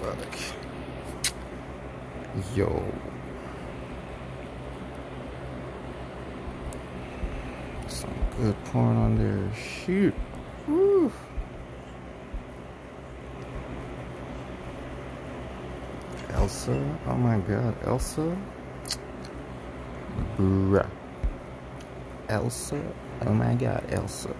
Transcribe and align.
fuck. 0.00 0.18
Yo. 2.54 2.84
Some 7.88 8.10
good 8.38 8.64
porn 8.66 8.96
on 8.96 9.16
there. 9.16 9.54
Shoot. 9.54 10.14
Woo. 10.68 11.12
Elsa. 16.30 16.98
Oh 17.06 17.14
my 17.14 17.38
god, 17.38 17.74
Elsa. 17.86 18.36
Bruh. 20.36 20.88
Elsa. 22.28 22.82
Oh 23.24 23.32
my 23.32 23.54
god, 23.54 23.82
Elsa. 23.90 24.34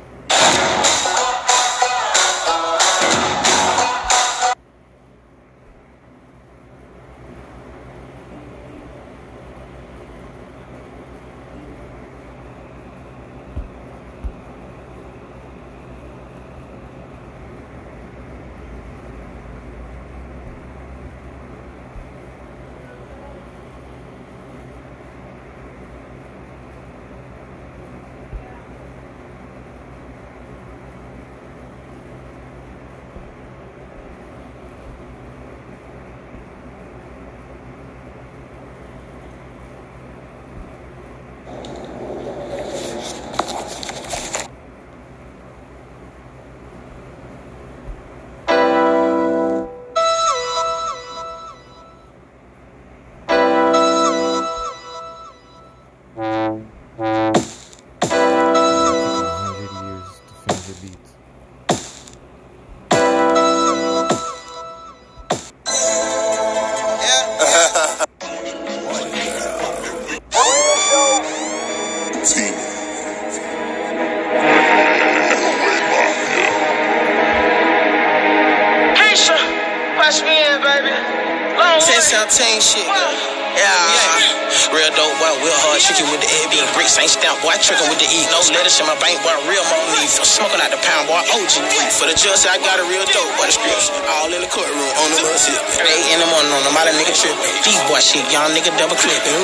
Hard 85.66 85.82
chicken 85.82 86.06
with 86.14 86.22
the 86.22 86.30
egg 86.30 86.46
being 86.54 86.68
bricks. 86.72 86.94
Ain't 86.98 87.10
stamp 87.10 87.42
boy, 87.42 87.58
trickin' 87.58 87.90
with 87.90 87.98
the 87.98 88.06
eat. 88.06 88.26
No 88.30 88.38
lettuce 88.54 88.78
in 88.78 88.86
my 88.86 88.94
bank 89.02 89.18
boy, 89.26 89.34
real 89.50 89.66
money. 89.66 90.06
Smoking 90.06 90.62
out 90.62 90.70
the 90.70 90.78
pound 90.78 91.10
boy, 91.10 91.18
OG. 91.34 91.54
For 91.98 92.06
the 92.06 92.14
judge, 92.14 92.46
I 92.46 92.58
got 92.62 92.78
a 92.78 92.86
real 92.86 93.04
dope 93.10 93.32
boy, 93.36 93.50
the 93.50 93.54
scripts. 93.58 93.90
All 94.06 94.30
in 94.30 94.40
the 94.42 94.50
courtroom, 94.50 94.78
on 94.78 95.08
the 95.10 95.18
little 95.26 95.40
shit. 95.42 95.58
8 95.58 96.14
in 96.14 96.18
the 96.22 96.28
morning, 96.30 96.52
on 96.54 96.62
the 96.62 96.72
mother 96.72 96.94
nigga 96.94 97.14
trippin'. 97.14 97.50
Deep 97.66 97.80
boy 97.90 97.98
shit, 97.98 98.22
young 98.30 98.54
nigga 98.54 98.70
double 98.78 98.96
clipping. 98.96 99.34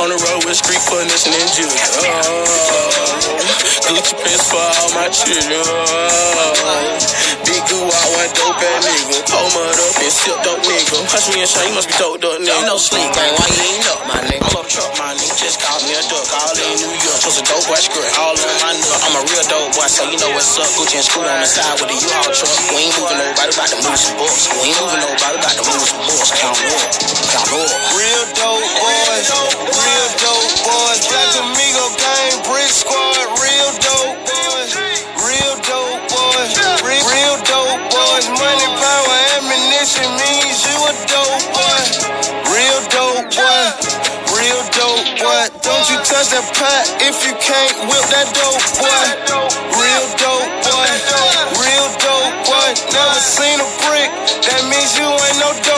On 0.00 0.08
the 0.08 0.16
road 0.16 0.44
with 0.44 0.56
street 0.56 0.80
furnace 0.80 1.28
and 1.28 1.36
juice. 1.52 1.76
Gucci 3.86 4.14
pants 4.18 4.44
for 4.50 4.58
all 4.58 4.90
my 4.96 5.08
children. 5.12 5.62
Big 7.46 7.62
goo, 7.70 7.86
I 7.86 8.04
want 8.12 8.30
dope 8.34 8.58
ass 8.58 8.82
nigga. 8.82 9.22
Hold 9.30 9.50
mud 9.54 9.78
up 9.78 10.02
and 10.02 10.12
sip 10.12 10.36
dope 10.42 10.64
nigga. 10.66 10.98
Hush 11.12 11.30
me 11.32 11.40
and 11.40 11.48
shine, 11.48 11.68
you 11.68 11.74
must 11.74 11.88
be 11.88 11.94
dope 11.96 12.18
up 12.24 12.40
nigga. 12.42 12.66
Know 12.66 12.76
sleep, 12.76 13.08
gang, 13.14 13.32
why 13.38 13.46
you 13.46 13.62
ain't 13.62 13.86
up, 13.88 14.00
my 14.10 14.18
nigga? 14.26 14.45
I'm 14.46 14.62
up 14.62 14.70
truck, 14.70 14.94
my 14.94 15.10
nigga. 15.18 15.34
Just 15.42 15.58
call 15.58 15.74
me 15.82 15.90
a 15.90 16.02
duck, 16.06 16.22
all 16.30 16.54
in 16.54 16.78
New 16.78 16.94
York. 17.02 17.18
Chose 17.18 17.34
a 17.34 17.44
dope 17.50 17.66
boy 17.66 17.82
skirt, 17.82 18.06
all 18.14 18.30
on 18.30 18.54
my 18.62 18.78
nut. 18.78 19.00
I'm 19.02 19.18
a 19.18 19.22
real 19.26 19.42
dope 19.50 19.74
boy, 19.74 19.90
so 19.90 20.06
you 20.06 20.14
know 20.22 20.30
what's 20.38 20.54
up. 20.54 20.70
Gucci 20.78 21.02
and 21.02 21.06
screw 21.06 21.26
on 21.26 21.42
the 21.42 21.50
side 21.50 21.74
with 21.82 21.90
the 21.90 21.98
U-Haul 21.98 22.30
truck. 22.30 22.54
We 22.70 22.86
ain't 22.86 22.94
moving 22.94 23.18
nobody, 23.18 23.50
about 23.50 23.74
to 23.74 23.78
move 23.82 23.98
some 23.98 24.14
books. 24.14 24.46
We 24.62 24.70
ain't 24.70 24.78
moving 24.78 25.02
nobody, 25.02 25.34
about 25.42 25.50
to 25.50 25.64
move 25.66 25.82
some 25.82 25.98
books. 26.06 26.30
Count 26.30 26.58
more, 26.62 26.86
count 27.34 27.48
more. 27.50 27.74
Real 27.98 28.24
dope 28.38 28.70
boys, 28.78 29.26
real 29.66 30.08
dope 30.22 30.54
boys. 30.62 30.98
Black 31.10 31.30
Amigo 31.42 31.86
gang, 31.98 32.34
brick 32.46 32.70
squad, 32.70 33.26
real 33.42 33.70
dope 33.82 34.30
boys, 34.30 34.70
real 35.26 35.54
dope 35.66 36.02
boys, 36.06 36.50
real 36.86 37.36
dope 37.42 37.82
boys. 37.90 38.24
Money, 38.30 38.68
power, 38.78 39.18
ammunition 39.42 40.06
means 40.22 40.62
you 40.70 40.76
a 40.86 40.94
dope 41.10 41.25
Don't 45.86 46.02
you 46.02 46.02
touch 46.02 46.34
that 46.34 46.42
pot 46.58 46.82
if 46.98 47.14
you 47.22 47.30
can't 47.38 47.78
whip 47.86 48.02
that 48.10 48.26
dope 48.34 48.58
boy. 48.74 49.06
Real 49.70 50.06
dope 50.18 50.50
boy, 50.66 50.90
real 51.62 51.86
dope 52.02 52.34
boy. 52.42 52.70
Never 52.90 53.20
seen 53.22 53.54
a 53.62 53.68
brick, 53.86 54.10
that 54.50 54.66
means 54.66 54.98
you 54.98 55.06
ain't 55.06 55.38
no 55.38 55.54
dope. 55.62 55.75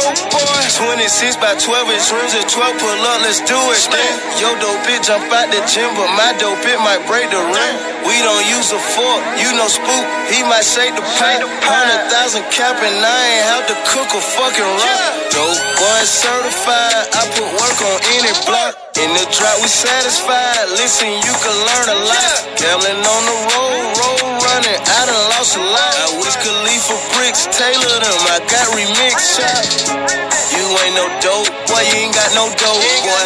26 0.78 1.43
by 1.43 1.59
12 1.59 1.91
inch 1.91 2.06
rims 2.15 2.39
at 2.39 2.47
12, 2.47 2.78
pull 2.78 3.03
up, 3.03 3.19
let's 3.27 3.43
do 3.43 3.59
it 3.75 3.83
then. 3.91 4.15
Yo, 4.39 4.47
dope 4.62 4.78
bitch 4.87 5.11
jump 5.11 5.27
out 5.34 5.50
the 5.50 5.59
gym, 5.66 5.91
but 5.99 6.06
my 6.15 6.31
dope 6.39 6.62
it 6.62 6.78
might 6.87 7.03
break 7.11 7.27
the 7.34 7.43
rim. 7.43 7.75
We 8.06 8.15
don't 8.22 8.47
use 8.47 8.71
a 8.71 8.78
fork, 8.78 9.22
you 9.43 9.50
know 9.59 9.66
spook, 9.66 10.05
he 10.31 10.39
might 10.47 10.62
shake 10.62 10.94
the 10.94 11.03
pot. 11.19 11.43
Hundred 11.66 12.03
thousand 12.15 12.47
cap 12.55 12.78
and 12.78 12.94
I 12.94 13.19
ain't 13.27 13.47
have 13.50 13.65
to 13.75 13.77
cook 13.91 14.06
a 14.15 14.22
fucking 14.22 14.71
rock. 14.78 15.11
Dope 15.34 15.59
boy 15.83 16.03
certified, 16.06 17.10
I 17.10 17.27
put 17.34 17.49
work 17.59 17.78
on 17.83 17.99
any 18.15 18.31
block. 18.47 18.89
In 19.03 19.15
the 19.15 19.27
drop, 19.31 19.59
we 19.62 19.71
satisfied. 19.71 20.75
Listen, 20.75 21.06
you 21.06 21.34
can 21.43 21.55
learn 21.55 21.87
a 21.91 21.99
lot. 22.06 22.39
Gambling 22.59 22.99
on 22.99 23.22
the 23.31 23.37
road, 23.50 23.83
road 23.95 24.22
running. 24.43 24.75
I 24.75 25.00
done 25.06 25.25
lost 25.39 25.55
a 25.55 25.62
lot. 25.62 25.95
I 26.03 26.09
wish 26.19 26.34
Khalifa 26.43 26.97
bricks, 27.15 27.47
Taylor 27.47 27.99
them. 28.03 28.21
I 28.27 28.43
got 28.50 28.66
remix 28.75 29.15
shot. 29.39 30.19
You 30.50 30.68
ain't 30.77 30.97
no 30.97 31.06
dope, 31.21 31.49
boy. 31.69 31.81
You 31.81 32.09
ain't 32.09 32.15
got 32.15 32.31
no 32.34 32.51
dope, 32.53 32.83
boy. 33.05 33.23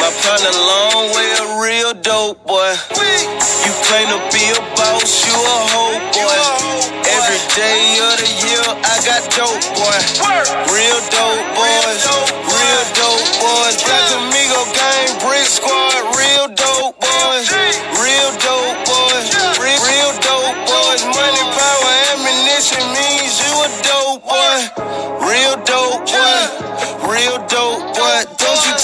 My 0.00 0.10
partner, 0.24 0.54
long 0.54 1.12
way 1.14 1.28
a 1.38 1.46
real 1.62 1.92
dope, 2.00 2.40
boy. 2.46 2.72
You 3.66 3.72
claim 3.86 4.08
to 4.10 4.20
be 4.32 4.44
a 4.50 4.60
boss, 4.74 5.26
you 5.26 5.36
a 5.36 5.56
hoe, 5.70 5.98
boy. 6.16 6.90
Every 7.06 7.42
day 7.54 8.00
of 8.02 8.14
the 8.18 8.30
year, 8.42 8.64
I 8.66 8.96
got 9.04 9.22
dope, 9.36 9.62
boy. 9.76 9.98
Real 10.72 11.00
dope 11.12 11.44
boys, 11.54 12.02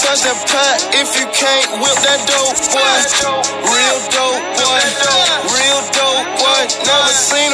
That 0.07 0.39
pot 0.47 0.79
if 0.95 1.19
you 1.19 1.27
can't 1.35 1.83
whip 1.83 1.99
that 2.07 2.23
dope 2.31 2.55
boy. 2.71 2.97
Real 3.59 3.99
dope 4.07 4.39
boy, 4.55 4.81
real 5.51 5.81
dope 5.91 6.31
boy. 6.39 6.61
Never 6.87 7.11
seen 7.11 7.46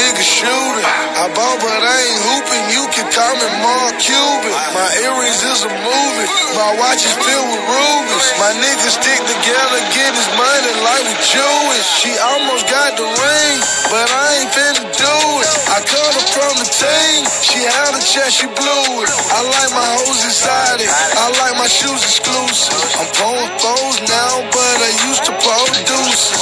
Niggas 0.00 0.32
shooting. 0.32 0.88
I 1.20 1.28
ball, 1.36 1.60
but 1.60 1.80
I 1.84 1.96
ain't 2.00 2.22
hooping. 2.24 2.64
You 2.72 2.84
can 2.88 3.04
call 3.12 3.34
me 3.36 3.48
Mark 3.60 4.00
Cuban. 4.00 4.52
My 4.72 4.88
earrings 5.04 5.44
is 5.44 5.60
a 5.68 5.72
movie. 5.76 6.28
My 6.56 6.72
watch 6.80 7.04
is 7.04 7.12
filled 7.20 7.48
with 7.52 7.64
rubies. 7.68 8.26
My 8.40 8.48
niggas 8.64 8.96
stick 8.96 9.20
together, 9.20 9.78
get 9.92 10.16
his 10.16 10.30
money 10.40 10.72
like 10.88 11.04
we 11.04 11.16
Jewish. 11.20 11.84
She 12.00 12.16
almost 12.16 12.64
got 12.72 12.96
the 12.96 13.04
ring, 13.04 13.56
but 13.92 14.08
I 14.08 14.40
ain't 14.40 14.52
finna 14.56 14.88
do 14.88 15.16
it. 15.44 15.48
I 15.68 15.84
cut 15.84 16.12
her 16.16 16.26
from 16.32 16.54
the 16.56 16.68
team. 16.72 17.20
She 17.44 17.60
had 17.60 17.92
a 17.92 18.00
chest, 18.00 18.40
she 18.40 18.48
blew 18.48 19.04
it. 19.04 19.10
I 19.36 19.44
like 19.44 19.70
my 19.76 19.88
hoes 20.00 20.24
exotic. 20.24 20.88
I 20.88 21.28
like 21.44 21.60
my 21.60 21.68
shoes 21.68 22.00
exclusive. 22.00 22.72
I'm 22.96 23.08
pulling 23.20 23.52
foes 23.60 23.96
now, 24.08 24.48
but 24.48 24.76
I 24.80 24.92
used 25.12 25.28
to 25.28 25.32
deuces. 25.44 25.79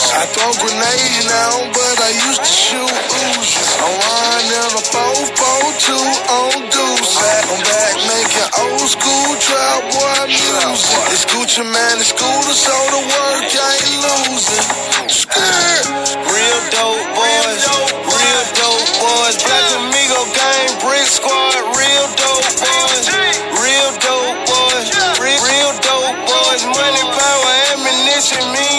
I 0.09 0.25
throw 0.33 0.49
grenades 0.57 1.29
now, 1.29 1.69
but 1.69 1.97
I 2.01 2.11
used 2.33 2.41
to 2.41 2.49
shoot 2.49 2.89
oozes. 2.89 3.71
I'm 3.77 3.93
riding 3.93 4.57
in 4.57 4.71
a 4.73 4.83
442 4.89 5.93
on 6.33 6.57
deuce. 6.73 7.13
I'm 7.21 7.61
back 7.61 7.95
making 8.09 8.49
old 8.57 8.89
school 8.89 9.31
trap 9.37 9.81
boy 9.93 10.33
music. 10.33 11.13
It's 11.13 11.29
Gucci 11.29 11.61
Mane, 11.61 12.01
it's 12.01 12.09
scooter, 12.17 12.57
so 12.57 12.73
the 12.89 13.03
work 13.05 13.53
I 13.53 13.73
ain't 13.85 14.01
losing. 14.01 14.65
Skirt. 15.13 15.85
Real 16.25 16.61
dope 16.73 17.05
boys, 17.13 17.63
real 18.09 18.45
dope 18.57 18.89
boys. 19.05 19.37
Black 19.45 19.67
Amigo 19.77 20.21
gang, 20.33 20.69
brick 20.89 21.05
squad, 21.05 21.53
real 21.77 22.07
dope 22.17 22.49
boys, 22.65 23.05
real 23.61 23.91
dope 24.01 24.41
boys, 24.49 24.89
real 25.21 25.73
dope 25.85 26.17
boys. 26.25 26.63
Money, 26.65 27.05
power, 27.13 27.53
ammunition, 27.77 28.41
me. 28.57 28.78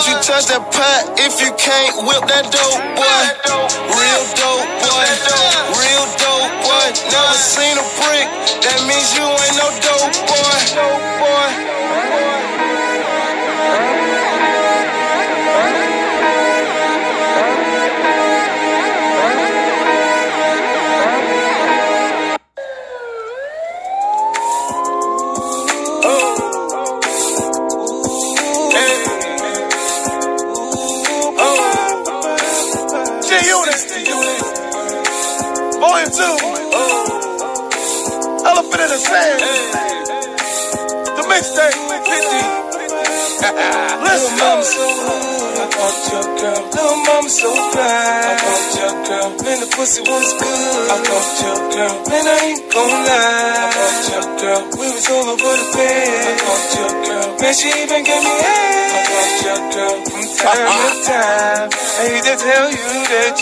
Boy, 0.00 0.10
you 0.10 0.16
touch 0.22 0.46
that 0.46 0.64
pot 0.72 1.18
if 1.20 1.40
you 1.40 1.52
can't 1.56 2.06
whip 2.06 2.24
that 2.28 2.48
dope, 2.48 2.80
boy. 2.96 3.22
Real 3.92 4.24
dope, 4.36 4.64
boy. 4.80 5.06
Real 5.76 6.06
dope, 6.16 6.52
boy. 6.64 6.86
Never 7.10 7.36
seen 7.36 7.76
a 7.76 7.84
brick. 8.00 8.28
That 8.64 8.80
means 8.88 9.12
you 9.16 9.24
ain't 9.24 9.56
no 9.60 9.68
dope, 9.84 10.14
boy. 10.28 10.56
Dope, 10.74 11.04
boy. 11.20 12.29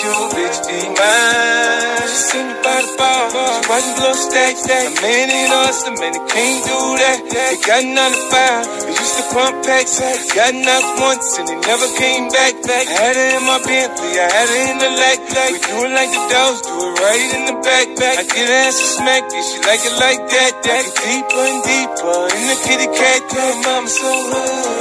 You 0.02 0.14
bitch 0.34 0.58
be 0.68 0.78
mine. 0.94 2.06
She 2.08 2.18
seen 2.30 2.46
me 2.48 2.54
by 2.62 2.78
the 2.82 2.92
bar. 2.98 3.30
She 3.30 3.68
watching 3.68 3.94
blow 3.98 4.14
stack 4.14 4.54
stack. 4.56 4.86
A 4.86 5.02
man 5.02 5.26
ain't 5.30 5.52
awesome, 5.52 5.96
man, 5.98 6.12
they 6.14 6.24
can't 6.30 6.60
do 6.64 6.78
that. 7.02 7.18
They 7.28 7.52
got 7.66 7.82
none 7.84 8.12
to 8.14 8.22
five. 8.30 8.64
They 8.86 8.94
used 8.94 9.16
to 9.18 9.24
pump 9.34 9.64
packs. 9.66 9.98
Got 10.34 10.54
knocked 10.54 11.00
once 11.00 11.38
and 11.38 11.46
they 11.48 11.58
never 11.66 11.88
came 11.98 12.28
back. 12.30 12.54
I 12.68 12.82
had 12.84 13.16
it 13.16 13.30
in 13.38 13.42
my 13.48 13.58
Bentley, 13.64 14.12
I 14.18 14.26
had 14.28 14.48
it 14.48 14.64
in 14.70 14.78
the 14.78 14.90
lack. 14.92 15.18
We 15.28 15.58
do 15.58 15.76
it 15.84 15.92
like 15.96 16.12
the 16.12 16.22
dogs, 16.30 16.60
do 16.62 16.74
it 16.78 16.94
right 17.00 17.30
in 17.34 17.42
the 17.50 17.56
back. 17.64 17.86
I 17.98 18.22
get 18.22 18.48
ass 18.48 18.76
a 18.78 18.88
smack, 19.00 19.22
yeah, 19.32 19.42
she 19.42 19.56
like 19.66 19.82
it 19.82 19.96
like 19.98 20.22
that. 20.30 20.52
That 20.62 20.84
deeper 21.02 21.42
and 21.42 21.60
deeper 21.64 22.18
in 22.38 22.44
the 22.48 22.58
kitty 22.64 22.88
cat. 22.92 23.20
Little 23.32 23.58
mama 23.64 23.88
so 23.88 24.10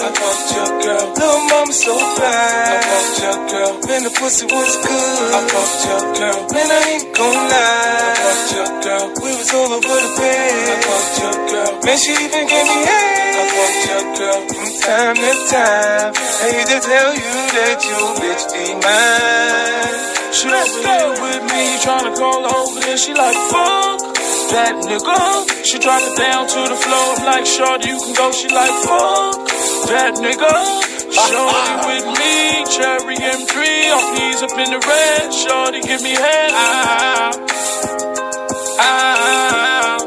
I 0.07 0.09
want 0.23 0.39
your 0.55 0.71
girl. 0.87 1.05
Little 1.19 1.43
mama 1.51 1.73
so 1.75 1.91
fly, 2.15 2.31
I 2.31 2.79
want 2.79 3.11
your 3.19 3.37
girl. 3.51 3.71
Man, 3.91 4.01
the 4.07 4.13
pussy 4.15 4.47
was 4.47 4.73
good, 4.79 5.19
I 5.35 5.39
want 5.51 5.73
your 5.83 6.03
girl. 6.15 6.39
Man, 6.47 6.69
I 6.71 6.79
ain't 6.95 7.11
gon' 7.11 7.35
lie, 7.51 7.99
I 8.07 8.23
want 8.23 8.47
your 8.55 8.69
girl. 8.87 9.05
We 9.19 9.29
was 9.35 9.51
all 9.51 9.67
over 9.67 9.83
the 9.83 10.11
bed, 10.15 10.63
I 10.63 10.75
want 10.87 11.11
your 11.19 11.35
girl. 11.51 11.71
Man, 11.83 11.97
she 11.99 12.15
even 12.23 12.43
gave 12.47 12.67
me 12.71 12.79
head, 12.87 13.35
I 13.35 13.43
want 13.51 13.75
your 13.83 14.05
girl. 14.15 14.39
From 14.47 14.67
time 14.79 15.15
to 15.19 15.31
time, 15.51 16.11
I 16.15 16.47
hate 16.55 16.69
to 16.71 16.79
tell 16.79 17.11
you 17.11 17.35
that 17.59 17.77
you 17.83 17.99
bitch 18.23 18.43
be 18.55 18.63
mine. 18.79 20.07
She 20.31 20.47
over 20.47 20.87
here 20.87 21.11
with 21.19 21.43
me, 21.51 21.63
tryna 21.83 22.15
call 22.15 22.47
her 22.47 22.55
over 22.63 22.79
there. 22.79 22.95
She 22.95 23.11
like, 23.11 23.35
fuck 23.51 23.99
that 24.55 24.71
nigga. 24.87 25.19
She 25.67 25.75
drop 25.83 25.99
it 25.99 26.15
down 26.15 26.47
to 26.47 26.59
the 26.71 26.79
floor. 26.79 27.07
I'm 27.19 27.25
like, 27.27 27.45
shorty, 27.45 27.91
you 27.91 27.99
can 27.99 28.15
go. 28.15 28.31
She 28.31 28.47
like, 28.47 28.71
fuck 28.87 29.56
that 29.87 30.13
nigga. 30.23 30.53
Shorty 31.11 31.75
with 31.87 32.07
me, 32.19 32.33
cherry 32.75 33.17
M3. 33.17 33.55
Off 33.95 34.07
knees 34.17 34.41
up 34.43 34.53
in 34.59 34.69
the 34.71 34.79
red. 34.79 35.33
Shorty, 35.33 35.81
give 35.81 36.01
me 36.01 36.11
head. 36.11 36.51
Ah, 36.53 37.31
ah, 38.79 38.79
ah, 38.79 38.83
ah, 38.83 39.97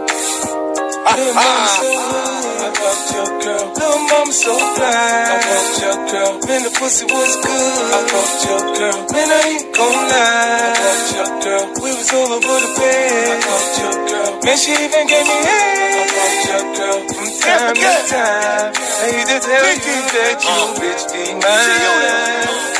ah 1.06 1.10
Little 1.16 1.34
mama 1.34 1.66
so 1.68 1.82
good, 1.90 2.60
I 2.60 2.68
want 2.80 3.02
your 3.12 3.28
girl. 3.40 3.64
Little 3.74 4.02
mama 4.08 4.32
so 4.32 4.52
fly, 4.76 4.86
I 4.86 5.38
want 5.48 5.70
your 5.82 5.98
girl. 6.10 6.32
Man, 6.46 6.60
the 6.64 6.70
pussy 6.78 7.04
was 7.04 7.32
good, 7.44 7.90
I 7.90 8.00
want 8.12 8.44
your 8.46 8.62
girl. 8.78 8.98
Man, 9.12 9.28
I 9.30 9.40
ain't 9.50 9.66
gon' 9.74 10.00
lie, 10.10 10.70
I 10.70 10.80
want 10.80 11.08
your 11.16 11.30
girl. 11.44 11.64
We 11.82 11.90
was 11.98 12.10
all 12.14 12.30
over 12.36 12.56
the 12.64 12.70
bed, 12.78 13.26
I 13.30 13.36
want 13.48 13.68
your 13.80 13.96
girl. 14.08 14.30
Man, 14.44 14.56
she 14.56 14.72
even 14.72 15.04
gave 15.08 15.26
me 15.26 15.38
head, 15.44 15.89
want 16.20 16.44
your 16.46 16.64
girl. 16.76 17.00
From 17.08 17.28
time 17.40 17.74
to 17.74 17.92
time, 18.10 18.72
I 18.76 19.06
hate 19.12 19.28
to 19.28 19.38
tell 19.40 19.68
you 19.86 19.96
that 20.14 20.38
you 20.44 20.58
bitch 20.80 21.04
be 21.12 21.24
mine. 21.40 22.79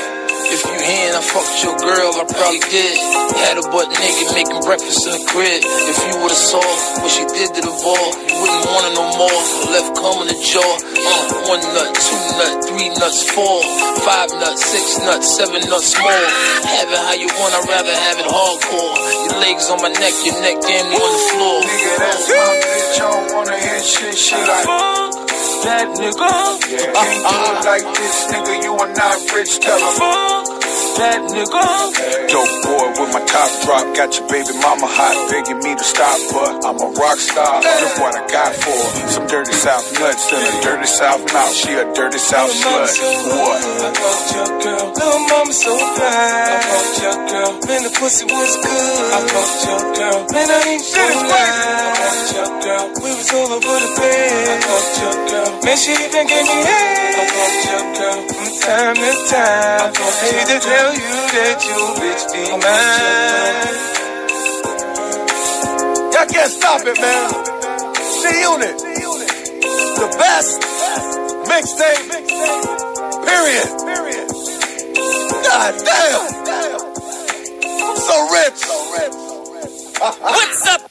If 0.50 0.67
you 0.67 0.75
in, 0.75 1.14
I 1.14 1.23
fucked 1.23 1.62
your 1.62 1.79
girl, 1.79 2.11
I 2.19 2.25
probably 2.26 2.58
did. 2.67 2.99
Had 3.38 3.55
her 3.62 3.67
butt 3.70 3.87
naked, 3.94 4.35
making 4.35 4.61
breakfast 4.67 5.06
in 5.06 5.14
the 5.14 5.23
crib. 5.31 5.62
If 5.62 5.99
you 6.11 6.19
would've 6.19 6.35
saw 6.35 6.62
what 6.99 7.11
she 7.11 7.23
did 7.31 7.55
to 7.55 7.61
the 7.62 7.70
ball, 7.70 8.08
you 8.26 8.35
wouldn't 8.35 8.67
want 8.67 8.85
it 8.91 8.94
no 8.99 9.06
more. 9.14 9.41
Left 9.70 9.94
cum 9.94 10.26
in 10.26 10.29
the 10.29 10.38
jaw. 10.43 10.73
Uh, 10.91 11.55
one 11.55 11.62
nut, 11.62 11.91
two 11.94 12.19
nut, 12.35 12.52
three 12.67 12.91
nuts, 12.99 13.31
four, 13.31 13.62
five 14.02 14.31
nuts, 14.43 14.67
six 14.67 14.99
nuts, 15.06 15.31
seven 15.31 15.62
nuts 15.70 15.94
more. 16.02 16.11
Have 16.11 16.91
it 16.91 16.99
how 16.99 17.14
you 17.14 17.31
want, 17.38 17.55
I'd 17.55 17.70
rather 17.70 17.94
have 17.94 18.19
it 18.19 18.26
hardcore. 18.26 18.94
Your 19.31 19.38
legs 19.38 19.70
on 19.70 19.79
my 19.82 19.93
neck, 20.03 20.14
your 20.26 20.35
neck 20.43 20.58
damn 20.67 20.91
on 20.91 21.11
the 21.14 21.23
floor. 21.31 21.58
Nigga, 21.62 21.94
that's 21.94 22.26
my 22.26 22.50
bitch. 22.58 22.99
I 22.99 23.06
don't 23.06 23.26
wanna 23.38 23.56
hear 23.58 23.81
shit. 23.87 24.19
She 24.19 24.35
like, 24.35 25.19
that 25.64 25.88
nigga. 25.96 26.32
yeah, 26.70 26.92
can't 26.92 27.25
do 27.31 27.37
it 27.52 27.64
like 27.64 27.96
this, 27.96 28.26
nigga. 28.32 28.62
You 28.62 28.75
are 28.76 28.92
not 28.94 29.32
rich. 29.34 29.60
Tell 29.60 29.81
her. 29.81 30.59
That 30.98 31.22
nigga. 31.31 31.62
Dope 32.31 32.56
boy 32.62 32.87
with 32.98 33.10
my 33.14 33.22
top 33.25 33.50
drop, 33.64 33.87
got 33.96 34.10
your 34.14 34.26
baby 34.28 34.52
mama 34.60 34.87
hot, 34.87 35.16
begging 35.31 35.58
me 35.62 35.75
to 35.75 35.82
stop, 35.87 36.19
but 36.31 36.62
I'm 36.66 36.78
a 36.78 36.88
rock 36.94 37.19
star. 37.19 37.62
Look 37.62 37.94
what 37.98 38.14
I 38.14 38.22
got 38.31 38.52
for 38.54 38.75
her. 38.75 39.08
Some 39.08 39.26
dirty 39.26 39.52
South 39.52 39.87
nuts 39.98 40.31
and 40.31 40.44
a 40.44 40.52
dirty 40.62 40.87
South 40.87 41.22
mouth. 41.32 41.54
She 41.54 41.72
a 41.74 41.84
dirty 41.94 42.19
South 42.19 42.50
slut. 42.53 42.91
What? 43.32 43.60
I 43.62 43.91
want 43.96 44.22
your 44.34 44.50
girl. 44.62 44.86
Little 44.94 45.22
mama 45.31 45.53
so 45.53 45.74
bad. 45.98 46.58
I 46.58 46.69
want 46.70 46.93
your 47.03 47.19
girl. 47.32 47.50
Man, 47.67 47.81
the 47.86 47.93
pussy 47.98 48.24
was 48.29 48.53
good. 48.60 49.08
I 49.10 49.19
want 49.31 49.53
your 49.67 49.82
girl. 49.96 50.19
Man, 50.31 50.48
I 50.50 50.58
ain't 50.70 50.84
lie. 50.94 51.38
I 51.41 51.98
want 51.98 52.29
your 52.34 52.50
girl. 52.60 52.84
We 53.03 53.10
was 53.15 53.31
all 53.34 53.50
over 53.56 53.76
the 53.79 53.91
bed. 53.98 54.46
I 54.46 54.56
want 54.69 54.88
your 55.00 55.17
girl. 55.32 55.50
Man, 55.65 55.76
she 55.79 55.93
even 55.96 56.24
gave 56.29 56.46
me 56.46 56.58
head. 56.62 57.15
I 57.15 57.24
want 57.31 57.56
your 57.67 57.84
girl. 57.96 58.19
From 58.31 58.50
time 58.60 58.96
to 59.00 59.12
time, 59.32 59.91
I 59.91 60.08
hate 60.22 60.46
to 60.50 60.58
tell 60.91 60.99
you 60.99 61.17
that 61.39 61.59
you 61.67 61.79
bitch 62.01 62.25
be 62.32 62.43
mine. 62.51 63.79
Y'all 66.13 66.27
can't 66.27 66.51
stop 66.51 66.82
it, 66.87 66.99
man. 67.01 67.31
G 68.20 68.23
Unit. 68.43 68.77
The 70.01 70.09
best 70.19 70.61
mixtape. 71.47 72.11
Period. 73.27 73.69
God 75.44 75.73
damn. 75.85 76.23
I'm 77.82 77.97
so 77.97 78.17
rich. 78.32 78.61
What's 80.01 80.67
up? 80.69 80.90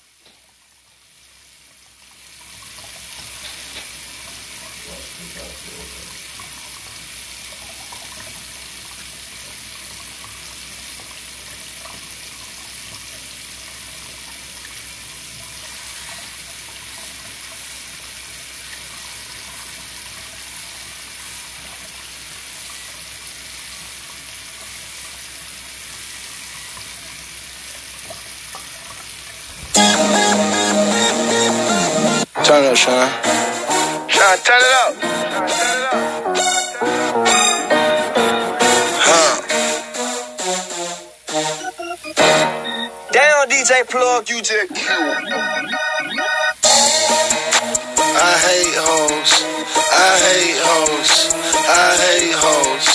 Sean. 32.80 33.10
Sean, 34.08 34.38
turn 34.48 34.62
it 34.64 34.74
up. 34.80 34.96
Huh. 39.04 39.36
Down, 43.12 43.50
DJ 43.50 43.84
Plug, 43.90 44.30
you 44.30 44.42
just 44.42 44.72
I 48.16 48.34
hate 48.48 48.76
hoes. 48.80 49.32
I 49.76 50.12
hate 50.24 50.60
hoes. 50.64 51.12
I 51.68 52.00
hate 52.00 52.36
hoes. 52.40 52.88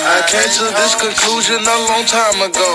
I 0.00 0.24
came 0.32 0.48
to 0.48 0.64
this 0.80 0.94
conclusion 0.96 1.60
a 1.60 1.78
long 1.92 2.06
time 2.06 2.40
ago. 2.40 2.70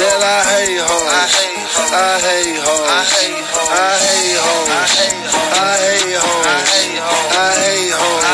That 0.00 0.20
I 0.24 0.40
hate 0.56 0.80
hoes. 0.80 1.12
I 1.12 1.28
hate 1.36 2.56
hoes. 2.64 2.80
I 2.80 3.04
hate 3.04 3.36
hoes. 3.36 3.41
I 3.70 3.94
hate 4.02 4.38
hoes. 4.42 4.68
I 4.68 5.78
hate 5.84 6.18
hoes. 6.18 6.46
I 6.46 7.50
hate 7.62 7.92
hoes. 7.92 8.24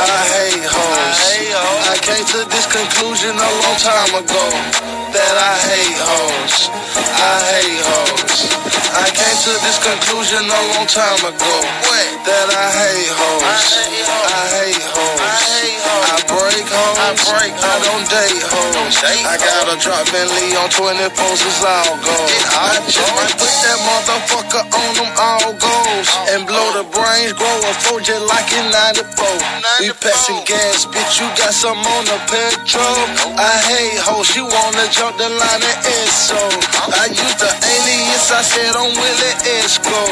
I 0.00 0.22
hate 0.34 0.66
hoes. 0.66 1.88
I 1.88 1.96
came 2.02 2.24
to 2.24 2.48
this 2.50 2.66
conclusion 2.66 3.36
a 3.36 3.50
long 3.62 3.76
time 3.78 4.14
ago 4.24 4.97
that 5.12 5.34
I 5.36 5.54
hate 5.68 6.00
hoes. 6.00 6.54
I 6.98 7.34
hate 7.52 7.82
hoes. 7.84 8.34
I 8.92 9.08
came 9.10 9.38
to 9.46 9.52
this 9.64 9.78
conclusion 9.80 10.42
a 10.44 10.60
long 10.74 10.86
time 10.86 11.22
ago 11.24 11.78
that 12.28 12.48
I 12.52 12.68
hate 12.68 13.12
hoes. 13.16 13.40
I 13.40 14.44
hate 14.60 14.84
hoes. 14.92 15.20
I 16.12 16.18
break 16.28 16.66
hoes. 16.68 16.96
I 17.00 17.10
break. 17.24 17.52
I 17.56 17.76
don't 17.88 18.04
date 18.04 18.44
hoes. 18.52 18.94
I 19.24 19.36
got 19.40 19.72
a 19.72 19.76
drop 19.80 20.04
Bentley 20.12 20.52
on 20.60 20.68
20 20.68 21.08
poses. 21.16 21.56
I'll 21.64 21.96
go. 22.04 22.16
I 22.52 22.84
just 22.84 23.12
might 23.16 23.32
put 23.40 23.54
that 23.64 23.78
motherfucker 23.80 24.64
on 24.68 24.90
them 25.00 25.10
all 25.16 25.52
goals 25.56 26.08
and 26.36 26.44
blow 26.44 26.68
the 26.76 26.84
brains, 26.92 27.32
grow 27.32 27.56
a 27.64 27.72
four 27.88 28.00
jet 28.04 28.20
like 28.20 28.50
in 28.52 28.68
94. 28.68 29.08
We 29.80 29.88
passing 30.04 30.44
gas, 30.44 30.84
bitch. 30.84 31.20
You 31.22 31.28
got 31.40 31.56
some 31.56 31.80
on 31.80 32.04
the 32.04 32.18
petrol. 32.28 32.98
I 33.40 33.56
hate 33.64 34.00
hoes. 34.04 34.28
She 34.28 34.44
wanna 34.44 34.86
jump 34.98 35.14
the 35.14 35.30
line 35.30 35.62
and 35.62 35.78
ESO. 35.86 36.42
I 36.90 37.06
used 37.06 37.38
the 37.38 37.46
alias. 37.46 38.34
I 38.34 38.42
said 38.42 38.74
I'm 38.74 38.90
Willie 38.90 39.36
Esco. 39.62 40.02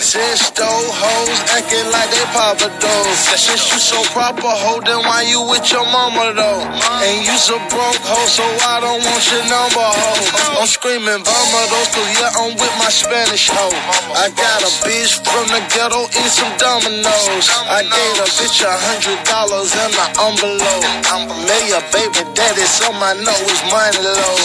Said 0.00 0.40
stole 0.40 0.88
hoes 0.96 1.38
acting 1.52 1.84
like 1.92 2.08
they 2.08 2.24
Papa 2.32 2.72
Doe. 2.80 3.04
Since 3.36 3.68
you 3.68 3.78
so 3.78 4.00
proper, 4.16 4.48
hoe, 4.48 4.80
then 4.80 5.04
why 5.04 5.28
you 5.28 5.44
with 5.44 5.68
your 5.68 5.84
mama 5.92 6.32
though? 6.32 6.64
And 7.04 7.20
you 7.20 7.36
so 7.36 7.60
broke 7.68 8.00
hoe, 8.00 8.28
so 8.32 8.42
I 8.64 8.80
don't 8.80 9.04
want 9.04 9.24
your 9.28 9.44
number 9.52 9.84
hoe. 9.84 10.56
I'm 10.56 10.66
screaming 10.66 11.20
vomitos, 11.20 11.88
cause 11.92 12.10
yeah, 12.16 12.40
I'm 12.40 12.56
with 12.56 12.74
my 12.80 12.88
Spanish 12.88 13.52
hoe. 13.52 13.76
I 14.16 14.32
got 14.32 14.64
a 14.64 14.72
bitch 14.88 15.20
from 15.20 15.52
the 15.52 15.60
ghetto, 15.68 16.08
eat 16.16 16.32
some 16.32 16.54
dominoes. 16.56 17.44
I 17.68 17.84
gave 17.84 18.16
a 18.24 18.28
bitch 18.40 18.64
a 18.64 18.72
hundred 18.72 19.20
dollars 19.28 19.76
in 19.76 19.92
an 19.92 20.10
envelope. 20.16 20.84
I'm 21.12 21.28
a 21.28 21.36
mayor 21.44 21.84
baby 21.92 22.24
daddy, 22.32 22.64
so 22.64 22.88
my 22.96 23.12
know 23.20 23.36
is 23.52 23.60
money 23.68 24.00
low. 24.00 24.29
I 24.30 24.36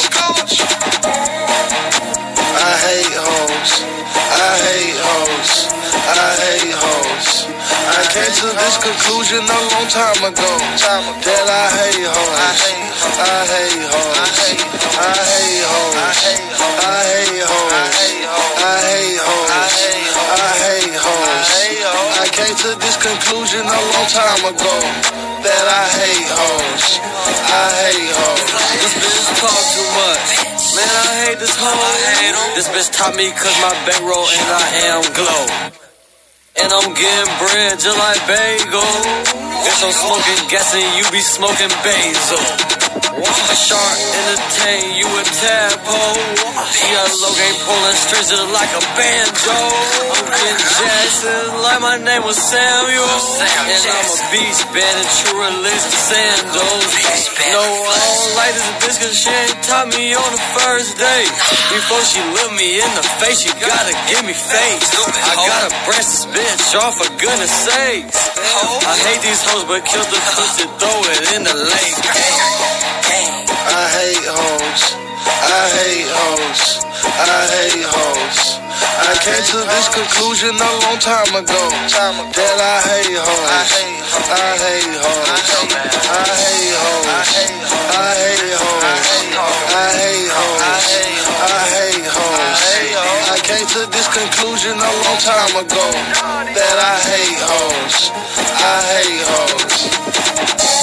hate 2.85 3.13
hoes. 3.21 3.71
I 4.17 4.57
hate 4.65 4.97
hoes. 4.97 5.69
I 6.09 6.33
hate 6.41 6.73
hoes. 6.73 7.45
I 7.85 8.01
came 8.09 8.33
to 8.33 8.49
this 8.49 8.81
conclusion 8.81 9.45
a 9.45 9.59
long 9.77 9.85
time 9.85 10.25
ago 10.25 10.51
that 11.21 11.45
I 11.45 11.69
hate 11.77 12.01
hoes. 12.01 12.33
I 12.33 13.45
hate 13.53 13.85
hoes. 13.85 14.17
I 14.97 15.13
hate 15.21 15.69
hoes. 15.69 16.09
I 16.81 17.05
hate 17.13 17.45
hoes. 17.45 17.69
I 17.69 18.73
hate 18.89 19.21
hoes. 19.21 19.49
I 19.49 19.61
hate 20.65 20.97
hoes. 20.97 21.29
I 21.29 21.34
came 22.45 22.55
to 22.61 22.77
this 22.77 22.97
conclusion 23.01 23.61
a 23.65 23.79
long 23.89 24.07
time 24.13 24.43
ago 24.45 24.75
that 25.41 25.65
I 25.65 25.83
hate 25.97 26.29
hoes. 26.29 26.85
I 27.01 27.65
hate 27.89 28.13
hoes. 28.13 28.49
This 28.85 28.93
bitch 29.01 29.25
talk 29.41 29.61
too 29.73 29.89
much. 29.97 30.29
Man, 30.77 30.85
I 30.85 31.13
hate 31.25 31.39
this 31.41 31.55
hoe. 31.57 32.53
This 32.53 32.69
bitch 32.69 32.93
taught 32.93 33.15
me 33.17 33.33
cause 33.33 33.57
my 33.65 33.73
bankroll 33.89 34.29
and 34.29 34.47
I 34.61 34.65
am 34.93 35.01
glow. 35.17 35.43
And 36.61 36.69
I'm 36.69 36.93
getting 36.93 37.31
bread 37.41 37.81
just 37.81 37.97
like 37.97 38.21
bagel. 38.29 38.93
If 39.65 39.81
I'm 39.81 39.95
smoking 40.05 40.41
gas 40.45 40.69
and 40.77 41.01
you 41.01 41.05
be 41.09 41.25
smoking 41.25 41.73
basil. 41.81 42.74
A 42.95 43.55
shark 43.59 43.99
in 43.99 44.23
the 44.31 44.39
tank, 44.55 44.95
you 44.95 45.03
a 45.03 45.23
tadpole. 45.27 46.15
She 46.71 46.87
a 46.95 47.03
low 47.19 47.35
game 47.35 47.59
pulling 47.67 47.99
strings 47.99 48.31
like 48.55 48.71
a 48.71 48.83
banjo. 48.95 49.59
I'm 50.15 50.23
Ken 50.31 50.55
Jackson, 50.55 51.59
like 51.59 51.81
my 51.83 51.99
name 51.99 52.23
was 52.23 52.39
Samuel. 52.39 53.03
And 53.67 53.83
I'm 53.83 54.07
a 54.07 54.17
beast, 54.31 54.63
bandit, 54.71 55.11
true 55.11 55.43
religion 55.43 55.91
sandals. 55.91 56.87
No, 57.51 57.63
I 57.67 57.99
don't 57.99 58.31
like 58.39 58.53
this 58.55 58.71
bitch 58.79 58.97
cause 59.03 59.15
she 59.19 59.27
ain't 59.27 59.59
taught 59.67 59.91
me 59.91 60.15
on 60.15 60.29
the 60.31 60.43
first 60.55 60.95
date. 60.95 61.35
Before 61.75 61.99
she 62.07 62.23
look 62.31 62.55
me 62.55 62.79
in 62.79 62.91
the 62.95 63.03
face, 63.19 63.43
she 63.43 63.51
gotta 63.59 63.91
give 64.07 64.23
me 64.23 64.31
face. 64.31 64.87
I 64.95 65.35
gotta 65.43 65.71
brush 65.83 65.99
this 65.99 66.25
bitch 66.31 66.79
off 66.79 66.95
for 66.95 67.11
goodness 67.19 67.51
sakes. 67.51 68.23
I 68.87 68.95
hate 69.03 69.19
these 69.19 69.43
hoes, 69.43 69.67
but 69.67 69.83
kill 69.83 70.07
the 70.07 70.21
pussy, 70.31 70.63
throw 70.79 70.99
it 71.11 71.35
in 71.35 71.43
the 71.43 71.55
lake. 71.59 72.84
I 74.25 74.33
hate 74.33 74.41
hoes. 74.41 74.97
I 75.29 75.69
hate 75.77 76.09
hoes. 76.09 76.81
I 77.13 77.45
hate 77.45 77.85
hoes. 77.85 78.57
I 79.05 79.13
came 79.21 79.45
to 79.53 79.59
this 79.69 79.85
conclusion 79.93 80.49
a 80.49 80.71
long 80.81 80.97
time 80.97 81.29
ago 81.29 81.61
that 82.33 82.57
I 82.57 82.81
hate 82.89 83.21
hoes. 83.21 83.45
I 83.45 83.69
hate 83.69 84.97
hoes. 84.97 85.29
I 85.29 85.45
hate 86.41 86.73
hoes. 86.73 87.05
I 87.05 87.21
hate 87.21 87.53
hoes. 87.53 88.25
I 89.13 89.93
hate 89.93 90.33
hoes. 90.33 90.57
I 90.65 91.69
hate 91.69 92.09
hoes. 92.09 93.29
I 93.29 93.37
came 93.45 93.67
to 93.77 93.85
this 93.93 94.07
conclusion 94.09 94.73
a 94.73 94.91
long 95.05 95.21
time 95.21 95.53
ago 95.53 95.85
that 96.49 96.77
I 96.81 96.97
hate 97.13 97.41
hoes. 97.45 98.09
I 98.57 98.81
hate 98.89 99.21
hoes. 99.21 100.74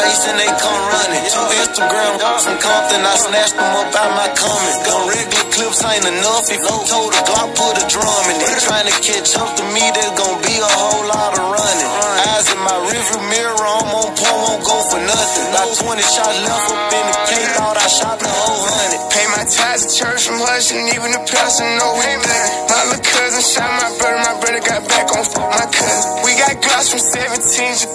And 0.00 0.38
they 0.40 0.48
come 0.56 0.80
running. 0.88 1.24
Two 1.28 1.48
Instagram 1.60 2.16
from 2.16 2.56
Compton, 2.56 3.02
I 3.04 3.14
snatched 3.20 3.56
them 3.56 3.72
up 3.76 3.92
out 3.92 4.12
my 4.16 4.28
comment. 4.32 4.76
Gun 4.88 5.02
regular 5.08 5.46
clips 5.52 5.84
ain't 5.84 6.06
enough. 6.08 6.48
If 6.48 6.64
you 6.64 6.76
told 6.88 7.12
a 7.12 7.20
Glock, 7.28 7.50
put 7.52 7.76
a 7.76 7.84
drum 7.92 8.24
in 8.32 8.40
it. 8.40 8.48
Trying 8.64 8.88
to 8.88 8.96
catch 9.04 9.36
up 9.36 9.52
to 9.60 9.64
me, 9.76 9.84
there's 9.92 10.16
gonna 10.16 10.40
be 10.40 10.56
a 10.56 10.72
whole 10.80 11.04
lot 11.12 11.36
of 11.36 11.44
running. 11.44 11.90
Eyes 12.32 12.48
in 12.48 12.60
my 12.64 12.76
rearview 12.88 13.22
mirror, 13.28 13.52
I'm 13.52 13.92
on 13.92 14.10
point, 14.16 14.38
won't 14.40 14.64
go 14.64 14.71
nothing. 15.06 15.46
About 15.52 15.70
20 15.74 16.00
shots 16.02 16.38
left 16.46 16.68
up 16.72 16.92
in 16.92 17.04
the 17.06 17.16
cake, 17.28 17.50
thought 17.58 17.76
I 17.76 17.88
shot 17.88 18.16
the 18.18 18.30
whole 18.30 18.64
hundred. 18.64 19.02
Pay 19.12 19.26
my 19.34 19.44
tithes 19.44 19.86
to 19.86 19.90
church 19.92 20.26
from 20.26 20.40
hush 20.40 20.72
and 20.72 20.88
even 20.94 21.12
the 21.12 21.22
pastor 21.28 21.66
know 21.76 21.98
we 22.00 22.08
done. 22.08 22.48
My 22.72 22.80
little 22.88 23.04
cousin 23.04 23.42
shot 23.44 23.68
my 23.68 23.90
brother, 24.00 24.20
my 24.24 24.34
brother 24.40 24.62
got 24.64 24.80
back 24.88 25.06
on 25.12 25.22
my 25.52 25.68
cousin. 25.68 26.08
We 26.24 26.32
got 26.40 26.56
gloss 26.64 26.88
from 26.88 27.02
17 27.02 27.84
to 27.84 27.86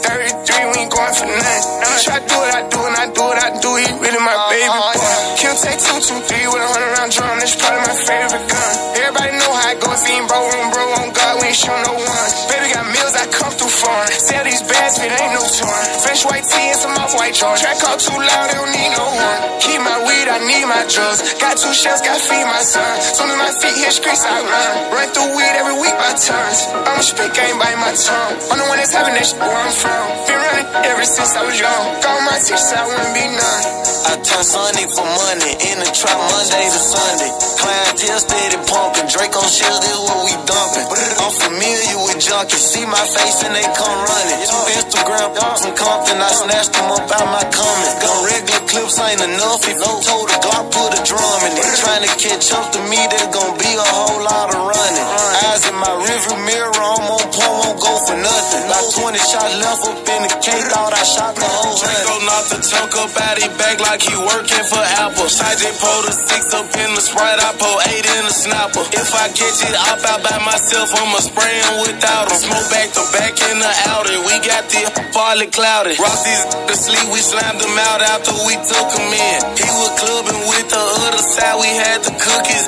33, 0.45 0.71
we 0.71 0.85
ain't 0.85 0.93
going 0.93 1.15
for 1.17 1.25
nothing. 1.25 1.63
He 1.81 1.93
try 2.05 2.21
to 2.21 2.27
do 2.29 2.37
it, 2.45 2.53
I 2.53 2.61
do 2.69 2.79
it, 2.85 2.93
I 2.93 3.05
do 3.09 3.25
it, 3.33 3.39
I 3.41 3.49
do 3.57 3.69
it, 3.73 3.89
he 3.89 3.91
really 3.97 4.21
my 4.21 4.37
uh-huh, 4.37 4.53
baby 4.53 4.69
boy. 4.69 4.93
Kill 5.41 5.55
take 5.57 5.79
two, 5.81 5.97
two, 5.97 6.19
three 6.29 6.45
with 6.45 6.61
a 6.61 6.69
hundred 6.69 6.93
round 6.93 7.09
drum, 7.09 7.41
that's 7.41 7.57
probably 7.57 7.81
my 7.89 7.97
favorite 7.97 8.45
gun. 8.45 8.73
Everybody 9.01 9.31
know 9.41 9.51
how 9.57 9.73
it 9.73 9.81
go, 9.81 9.89
if 9.97 10.05
he 10.05 10.13
ain't 10.13 10.29
bro, 10.29 10.39
bro, 10.45 10.83
on 11.01 11.09
God, 11.09 11.41
we 11.41 11.49
ain't 11.49 11.57
shoot 11.57 11.73
no 11.73 11.93
one. 11.97 12.29
Baby 12.53 12.69
got 12.69 12.85
meals, 12.93 13.16
come 13.38 13.53
through 13.53 13.70
foreign. 13.70 14.10
Sell 14.10 14.44
these 14.44 14.65
bags, 14.65 14.98
it 14.98 15.13
ain't 15.13 15.34
no 15.38 15.44
torn. 15.46 15.84
Fresh 16.01 16.25
white 16.25 16.44
tee 16.44 16.74
and 16.74 16.79
some 16.82 16.98
off-white 16.98 17.38
Jordan. 17.38 17.62
Track 17.62 17.79
out 17.86 18.01
too 18.01 18.17
loud, 18.17 18.46
they 18.50 18.58
don't 18.58 18.74
need 18.74 18.91
no 18.98 19.06
one. 19.13 19.39
Keep 19.62 19.82
my 19.86 19.98
weed, 20.10 20.27
I 20.27 20.41
need 20.41 20.65
my 20.65 20.84
drugs. 20.89 21.22
Got 21.38 21.62
two 21.62 21.72
shells, 21.72 22.01
got 22.01 22.17
feed 22.17 22.46
my 22.50 22.65
son. 22.65 22.94
Soon 23.00 23.29
as 23.29 23.38
my 23.38 23.51
feet 23.62 23.77
hit 23.77 23.94
streets, 23.94 24.25
I 24.25 24.41
run. 24.41 24.74
Run 24.91 25.08
through 25.13 25.32
weed 25.38 25.53
every 25.53 25.77
week 25.77 25.96
by 25.96 26.12
turns. 26.17 26.60
I'ma 26.74 27.01
I 27.38 27.53
ain't 27.53 27.60
bite 27.62 27.77
my 27.77 27.94
tongue. 27.94 28.34
I'm 28.50 28.58
the 28.58 28.65
one 28.65 28.82
that's 28.82 28.91
having 28.91 29.13
that 29.13 29.25
shit 29.25 29.38
where 29.38 29.53
I'm 29.53 29.70
from. 29.70 30.03
Been 30.25 30.41
running 30.41 30.67
ever 30.89 31.06
since 31.06 31.38
I 31.38 31.46
was 31.46 31.53
young. 31.60 31.84
Got 32.01 32.17
my 32.25 32.38
teachers, 32.41 32.74
I 32.74 32.82
wouldn't 32.89 33.13
be 33.13 33.25
none. 33.29 33.63
I 34.10 34.16
turn 34.27 34.43
Sunday 34.43 34.88
for 34.91 35.07
money 35.07 35.51
in 35.72 35.79
the 35.79 35.89
trap 35.96 36.19
Monday 36.19 36.65
to 36.67 36.79
Sunday. 36.84 37.31
Clientele 37.55 38.19
steady 38.19 38.60
pumping. 38.67 39.07
Draco 39.07 39.39
shells, 39.48 39.79
that's 39.79 40.01
what 40.03 40.19
we 40.27 40.36
dumping. 40.43 40.88
I'm 41.24 41.31
familiar 41.31 41.96
with 42.03 42.19
junkies. 42.19 42.60
See 42.60 42.84
my 42.84 43.00
face 43.15 43.39
and 43.48 43.55
they 43.55 43.63
come 43.72 43.98
running. 44.03 44.39
Two 44.43 44.63
Instagram 44.75 45.31
from 45.31 45.74
Compton, 45.79 46.19
I 46.19 46.31
snatched 46.36 46.75
them 46.75 46.91
up 46.91 47.07
out 47.07 47.27
my 47.31 47.46
comment. 47.55 47.93
Gun 48.03 48.19
regular 48.27 48.63
clips 48.67 49.00
ain't 49.00 49.24
enough. 49.24 49.63
If 49.63 49.79
you 49.79 49.96
told 50.03 50.27
a 50.27 50.38
Glock, 50.43 50.65
put 50.75 50.91
a 50.91 51.00
drum 51.07 51.41
in 51.48 51.55
it. 51.55 51.65
Trying 51.79 52.03
to 52.03 52.12
catch 52.19 52.51
up 52.51 52.67
to 52.75 52.79
me, 52.91 53.00
there's 53.07 53.31
gonna 53.31 53.55
be 53.55 53.72
a 53.79 53.88
whole 53.96 54.22
lot 54.27 54.51
of 54.51 54.60
running. 54.60 55.07
Eyes 55.48 55.63
in 55.72 55.75
my 55.79 55.93
rearview 56.03 56.38
mirror, 56.43 56.75
I'm 56.75 57.07
on 57.15 57.25
point, 57.31 57.55
won't 57.63 57.79
go 57.79 57.93
for 58.03 58.17
nothing. 58.19 58.63
About 58.67 58.88
20 58.91 59.17
shots 59.24 59.55
left 59.63 59.84
up 59.88 60.00
in 60.03 60.22
the 60.27 60.34
cake, 60.43 60.67
thought 60.67 60.91
I 60.91 61.03
shot 61.07 61.34
the 61.38 61.48
whole 61.48 61.77
hundred. 61.79 62.03
Draco 62.03 62.15
knocked 62.27 62.50
the 62.51 62.60
chunk 62.65 62.91
up 62.98 63.13
out 63.24 63.38
his 63.39 63.53
back 63.55 63.77
like 63.79 64.01
he 64.01 64.16
working 64.17 64.65
for 64.65 64.83
Apple. 65.01 65.29
I 65.29 65.53
just 65.57 65.77
pulled 65.77 66.05
a 66.09 66.13
six 66.13 66.53
up 66.53 66.69
in 66.74 66.89
the 66.95 67.01
Sprite, 67.01 67.39
I 67.39 67.53
pull 67.57 67.77
eight 67.93 68.05
in 68.05 68.24
the 68.25 68.33
snapper. 68.33 68.83
If 68.93 69.09
I 69.13 69.29
catch 69.29 69.59
it 69.63 69.75
up 69.75 70.01
out 70.05 70.21
by 70.25 70.38
myself, 70.43 70.93
I'ma 70.97 71.19
spray 71.21 71.53
him 71.62 71.75
without 71.86 72.31
him. 72.31 72.38
Smoke 72.38 72.67
back 72.74 72.89
to 72.95 73.03
back 73.13 73.36
in 73.51 73.57
the 73.59 73.74
outer. 73.91 74.17
We 74.25 74.36
got 74.41 74.65
the 74.69 74.81
farley 75.13 75.47
clouded. 75.47 76.00
Rossi's 76.00 76.43
to 76.50 76.75
sleep, 76.75 77.07
we 77.13 77.19
slammed 77.21 77.62
him 77.62 77.77
out 77.91 78.01
after 78.01 78.33
we 78.47 78.55
took 78.59 78.89
him 78.95 79.09
in. 79.12 79.39
He 79.59 79.69
was 79.69 79.91
clubbing 80.00 80.41
with 80.50 80.67
the 80.69 80.83
other 81.05 81.24
side, 81.24 81.57
we 81.59 81.69
had 81.69 82.00
the 82.03 82.13
cookies. 82.17 82.65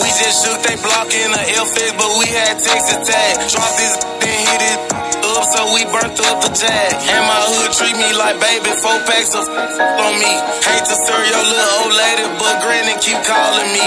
We 0.00 0.08
just 0.20 0.44
shook 0.44 0.58
they 0.64 0.76
block 0.80 1.08
in 1.12 1.30
the 1.30 1.42
LFX, 1.60 1.88
but 1.96 2.10
we 2.18 2.26
had 2.28 2.58
Texas 2.58 3.00
tag. 3.06 3.38
Dropped 3.48 3.76
this, 3.78 3.94
then 4.20 4.38
hit 4.48 4.62
it 4.74 4.80
up, 5.36 5.44
so 5.46 5.60
we 5.74 5.84
burnt 5.88 6.18
up 6.18 6.38
the 6.42 6.50
jag. 6.50 6.90
And 7.06 7.22
my 7.24 7.40
hood 7.46 7.70
treat 7.78 7.96
me 7.96 8.10
like 8.18 8.36
baby, 8.40 8.72
four 8.82 8.98
packs 9.06 9.34
of 9.34 9.46
on 9.46 10.14
me. 10.18 10.32
Hate 10.66 10.86
to 10.90 10.96
serve 11.06 11.22
your 11.22 11.44
little 11.46 11.86
old 11.86 11.94
lady, 11.94 12.26
but 12.42 12.54
granny 12.66 12.98
keep 12.98 13.18
calling 13.22 13.70
me. 13.70 13.86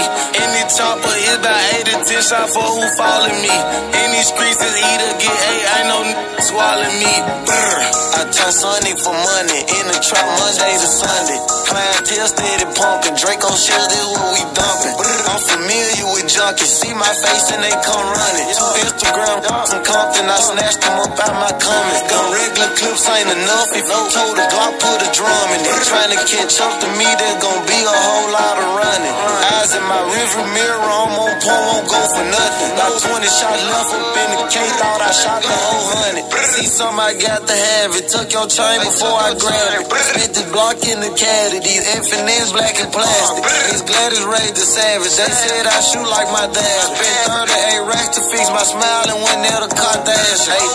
The 0.54 0.62
chopper, 0.70 1.12
it's 1.18 1.34
about 1.36 1.60
eight 1.74 1.84
to 1.90 1.96
ten 2.08 2.22
shots 2.22 2.54
for 2.54 2.62
who 2.62 2.86
following 2.96 3.36
me. 3.42 3.52
In 4.00 4.06
these 4.14 4.30
streets, 4.32 4.62
it's 4.62 4.78
either 4.80 5.10
get 5.20 5.36
eight, 5.50 5.66
ain't 5.76 5.88
no 5.90 5.98
n- 6.00 6.14
swallowing 6.40 6.96
me. 7.02 7.12
Brr. 7.44 7.80
I 8.14 8.22
turn 8.30 8.54
Sunday 8.54 8.94
for 9.02 9.10
money, 9.10 9.60
in 9.60 9.84
the 9.90 9.98
trap 9.98 10.24
Monday 10.38 10.72
to 10.78 10.88
Sunday. 10.88 11.40
Clientele 11.66 12.30
steady 12.30 12.66
pumping, 12.78 13.18
Draco 13.18 13.50
shells, 13.58 13.90
this 13.90 14.06
what 14.06 14.30
we 14.38 14.42
dumping. 14.54 14.94
I'm 15.26 15.42
familiar 15.42 16.06
with 16.14 16.30
junkies, 16.30 16.70
see 16.70 16.94
my 16.94 17.10
face 17.10 17.50
and 17.50 17.60
they 17.60 17.74
come 17.82 18.06
running. 18.14 18.46
Two 18.54 18.70
Instagram 18.86 19.42
from 19.66 19.82
Compton, 19.82 20.30
I 20.30 20.38
snatched 20.38 20.80
them 20.86 20.96
up 21.02 21.18
out 21.18 21.34
my 21.42 21.52
comments. 21.58 22.06
Gun 22.06 22.26
regular 22.30 22.70
clips 22.78 23.04
ain't 23.10 23.28
enough. 23.34 23.68
If 23.74 23.82
you 23.82 24.00
told 24.14 24.38
a 24.38 24.46
Glock, 24.46 24.72
put 24.78 25.02
a 25.02 25.08
drum 25.10 25.48
in 25.58 25.60
it. 25.66 25.74
Trying 25.90 26.14
to 26.14 26.20
catch 26.22 26.54
up 26.62 26.72
to 26.78 26.86
me, 26.98 27.08
there's 27.18 27.40
gonna 27.42 27.66
be 27.66 27.78
a 27.82 27.96
whole 27.96 28.30
lot 28.30 28.56
of 28.58 28.68
running. 28.78 29.14
Eyes 29.58 29.72
in 29.74 29.84
my 29.84 30.00
rearview 30.10 30.46
mirror, 30.54 30.80
I'm 30.80 31.14
on 31.18 31.34
point, 31.42 31.64
won't 31.70 31.86
go 31.90 32.00
for 32.14 32.26
nothing. 32.26 32.70
Got 32.78 32.92
20 32.98 33.26
shots 33.26 33.62
left 33.68 33.90
up 33.94 34.16
in 34.16 34.28
the 34.34 34.40
K, 34.50 34.56
thought 34.78 35.00
I 35.02 35.10
shot 35.10 35.40
the 35.42 35.54
whole 35.54 35.86
hundred. 35.98 36.24
See 36.54 36.70
something 36.70 37.02
I 37.02 37.12
got 37.18 37.42
to 37.46 37.56
have 37.56 37.90
it. 37.98 38.06
Took 38.06 38.30
your 38.30 38.46
chain 38.46 38.78
before 38.86 39.18
I 39.18 39.34
grabbed 39.34 39.90
it. 39.90 39.90
Spit 39.90 40.30
the 40.38 40.44
block 40.54 40.78
in 40.86 41.02
the 41.02 41.10
caddy. 41.18 41.58
These 41.58 41.82
F 41.98 42.06
and 42.14 42.30
N's 42.30 42.52
black 42.54 42.78
and 42.78 42.90
plastic. 42.94 43.42
These 43.42 43.82
Gladys 43.82 44.22
Ray 44.22 44.48
the 44.54 44.62
savage. 44.62 45.14
They 45.18 45.32
said 45.34 45.66
I 45.66 45.78
shoot 45.82 46.06
like 46.06 46.30
my 46.30 46.46
dad. 46.46 46.80
Spent 46.94 47.50
38 47.50 47.90
racks 47.90 48.10
to 48.14 48.22
fix 48.30 48.46
my 48.54 48.62
smile 48.62 49.06
and 49.10 49.18
went 49.18 49.40
there 49.42 49.60
to 49.66 49.70
cut 49.72 50.06
dash. 50.06 50.46
Hey, 50.46 50.66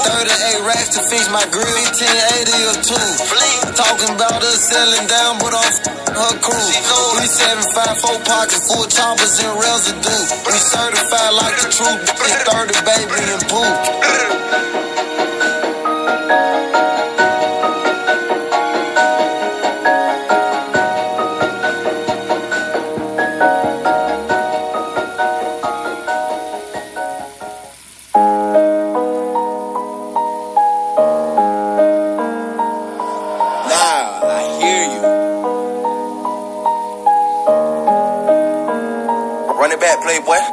38 0.59 0.67
racks 0.67 0.89
to 0.97 1.01
fix 1.07 1.31
my 1.31 1.45
grill. 1.47 1.69
1080 1.69 2.69
or 2.69 2.77
two. 2.83 3.07
Talking 3.79 4.11
about 4.19 4.43
us 4.43 4.59
selling 4.67 5.07
down, 5.07 5.39
but 5.39 5.53
off 6.17 6.33
her 6.33 6.39
crew. 6.41 6.69
3754 7.21 8.25
pockets 8.25 8.65
full 8.65 8.85
choppers 8.87 9.37
and 9.43 9.53
residue. 9.59 10.23
We 10.47 10.57
certified 10.57 11.33
like 11.33 11.55
the 11.61 11.69
truth. 11.69 12.01
It's 12.25 12.43
30 12.49 12.73
baby 12.85 13.21
and 13.33 13.43
poop. 13.49 14.58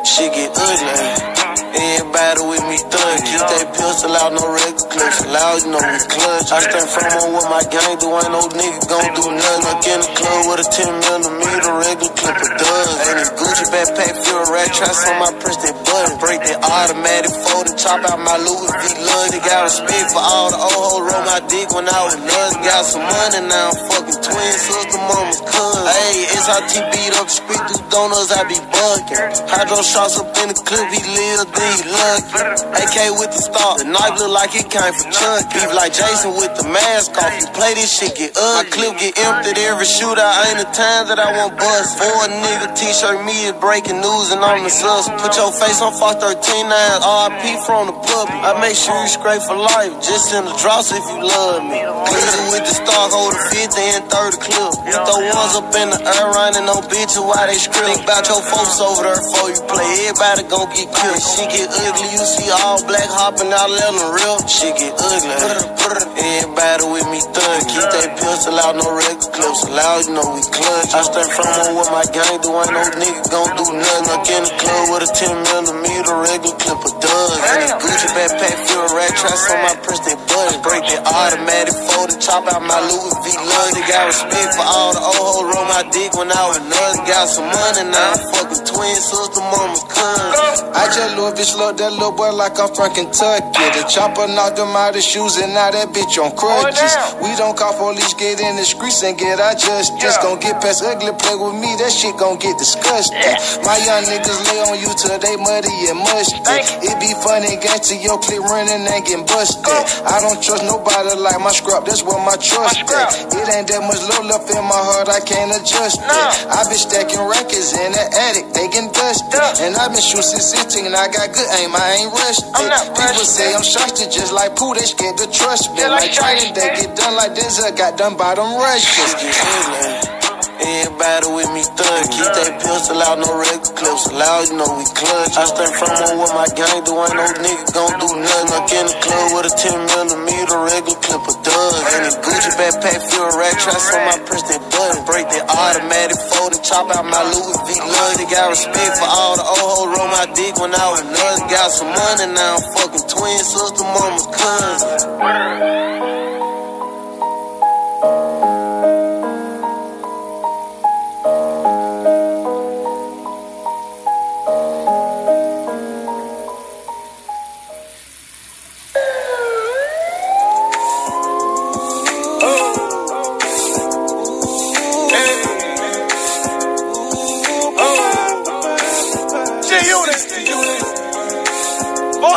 Shit 0.06 0.32
get 0.34 0.54
ugly. 0.54 1.36
Everybody 1.76 2.40
with 2.46 2.64
me 2.70 2.78
thug. 2.78 3.16
Keep 3.26 3.42
that 3.42 3.66
pistol 3.74 4.14
out, 4.14 4.30
no 4.38 4.46
regular 4.54 4.86
clips. 4.86 5.18
Loud, 5.26 5.56
you 5.60 5.68
know 5.74 5.82
we 5.82 5.98
clutch. 6.06 6.48
I 6.54 6.62
stand 6.62 6.88
firm 6.94 7.10
on 7.26 7.28
what 7.34 7.46
my 7.50 7.62
gang 7.66 7.98
do. 7.98 8.08
Ain't 8.14 8.30
no 8.30 8.46
nigga 8.54 8.80
gon' 8.86 9.12
do 9.18 9.24
nothing. 9.34 9.66
I 9.66 9.74
Like 9.76 9.86
in 9.90 9.98
the 9.98 10.10
club 10.14 10.40
with 10.46 10.62
a 10.62 10.66
10 10.70 10.94
millimeter 11.10 11.72
regular 11.74 12.14
clip 12.22 12.38
of 12.38 12.50
does. 12.54 12.90
Ain't 13.02 13.18
a 13.18 13.26
Gucci 13.34 13.66
backpack, 13.74 14.14
feel 14.22 14.38
a 14.40 14.46
rat 14.46 14.70
traps 14.72 15.02
on 15.10 15.16
my 15.18 15.30
press 15.42 15.58
that 15.66 15.74
button. 15.74 16.14
Break 16.22 16.40
that 16.46 16.58
automatic 16.62 17.34
fold 17.42 17.66
and 17.66 17.76
chop 17.76 18.00
out 18.06 18.20
my 18.22 18.38
Louis 18.40 18.70
V 18.72 18.82
lug. 19.10 19.26
They 19.34 19.42
got 19.42 19.66
respect 19.66 20.06
for 20.14 20.22
all 20.22 20.48
the 20.54 20.60
old 20.62 20.80
hoes. 20.86 21.02
Roll 21.02 21.24
my 21.26 21.40
dick 21.50 21.68
when 21.74 21.86
I 21.90 22.00
was 22.06 22.14
nuts. 22.14 22.54
Got 22.62 22.82
some 22.86 23.04
money 23.04 23.42
now. 23.50 23.74
I'm 23.74 23.78
fucking 23.90 24.20
twin 24.22 24.54
sister, 24.54 25.00
mama's 25.02 25.42
cousin. 25.50 25.82
Hey, 25.82 26.30
SRT 26.30 26.72
beat 26.94 27.12
up 27.18 27.28
street 27.28 27.62
through 27.68 27.84
donuts. 27.90 28.30
I 28.32 28.46
be 28.46 28.58
bucking. 28.76 29.48
Hydro 29.48 29.80
shots 29.80 30.20
up 30.20 30.28
in 30.44 30.52
the 30.52 30.58
clip. 30.60 30.86
He 30.92 31.00
live, 31.00 31.48
then 31.50 31.72
he 31.80 31.84
lucky. 31.88 32.76
AK 32.76 32.96
with 33.16 33.32
the 33.32 33.40
star. 33.40 33.80
The 33.80 33.88
knife 33.88 34.20
look 34.20 34.32
like 34.32 34.52
it 34.52 34.68
came 34.68 34.92
from 34.92 35.10
Chuck. 35.10 35.48
Beef 35.52 35.72
like 35.72 35.92
Jason 35.96 36.36
with 36.36 36.52
the 36.60 36.68
mask 36.68 37.16
off. 37.16 37.32
You 37.40 37.48
play 37.56 37.72
this 37.74 37.88
shit, 37.88 38.14
get 38.14 38.36
ugly. 38.36 38.56
My 38.56 38.64
clip 38.68 38.92
get 39.00 39.12
emptied 39.16 39.58
every 39.64 39.88
shootout. 39.88 40.44
Ain't 40.48 40.60
the 40.60 40.68
time 40.76 41.08
that 41.08 41.18
I 41.18 41.32
want 41.32 41.56
bust. 41.56 41.96
For 41.96 42.28
nigga 42.28 42.68
t-shirt, 42.76 43.24
me 43.24 43.48
is 43.48 43.56
breaking 43.58 44.00
news 44.04 44.32
and 44.32 44.40
I'm 44.44 44.62
the 44.62 44.70
sus. 44.70 45.08
Put 45.22 45.36
your 45.36 45.52
face 45.52 45.80
on 45.80 45.92
Fox 45.96 46.20
13 46.20 46.68
now. 46.68 47.32
RIP 47.32 47.64
from 47.64 47.88
the 47.88 47.96
public. 47.96 48.36
I 48.44 48.58
make 48.60 48.76
sure 48.76 48.94
you 49.00 49.08
scrape 49.08 49.42
for 49.42 49.56
life. 49.56 49.92
Just 50.04 50.34
in 50.36 50.44
the 50.44 50.54
drops 50.60 50.92
if 50.92 51.04
you 51.08 51.22
love 51.24 51.64
me. 51.64 51.80
Glizzy 51.80 52.42
with 52.52 52.64
the 52.66 52.74
star, 52.74 53.08
hold 53.10 53.34
a 53.34 53.40
50 53.50 53.80
and 53.96 54.04
30 54.10 54.36
clip. 54.42 54.72
Throw 55.06 55.20
ones 55.32 55.54
up 55.56 55.70
in 55.74 55.88
the 55.90 56.00
air, 56.02 56.26
running 56.34 56.66
no 56.66 56.82
bitches 56.84 57.22
while 57.22 57.46
they 57.46 57.58
script. 57.58 57.86
Think 57.86 58.02
about 58.04 58.26
your 58.26 58.42
folks 58.42 58.65
over 58.83 59.02
there 59.07 59.14
before 59.14 59.48
you 59.55 59.62
play. 59.70 59.87
Everybody 60.11 60.42
gon' 60.50 60.68
get 60.74 60.88
killed. 60.90 61.22
She 61.22 61.42
get 61.46 61.68
ugly, 61.70 62.09
you 62.11 62.24
see 62.26 62.50
all 62.50 62.83
black 62.83 63.07
hopping 63.07 63.50
out, 63.55 63.70
let 63.70 63.94
them 63.94 64.11
real. 64.11 64.38
She 64.50 64.68
get 64.74 64.92
ugly. 64.98 65.76
Everybody 66.16 66.85
with 66.90 67.07
me 67.14 67.20
thug. 67.22 67.61
Keep 67.70 67.87
that 67.94 68.18
pistol 68.18 68.59
out, 68.59 68.74
no 68.74 68.90
regular 68.90 69.31
clips. 69.31 69.62
Loud, 69.70 69.98
you 70.09 70.12
know 70.18 70.26
we 70.35 70.42
clutch. 70.42 70.90
I 70.90 71.00
stand 71.07 71.31
from 71.31 71.46
on 71.46 71.79
what 71.79 71.88
my 71.94 72.05
gang 72.11 72.42
do. 72.42 72.50
Ain't 72.50 72.74
no 72.74 72.83
nigga 72.98 73.22
gon' 73.31 73.52
do 73.55 73.64
nothing. 73.70 74.07
Like 74.11 74.26
in 74.26 74.42
the 74.42 74.52
club 74.59 74.85
with 74.90 75.07
a 75.07 75.11
10 75.14 75.31
millimeter 75.46 76.16
regular 76.26 76.57
clip 76.59 76.81
of 76.83 76.94
duds. 76.98 77.38
And 77.46 77.59
this 77.62 77.72
Gucci 77.79 78.09
backpack, 78.18 78.57
feel 78.66 78.83
a 78.83 78.90
rat 78.90 79.12
traps 79.14 79.46
on 79.52 79.59
my 79.62 79.74
press 79.87 80.00
that 80.02 80.18
button. 80.26 80.59
Break 80.66 80.83
that 80.90 81.02
automatic 81.07 81.76
fold 81.87 82.11
and 82.11 82.20
chop 82.20 82.42
out 82.50 82.62
my 82.64 82.81
Louis 82.83 83.14
V 83.22 83.26
lug. 83.37 83.70
They 83.76 83.85
got 83.87 84.11
respect 84.11 84.50
for 84.59 84.66
all 84.66 84.90
the 84.96 85.02
old 85.05 85.22
hoes. 85.22 85.46
Roll 85.55 85.66
my 85.70 85.83
dick 85.94 86.11
when 86.18 86.29
I 86.33 86.42
was 86.50 86.61
nuts. 86.66 86.98
Got 87.07 87.26
some 87.31 87.46
money 87.46 87.85
now. 87.92 88.12
Fucking 88.35 88.55
twin 88.64 88.96
sister, 88.96 89.42
mama's 89.42 89.84
cousin. 89.90 90.72
I 90.72 90.86
just 90.88 91.16
little 91.16 91.32
bitch 91.32 91.52
love 91.58 91.76
that 91.78 91.92
little 91.92 92.12
boy 92.12 92.32
like 92.32 92.58
I'm 92.60 92.72
from 92.72 92.94
Kentucky. 92.94 93.66
The 93.76 93.84
chopper 93.90 94.28
knocked 94.28 94.58
him 94.58 94.72
out 94.76 94.96
of 94.96 95.02
shoes 95.02 95.36
and 95.36 95.52
now 95.52 95.70
that 95.70 95.92
bitch 95.92 96.16
on 96.16 96.32
crutches. 96.36 96.94
We 97.20 97.34
don't 97.36 97.56
call 97.56 97.74
police, 97.76 98.14
get 98.14 98.40
in 98.40 98.56
the 98.56 98.64
streets 98.64 99.02
and 99.02 99.18
get 99.18 99.40
our 99.40 99.54
justice. 99.54 100.16
Gon' 100.22 100.40
get 100.40 100.60
past 100.62 100.84
ugly, 100.84 101.12
play 101.18 101.36
with 101.36 101.56
me, 101.58 101.74
that 101.82 101.92
shit 101.92 102.16
gon' 102.16 102.38
get 102.38 102.56
disgusting. 102.56 103.20
My 103.66 103.76
young 103.84 104.04
niggas 104.08 104.40
lay 104.48 104.60
on 104.64 104.76
you 104.80 104.90
till 104.96 105.18
they 105.18 105.36
muddy 105.36 105.72
and 105.90 105.98
musty. 106.00 106.38
It 106.86 106.96
be 107.02 107.10
funny, 107.20 107.58
gangsta 107.60 107.98
your 108.00 108.18
clip 108.22 108.40
running 108.46 108.86
and 108.86 109.02
getting 109.04 109.26
busted. 109.26 109.66
I 110.06 110.20
don't 110.22 110.38
trust 110.40 110.64
nobody 110.64 111.18
like 111.18 111.40
my 111.40 111.52
scrap, 111.52 111.84
that's 111.84 112.02
where 112.02 112.20
my 112.22 112.36
trust 112.38 112.80
at. 112.86 113.34
It 113.34 113.48
ain't 113.50 113.68
that 113.68 113.82
much 113.82 114.00
love 114.08 114.24
left 114.24 114.48
in 114.50 114.62
my 114.62 114.78
heart, 114.78 115.08
I 115.08 115.20
can't 115.20 115.50
adjust 115.52 115.98
it. 116.00 116.06
I 116.06 116.62
been 116.68 116.78
stacking 116.78 117.24
records 117.26 117.74
in 117.74 117.92
the 117.92 118.04
attic, 118.30 118.45
they 118.54 118.66
getting 118.68 118.92
dusted. 118.92 119.35
And 119.62 119.76
I 119.76 119.88
been 119.88 120.00
shooting 120.02 120.22
since 120.22 120.52
16 120.54 120.87
and 120.87 120.94
I 120.94 121.09
got 121.09 121.32
good 121.32 121.48
aim, 121.61 121.70
I 121.74 121.87
ain't 122.02 122.12
rushed 122.12 122.44
it. 122.44 122.96
People 122.96 123.26
say 123.26 123.54
I'm 123.54 123.62
shusted 123.62 124.12
just 124.12 124.32
like 124.32 124.56
Pooh, 124.56 124.74
they 124.74 124.87
scared 124.87 125.16
to 125.18 125.26
trust 125.30 125.72
me. 125.72 125.80
Yeah, 125.80 125.88
Like 125.88 126.12
training, 126.12 126.54
they 126.54 126.68
get 126.76 126.96
done 126.96 127.14
like 127.16 127.32
Denzel 127.35 127.76
got 127.76 127.96
done 127.96 128.16
by 128.16 128.35
them 128.35 128.54
Russians. 128.59 130.15
Everybody 130.56 131.28
with 131.36 131.50
me 131.52 131.62
thug. 131.68 132.02
Keep 132.08 132.30
that 132.32 132.52
pistol 132.64 132.96
out, 133.04 133.20
no 133.20 133.28
regular 133.36 133.76
clips. 133.76 134.08
Loud, 134.08 134.48
you 134.48 134.56
know 134.56 134.70
we 134.80 134.88
clutch. 134.88 135.36
I 135.36 135.44
stand 135.52 135.72
firm 135.76 135.92
on 135.92 136.16
what 136.16 136.32
my 136.32 136.48
gang 136.56 136.80
do. 136.80 136.96
Ain't 136.96 137.12
no 137.12 137.28
nigga 137.44 137.64
gon' 137.76 137.92
do 138.00 138.08
nothing. 138.16 138.48
Like 138.56 138.72
in 138.72 138.84
the 138.88 138.96
club 139.04 139.26
with 139.36 139.48
a 139.48 139.52
10 139.52 139.76
millimeter 139.84 140.56
regular 140.56 140.96
clip 141.04 141.24
of 141.28 141.36
duds. 141.44 141.86
And 141.92 142.02
this 142.08 142.16
Gucci 142.24 142.50
backpack, 142.56 143.00
feel 143.04 143.28
a 143.28 143.32
rat 143.36 143.54
traps 143.60 143.88
on 143.92 144.02
my 144.08 144.16
press 144.24 144.44
that 144.48 144.62
button. 144.72 145.04
Break 145.04 145.28
that 145.28 145.44
automatic 145.44 146.18
fold 146.32 146.56
and 146.56 146.64
chop 146.64 146.88
out 146.88 147.04
my 147.04 147.20
Louis 147.20 147.58
V 147.68 147.68
lug. 147.76 148.12
They 148.16 148.28
got 148.32 148.48
respect 148.48 148.92
for 148.96 149.08
all 149.12 149.36
the 149.36 149.44
old 149.44 149.60
hoes. 149.60 149.88
Roll 149.92 150.08
my 150.08 150.26
dick 150.32 150.56
when 150.56 150.72
I 150.72 150.86
was 150.88 151.04
nuts. 151.04 151.40
Got 151.52 151.68
some 151.68 151.92
money 151.92 152.32
now. 152.32 152.56
I'm 152.56 152.64
fucking 152.80 153.04
twin 153.12 153.38
sister, 153.44 153.84
mama's 153.84 154.26
cousin. 154.32 156.25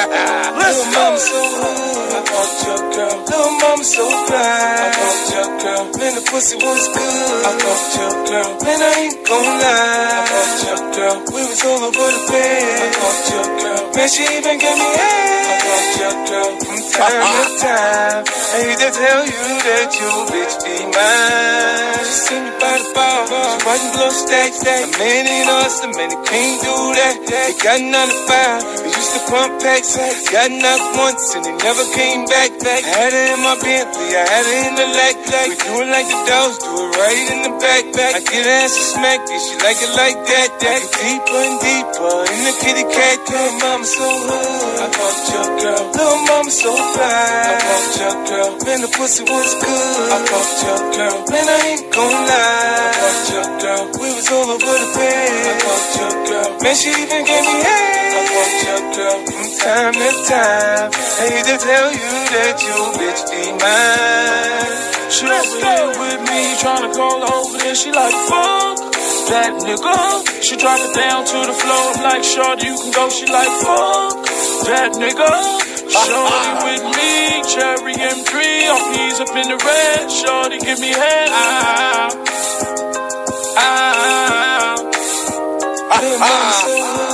Little 0.60 0.86
mama 0.92 1.18
so 1.18 1.40
hot, 1.58 1.76
I 2.14 2.20
want 2.30 2.52
your 2.62 2.80
girl. 2.94 3.16
Little 3.26 3.52
mama 3.60 3.84
so 3.84 4.04
fly, 4.26 4.38
I 4.38 4.88
want 4.96 5.22
your 5.34 5.48
girl. 5.60 5.84
Man, 5.98 6.12
the 6.14 6.22
pussy 6.30 6.56
was 6.56 6.88
good, 6.94 7.44
I 7.44 7.52
want 7.64 7.84
your 7.98 8.14
girl. 8.28 8.50
Man, 8.64 8.80
I 8.80 8.92
ain't 9.02 9.18
gon' 9.26 9.44
lie, 9.60 10.14
I 10.14 10.22
want 10.30 10.62
your 10.64 10.80
girl. 10.94 11.16
We 11.34 11.40
was 11.42 11.64
all 11.64 11.84
over 11.84 12.08
the 12.12 12.22
bed, 12.30 12.80
I 12.80 12.98
want 13.02 13.20
your 13.34 13.46
girl. 13.60 13.82
Man, 13.94 14.08
she 14.08 14.22
even 14.22 14.58
gave 14.58 14.78
me 14.78 14.88
head. 14.96 15.39
I 15.50 15.58
fucked 15.58 15.98
your 15.98 16.14
girl. 16.30 16.50
From 16.62 16.80
time 16.94 17.26
to 17.26 17.44
time. 17.58 18.22
I 18.22 18.58
hate 18.62 18.78
to 18.78 18.90
tell 18.94 19.22
you 19.26 19.46
that 19.66 19.88
you 19.98 20.10
bitch 20.30 20.54
be 20.62 20.74
mine. 20.94 22.02
She 22.06 22.14
seen 22.30 22.42
you 22.46 22.54
by 22.62 22.78
the 22.78 22.86
bar. 22.94 23.26
She 23.26 23.66
watching 23.66 23.92
blow 23.98 24.10
stack 24.14 24.50
stack. 24.54 24.86
A 24.86 24.98
man 24.98 25.26
ain't 25.26 25.50
awesome, 25.50 25.92
man, 25.98 26.10
he 26.14 26.18
can't 26.22 26.58
do 26.62 26.74
that. 26.98 27.14
He 27.26 27.54
got 27.62 27.78
to 27.82 28.14
five. 28.30 28.62
He 28.86 28.90
used 28.94 29.12
to 29.18 29.20
pump 29.26 29.58
packs. 29.62 29.98
Got 30.30 30.50
knocked 30.54 30.88
once 30.98 31.34
and 31.34 31.46
he 31.46 31.52
never 31.58 31.84
came 31.98 32.22
back. 32.30 32.50
back. 32.62 32.82
I 32.86 32.94
had 32.94 33.10
her 33.10 33.26
in 33.34 33.40
my 33.42 33.54
Bentley, 33.58 34.10
I 34.14 34.22
had 34.30 34.44
her 34.46 34.58
in 34.70 34.74
the 34.78 34.86
lack. 34.94 35.16
We 35.50 35.54
do 35.58 35.72
it 35.82 35.90
like 35.90 36.06
the 36.06 36.20
dogs, 36.30 36.56
do 36.62 36.70
it 36.70 36.90
right 36.94 37.26
in 37.34 37.38
the 37.42 37.52
back. 37.58 37.84
back. 37.90 38.14
I 38.14 38.20
get 38.22 38.46
ass 38.46 38.74
a 38.78 38.84
smack 38.94 39.20
it, 39.26 39.40
she 39.42 39.54
like 39.66 39.80
it 39.82 39.92
like 39.98 40.18
that. 40.30 40.48
That 40.62 40.82
deeper 40.94 41.40
and 41.42 41.58
deeper 41.58 42.14
in 42.34 42.40
the 42.46 42.54
kitty 42.62 42.86
cat. 42.86 43.18
Little 43.30 43.54
mama 43.58 43.86
so 43.86 44.06
hood. 44.06 44.78
I 44.78 44.86
fucked 44.94 45.26
your 45.40 45.60
girl. 45.60 45.84
Little 45.92 46.20
mama 46.28 46.50
so 46.50 46.72
fly. 46.76 47.04
I 47.04 47.56
fucked 47.64 47.96
your 48.00 48.16
girl. 48.28 48.50
Man, 48.64 48.80
the 48.84 48.90
pussy 48.92 49.24
was 49.24 49.52
good. 49.56 50.08
I 50.12 50.18
fucked 50.28 50.58
your 50.64 50.80
girl. 50.96 51.16
Man, 51.30 51.46
I 51.48 51.58
ain't 51.72 51.84
gon' 51.92 52.12
lie. 52.28 52.90
I 52.90 53.00
fucked 53.00 53.28
your 53.32 53.48
girl. 53.60 53.82
We 54.00 54.08
was 54.16 54.28
all 54.30 54.48
over 54.54 54.76
the 54.82 54.88
bed. 54.96 55.46
I 55.48 55.54
fucked 55.64 55.92
your 56.00 56.14
girl. 56.28 56.50
Man, 56.62 56.74
she 56.76 56.90
even 56.90 57.22
gave 57.24 57.44
me 57.48 57.56
head. 57.64 58.12
I 58.12 58.22
fucked 58.34 58.60
your 58.68 58.82
girl. 58.96 59.18
From 59.30 59.48
time 59.60 59.94
to 59.96 60.10
time. 60.28 60.88
I 60.92 61.24
hate 61.30 61.46
to 61.48 61.56
tell 61.56 61.88
you 61.92 62.12
that 62.36 62.56
you 62.60 62.76
bitch 63.00 63.22
be 63.32 63.42
mine. 63.60 64.90
She 65.10 65.24
over 65.26 65.58
here 65.64 65.88
with 66.00 66.20
me, 66.28 66.40
tryna 66.60 66.90
call 66.94 67.20
her 67.20 67.34
over 67.34 67.58
there. 67.58 67.74
She 67.74 67.90
like, 67.92 68.14
fuck 68.28 68.78
that 69.30 69.52
nigga. 69.62 69.96
She 70.42 70.56
drop 70.56 70.80
it 70.80 70.94
down 70.94 71.24
to 71.24 71.38
the 71.46 71.54
floor. 71.54 71.84
I'm 71.94 72.02
like, 72.02 72.24
shorty, 72.24 72.66
you 72.66 72.76
can 72.76 72.90
go. 72.92 73.08
She 73.10 73.26
like, 73.26 73.52
fuck 73.62 74.26
that 74.66 74.90
nigga. 74.98 75.30
Shorty 75.90 76.52
with 76.66 76.84
me, 76.98 77.42
cherry 77.46 77.94
M3. 77.94 78.32
All 78.70 78.82
peas 78.92 79.20
up 79.20 79.34
in 79.36 79.46
the 79.48 79.58
red. 79.58 80.10
Shorty, 80.10 80.58
give 80.58 80.80
me 80.80 80.88
head. 80.88 81.28
Ah, 81.30 82.10
ah, 83.56 84.76
Little 86.00 86.18
mama 86.18 87.09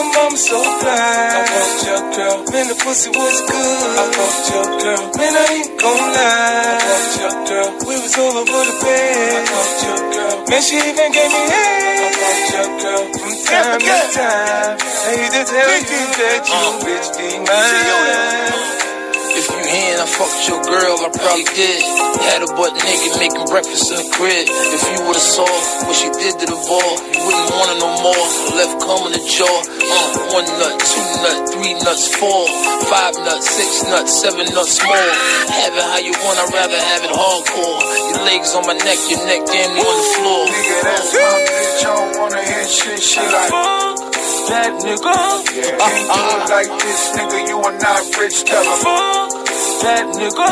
Little 0.00 0.14
mama 0.16 0.36
so 0.38 0.56
fly. 0.80 0.96
I 0.96 1.44
fucked 1.44 1.84
your 1.84 2.00
girl. 2.16 2.36
Man, 2.52 2.68
the 2.68 2.74
pussy 2.74 3.10
was 3.10 3.40
good. 3.44 3.98
I 4.00 4.04
fucked 4.16 4.48
your 4.48 4.64
girl. 4.80 5.02
Man, 5.12 5.34
I 5.36 5.44
ain't 5.60 5.76
gon' 5.76 6.08
lie. 6.16 6.80
I 6.80 6.96
fucked 7.20 7.20
your 7.20 7.36
girl. 7.44 7.68
We 7.84 7.94
was 8.00 8.16
all 8.16 8.32
over 8.40 8.64
the 8.64 8.76
bed. 8.80 9.28
I 9.28 9.52
fucked 9.52 9.80
your 9.84 10.00
girl. 10.08 10.48
Man, 10.48 10.62
she 10.62 10.76
even 10.80 11.12
gave 11.12 11.28
me 11.28 11.42
head. 11.52 12.00
I 12.00 12.16
fucked 12.16 12.48
your 12.56 12.68
girl. 12.80 13.04
From 13.12 13.32
time 13.44 13.76
to 13.76 13.98
time. 14.16 14.76
I 14.80 15.10
hate 15.20 15.32
to 15.36 15.42
tell 15.44 15.68
you 15.68 16.04
that 16.16 16.48
you 16.48 16.64
uh. 16.64 16.80
bitch 16.80 17.08
be 17.20 17.28
mine. 17.44 18.89
If 19.36 19.46
you 19.46 19.62
here 19.62 19.94
and 19.94 20.02
I 20.02 20.08
fucked 20.10 20.48
your 20.50 20.60
girl, 20.66 20.96
I 21.06 21.08
probably 21.14 21.46
did. 21.54 21.80
Had 22.26 22.42
a 22.42 22.50
butt 22.58 22.74
naked 22.82 23.14
making 23.22 23.46
breakfast 23.46 23.90
in 23.94 24.02
the 24.02 24.08
crib. 24.10 24.46
If 24.50 24.82
you 24.90 25.06
would've 25.06 25.22
saw 25.22 25.48
what 25.86 25.94
she 25.94 26.10
did 26.10 26.38
to 26.42 26.46
the 26.50 26.58
ball, 26.58 26.92
you 27.14 27.20
wouldn't 27.22 27.50
want 27.54 27.68
it 27.74 27.78
no 27.78 27.90
more. 28.02 28.26
Left 28.58 28.74
cum 28.82 29.06
in 29.06 29.12
the 29.14 29.22
jaw. 29.22 29.46
Uh, 29.46 30.34
one 30.34 30.46
nut, 30.58 30.74
two 30.82 31.06
nut, 31.22 31.38
three 31.54 31.74
nuts, 31.82 32.10
four, 32.18 32.46
five 32.90 33.14
nuts, 33.22 33.46
six 33.48 33.86
nuts, 33.86 34.12
seven 34.12 34.46
nuts 34.50 34.82
more. 34.82 35.10
Have 35.50 35.74
it 35.78 35.86
how 35.86 36.00
you 36.02 36.14
want, 36.26 36.36
I'd 36.38 36.50
rather 36.50 36.78
have 36.78 37.02
it 37.06 37.12
hardcore. 37.14 37.80
Your 38.14 38.22
legs 38.26 38.54
on 38.54 38.66
my 38.66 38.74
neck, 38.74 38.98
your 39.08 39.22
neck 39.26 39.46
damn 39.46 39.74
near 39.74 39.86
on 39.86 39.96
the 39.98 40.08
floor. 40.18 40.42
Nigga, 40.50 40.78
that's 40.84 41.12
my 41.14 41.36
bitch. 41.46 41.80
I 41.80 41.90
don't 41.90 42.12
wanna 42.18 42.42
hear 42.42 42.66
shit. 42.66 43.00
She 43.02 43.20
like, 43.22 43.50
that 44.48 44.72
nigga. 44.82 45.16
yeah, 45.56 45.76
can't 45.78 46.08
do 46.08 46.22
it 46.36 46.50
like 46.50 46.72
this, 46.80 47.10
nigga. 47.16 47.48
You 47.48 47.58
are 47.58 47.78
not 47.78 48.16
rich. 48.18 48.44
Tell 48.44 48.64
her. 48.64 48.70
Uh-huh. 48.70 49.29
That 49.84 50.08
nigga. 50.16 50.48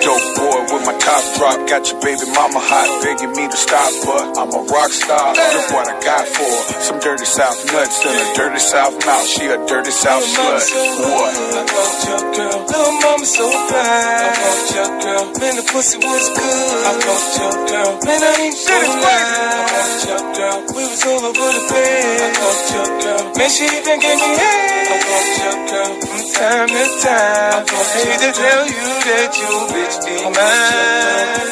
Dope 0.00 0.28
boy 0.40 0.60
with 0.72 0.84
my 0.88 0.96
top 0.96 1.22
drop, 1.36 1.58
got 1.68 1.84
your 1.88 2.00
baby 2.00 2.24
mama 2.32 2.60
hot, 2.60 2.88
begging 3.04 3.32
me 3.36 3.44
to 3.48 3.58
stop, 3.58 3.92
but 4.08 4.24
I'm 4.40 4.48
a 4.52 4.62
rock 4.72 4.88
star. 4.92 5.36
Look 5.36 5.68
what 5.72 5.84
I 5.88 5.96
got 6.00 6.24
for 6.28 6.48
her. 6.48 6.80
some 6.80 7.00
dirty 7.00 7.24
South 7.24 7.60
nuts 7.72 8.00
and 8.04 8.16
a 8.16 8.26
dirty 8.36 8.60
South 8.60 8.96
mouth. 9.04 9.26
She 9.28 9.44
a 9.52 9.56
dirty 9.68 9.90
South 9.92 10.24
slut. 10.24 10.64
What? 10.64 11.32
I 11.32 11.64
fucked 11.68 12.02
your 12.08 12.22
girl. 12.36 12.58
Little 12.68 12.96
mama 13.04 13.26
so 13.28 13.46
bad. 13.68 13.84
I 13.84 14.32
fucked 14.32 14.70
your 14.76 14.90
girl. 15.00 15.24
Man, 15.40 15.54
the 15.60 15.64
pussy 15.68 15.98
was 16.00 16.26
good. 16.32 16.80
I 16.88 16.92
fucked 17.04 17.34
your 17.36 17.56
girl. 17.68 17.90
Man, 18.04 18.20
I 18.20 18.32
ain't 18.48 18.56
gon' 18.64 19.00
lie. 19.00 19.12
I 19.12 19.76
fucked 19.76 20.04
your 20.08 20.24
girl. 20.36 20.58
We 20.72 20.82
was 20.88 21.02
all 21.04 21.20
over 21.24 21.50
the 21.52 21.64
bed. 21.68 22.16
I 22.20 22.28
fucked 22.32 22.68
your 22.72 22.88
girl. 22.96 23.22
Man, 23.36 23.50
she 23.52 23.64
even 23.68 23.96
gave 24.00 24.18
me 24.20 24.30
head. 24.40 24.88
I 24.88 24.96
fucked 25.04 25.36
your 25.36 25.56
girl. 25.68 25.92
From 26.08 26.22
time 26.38 26.68
to 26.68 26.86
time. 27.02 27.66
I 27.66 27.82
hate 27.98 28.20
to 28.22 28.30
tell 28.30 28.62
you 28.62 28.88
that 29.10 29.30
you 29.40 29.52
bitch 29.74 29.96
be 30.06 30.14
mine. 30.22 31.50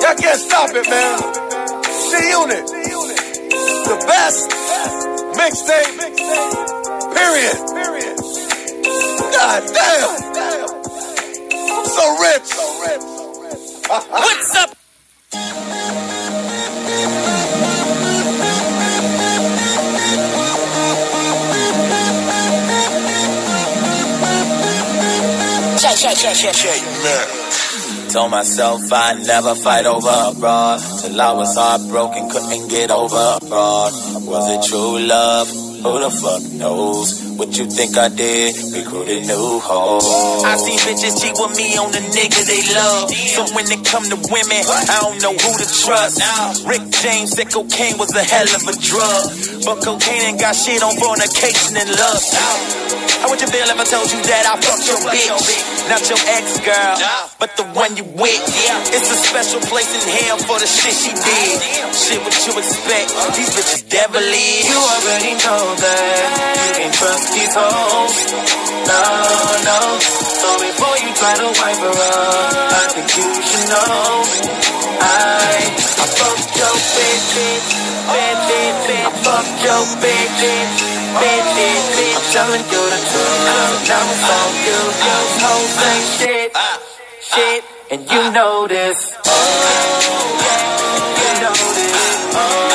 Y'all 0.00 0.14
can't 0.14 0.38
stop 0.38 0.70
it, 0.70 0.86
man. 0.86 1.18
G 2.10 2.30
Unit. 2.30 2.66
The 3.90 3.96
best 4.06 4.50
mixtape. 5.34 5.98
Period. 7.18 7.56
God 9.34 9.62
damn. 9.74 10.10
I'm 11.74 11.86
so 11.86 12.04
rich. 12.22 12.48
What's 14.10 14.54
up? 14.56 14.70
Told 28.10 28.30
myself 28.30 28.80
I'd 28.90 29.26
never 29.26 29.54
fight 29.54 29.84
over 29.84 30.08
a 30.08 30.32
broad 30.32 30.80
Till 31.02 31.20
I 31.20 31.32
was 31.32 31.54
heartbroken, 31.56 32.30
couldn't 32.30 32.68
get 32.68 32.90
over 32.90 33.16
a 33.16 33.38
broad 33.46 33.92
Was 34.24 34.48
it 34.50 34.70
true 34.70 34.98
love? 34.98 35.48
Who 35.50 36.00
the 36.00 36.10
fuck 36.10 36.42
knows? 36.52 37.33
What 37.34 37.50
you 37.58 37.66
think 37.66 37.96
I 37.98 38.08
did? 38.08 38.54
Recruited 38.70 39.26
new 39.26 39.58
hoes 39.58 40.06
I 40.44 40.54
see 40.54 40.78
bitches 40.86 41.18
cheat 41.18 41.34
with 41.34 41.56
me 41.58 41.74
on 41.82 41.90
the 41.90 41.98
nigga 42.14 42.40
they 42.46 42.62
love. 42.78 43.10
So 43.10 43.42
when 43.58 43.66
it 43.74 43.82
come 43.82 44.06
to 44.06 44.18
women, 44.30 44.62
I 44.62 45.02
don't 45.02 45.18
know 45.18 45.34
who 45.34 45.50
to 45.58 45.66
trust. 45.66 46.22
Rick 46.62 46.94
James 47.02 47.34
said 47.34 47.50
cocaine 47.50 47.98
was 47.98 48.14
a 48.14 48.22
hell 48.22 48.46
of 48.54 48.62
a 48.70 48.74
drug. 48.78 49.22
But 49.66 49.82
cocaine 49.82 50.22
ain't 50.30 50.38
got 50.38 50.54
shit 50.54 50.82
on 50.82 50.94
fornication 50.94 51.74
and 51.74 51.90
lust. 51.98 52.38
How 53.24 53.30
would 53.32 53.40
you 53.40 53.48
feel 53.48 53.64
if 53.66 53.78
I 53.80 53.86
told 53.88 54.08
you 54.12 54.20
that 54.20 54.44
I 54.44 54.54
fucked 54.60 54.84
your 54.84 55.00
bitch? 55.08 55.74
Not 55.88 56.04
your 56.08 56.20
ex 56.36 56.60
girl, 56.60 56.96
but 57.40 57.56
the 57.56 57.64
one 57.72 57.96
you 57.96 58.04
with. 58.04 58.40
It's 58.92 59.08
a 59.08 59.16
special 59.16 59.60
place 59.64 59.88
in 59.96 60.04
hell 60.04 60.36
for 60.44 60.60
the 60.60 60.68
shit 60.68 60.92
she 60.92 61.12
did. 61.12 61.56
Shit 61.92 62.20
what 62.20 62.36
you 62.44 62.52
expect, 62.56 63.08
these 63.32 63.48
bitches 63.52 63.84
devilly. 63.88 64.68
You 64.68 64.76
already 64.76 65.32
know 65.40 65.72
that 65.72 66.24
you 66.68 66.70
can't 66.84 66.94
trust 66.94 67.23
these 67.32 67.54
hoes. 67.54 68.16
No, 68.84 69.02
no. 69.64 69.78
So 70.00 70.48
before 70.60 70.96
you 71.00 71.10
try 71.16 71.34
to 71.40 71.48
wipe 71.56 71.80
her 71.80 71.96
up, 71.96 72.52
I 72.72 72.84
think 72.92 73.08
you 73.16 73.28
should 73.40 73.66
know. 73.70 74.24
I, 75.00 75.70
I 75.72 76.06
fucked 76.18 76.52
your 76.58 76.74
bitch, 76.92 77.24
bitch, 77.32 77.66
bitch, 78.12 78.40
bitch. 78.48 78.84
I 78.92 79.12
fucked 79.24 79.58
your 79.64 79.82
bitch, 80.02 80.32
bitch, 80.42 80.74
bitch, 81.22 81.86
bitch. 81.96 82.16
I'm 82.16 82.26
telling 82.32 82.64
you 82.68 82.82
the 82.92 83.00
truth. 83.08 83.44
I'm 83.94 84.10
on 84.24 84.52
you, 84.64 84.80
you 85.04 85.18
hoes 85.44 85.76
ain't 85.90 86.08
shit, 86.18 86.50
shit, 87.20 87.64
and 87.90 88.00
you 88.10 88.22
know 88.32 88.66
this. 88.66 89.14
Oh, 89.24 89.40
yeah, 90.44 90.60
you 91.20 91.30
know 91.42 91.56
this. 91.74 92.34
Oh, 92.34 92.73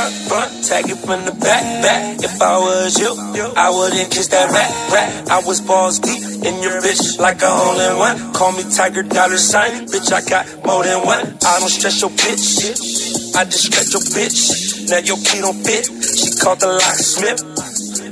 front, 0.00 0.14
front, 0.28 0.64
tag 0.64 0.88
it 0.88 0.96
from 0.96 1.24
the 1.24 1.32
back, 1.32 1.64
back. 1.84 2.24
If 2.24 2.40
I 2.40 2.56
was 2.58 2.96
you, 2.98 3.12
I 3.56 3.68
wouldn't 3.68 4.10
kiss 4.10 4.28
that 4.28 4.48
rat, 4.48 4.72
rat. 4.92 5.28
I 5.28 5.44
was 5.44 5.60
balls 5.60 5.98
deep 5.98 6.22
in 6.40 6.62
your 6.62 6.80
bitch 6.80 7.18
like 7.18 7.42
a 7.42 7.50
hole 7.50 7.78
in 7.78 7.98
one. 7.98 8.32
Call 8.32 8.52
me 8.52 8.64
Tiger 8.64 9.02
Dollar 9.02 9.36
Sign, 9.36 9.86
bitch. 9.86 10.12
I 10.12 10.22
got 10.24 10.46
more 10.64 10.84
than 10.84 11.04
one. 11.04 11.36
I 11.44 11.60
don't 11.60 11.68
stress 11.68 12.00
your 12.00 12.10
bitch. 12.10 13.36
I 13.36 13.44
just 13.44 13.68
stretch 13.68 13.92
your 13.92 14.04
bitch. 14.16 14.88
Now 14.88 15.04
your 15.04 15.20
key 15.20 15.40
don't 15.44 15.60
fit. 15.60 15.84
She 15.84 16.32
called 16.40 16.60
the 16.60 16.72
locksmith. 16.80 17.44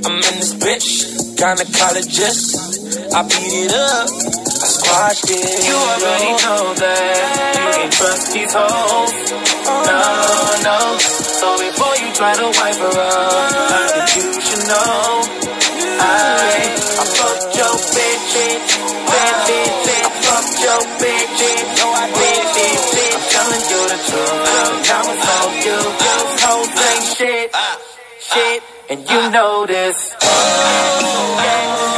I'm 0.05 0.15
in 0.15 0.35
this 0.37 0.53
bitch, 0.61 0.87
gynecologist. 1.41 2.69
I 3.13 3.23
beat 3.23 3.65
it 3.65 3.73
up. 3.73 4.09
I 4.09 4.67
squashed 4.67 5.29
it. 5.29 5.65
You 5.65 5.73
already 5.73 6.31
know 6.43 6.73
that 6.77 7.55
you 7.57 7.67
can 7.81 7.91
trust 7.91 8.33
these 8.33 8.53
hoes. 8.53 9.11
No, 9.89 9.99
no. 10.63 11.18
So 11.39 11.55
before 11.55 11.95
you 11.95 12.11
try 12.13 12.35
to 12.35 12.47
wipe 12.51 12.75
her 12.83 12.95
up, 12.99 13.71
I 13.71 13.87
think 13.95 14.11
you 14.19 14.27
should 14.43 14.67
know. 14.67 15.23
I, 16.03 16.67
I 16.99 17.03
fucked 17.15 17.55
your 17.55 17.75
bitch, 17.95 18.35
bad 19.07 19.35
bitch, 19.47 19.87
I 19.87 20.11
fucked 20.19 20.59
your 20.59 20.83
bitch, 20.99 21.39
no 21.79 21.87
I 21.95 22.11
did 22.11 22.43
bitch. 22.59 22.91
I'm 23.15 23.23
telling 23.31 23.63
you 23.71 23.81
the 23.87 23.99
truth. 24.03 24.35
Now 24.83 25.07
it's 25.15 25.27
all 25.31 25.49
you, 25.63 25.79
this 26.03 26.43
whole 26.43 26.67
thing 26.75 27.01
shit, 27.15 27.55
shit, 28.19 28.59
and 28.89 28.99
you 29.09 29.31
know 29.31 29.65
this. 29.65 29.95
Yeah, 30.19 31.88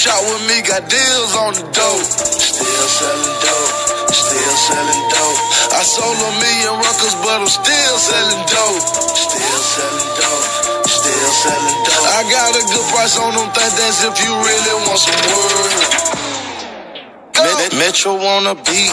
shot 0.00 0.24
with 0.24 0.40
me. 0.48 0.64
Got 0.64 0.88
deals 0.88 1.32
on 1.36 1.52
the 1.52 1.64
dope. 1.76 2.08
Still 2.08 2.88
selling 2.88 3.36
dope, 3.44 3.74
still 4.08 4.56
selling 4.56 5.04
dope. 5.12 5.40
I 5.76 5.82
sold 5.84 6.16
a 6.16 6.30
million 6.40 6.74
records, 6.80 7.16
but 7.20 7.36
I'm 7.44 7.52
still 7.52 7.96
selling 8.00 8.44
dope. 8.48 8.80
Still 9.12 9.60
selling 9.60 10.10
dope, 10.16 10.48
still 10.88 11.32
selling 11.44 11.80
dope. 11.84 12.16
I 12.16 12.20
got 12.32 12.56
a 12.56 12.62
good 12.64 12.86
price 12.88 13.16
on 13.20 13.36
them 13.36 13.52
things. 13.52 13.76
That's 13.76 14.00
if 14.08 14.16
you 14.24 14.32
really 14.32 14.74
want 14.88 15.00
some 15.04 15.20
word. 15.36 16.10
Metro 17.76 18.16
beat, 18.68 18.92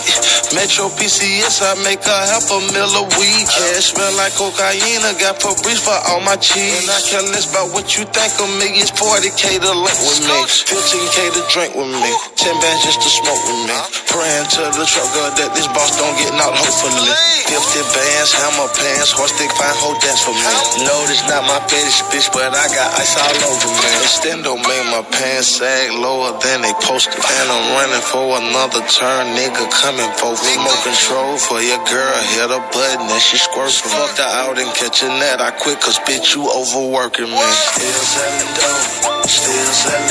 Metro 0.56 0.88
PCS, 0.88 1.60
I 1.60 1.76
make 1.84 2.00
a 2.08 2.20
half 2.32 2.48
a 2.48 2.60
mill 2.72 2.88
a 2.88 3.04
week. 3.20 3.48
Cash 3.52 3.92
smell 3.92 4.14
like 4.16 4.32
cocaine, 4.40 5.04
I 5.04 5.12
got 5.20 5.44
Febreze 5.44 5.84
for 5.84 5.98
all 6.08 6.22
my 6.24 6.36
cheese. 6.40 6.80
And 6.82 6.88
I 6.88 7.00
care 7.04 7.22
less 7.36 7.52
about 7.52 7.74
what 7.76 7.98
you 7.98 8.06
think 8.16 8.32
of 8.40 8.48
me, 8.56 8.80
it's 8.80 8.92
40k 8.96 9.60
to 9.60 9.74
link 9.76 10.00
with 10.08 10.24
me, 10.24 10.38
15k 10.48 11.18
to 11.36 11.42
drink 11.52 11.76
with 11.76 11.92
me, 11.92 12.12
10 12.48 12.64
bands 12.64 12.80
just 12.80 13.04
to 13.04 13.12
smoke 13.12 13.44
with 13.44 13.68
me. 13.68 13.76
Praying 14.08 14.48
to 14.56 14.64
the 14.72 14.88
truck 14.88 15.12
God 15.12 15.36
that 15.36 15.52
this 15.52 15.68
boss 15.76 16.00
don't 16.00 16.16
get 16.16 16.32
knocked, 16.32 16.56
hopefully. 16.64 17.12
50 17.44 17.60
bands, 17.92 18.32
hammer 18.40 18.72
pants, 18.72 19.12
horse 19.12 19.36
stick, 19.36 19.52
fine 19.52 19.76
hoe 19.84 20.00
dance 20.00 20.24
for 20.24 20.32
me. 20.32 20.48
No, 20.88 20.96
this 21.12 21.20
not 21.28 21.44
my 21.44 21.60
fetish, 21.68 22.08
bitch, 22.08 22.32
but 22.32 22.48
I 22.56 22.72
got 22.72 22.88
ice 22.96 23.20
all 23.20 23.52
over 23.52 23.68
me. 23.68 23.92
Extendo 24.00 24.56
made 24.64 24.88
my 24.96 25.04
pants 25.12 25.60
sag 25.60 25.92
lower 26.00 26.40
than 26.40 26.64
they 26.64 26.72
posted. 26.88 27.20
And 27.20 27.48
I'm 27.52 27.68
running 27.76 28.06
for 28.08 28.40
another 28.40 28.80
turn, 28.96 29.36
nigga 29.36 29.68
coming 29.84 30.12
for 30.16 30.32
remote 30.32 30.82
control 30.88 31.36
for 31.36 31.60
your 31.60 31.84
girl. 31.84 32.16
Hit 32.32 32.48
a 32.48 32.64
button 32.72 33.12
and 33.12 33.20
she 33.20 33.36
squirts. 33.36 33.84
Fucked 33.84 34.24
her 34.24 34.32
out 34.48 34.56
and 34.56 34.72
catch 34.72 35.04
a 35.04 35.12
net. 35.20 35.44
I 35.44 35.52
quit 35.52 35.84
cause 35.84 36.00
bitch, 36.08 36.32
you 36.32 36.48
overworking 36.48 37.28
me. 37.28 37.44
Still 37.76 38.04
selling 38.08 38.52
dope, 38.56 39.28
still 39.28 39.72
selling 39.84 40.07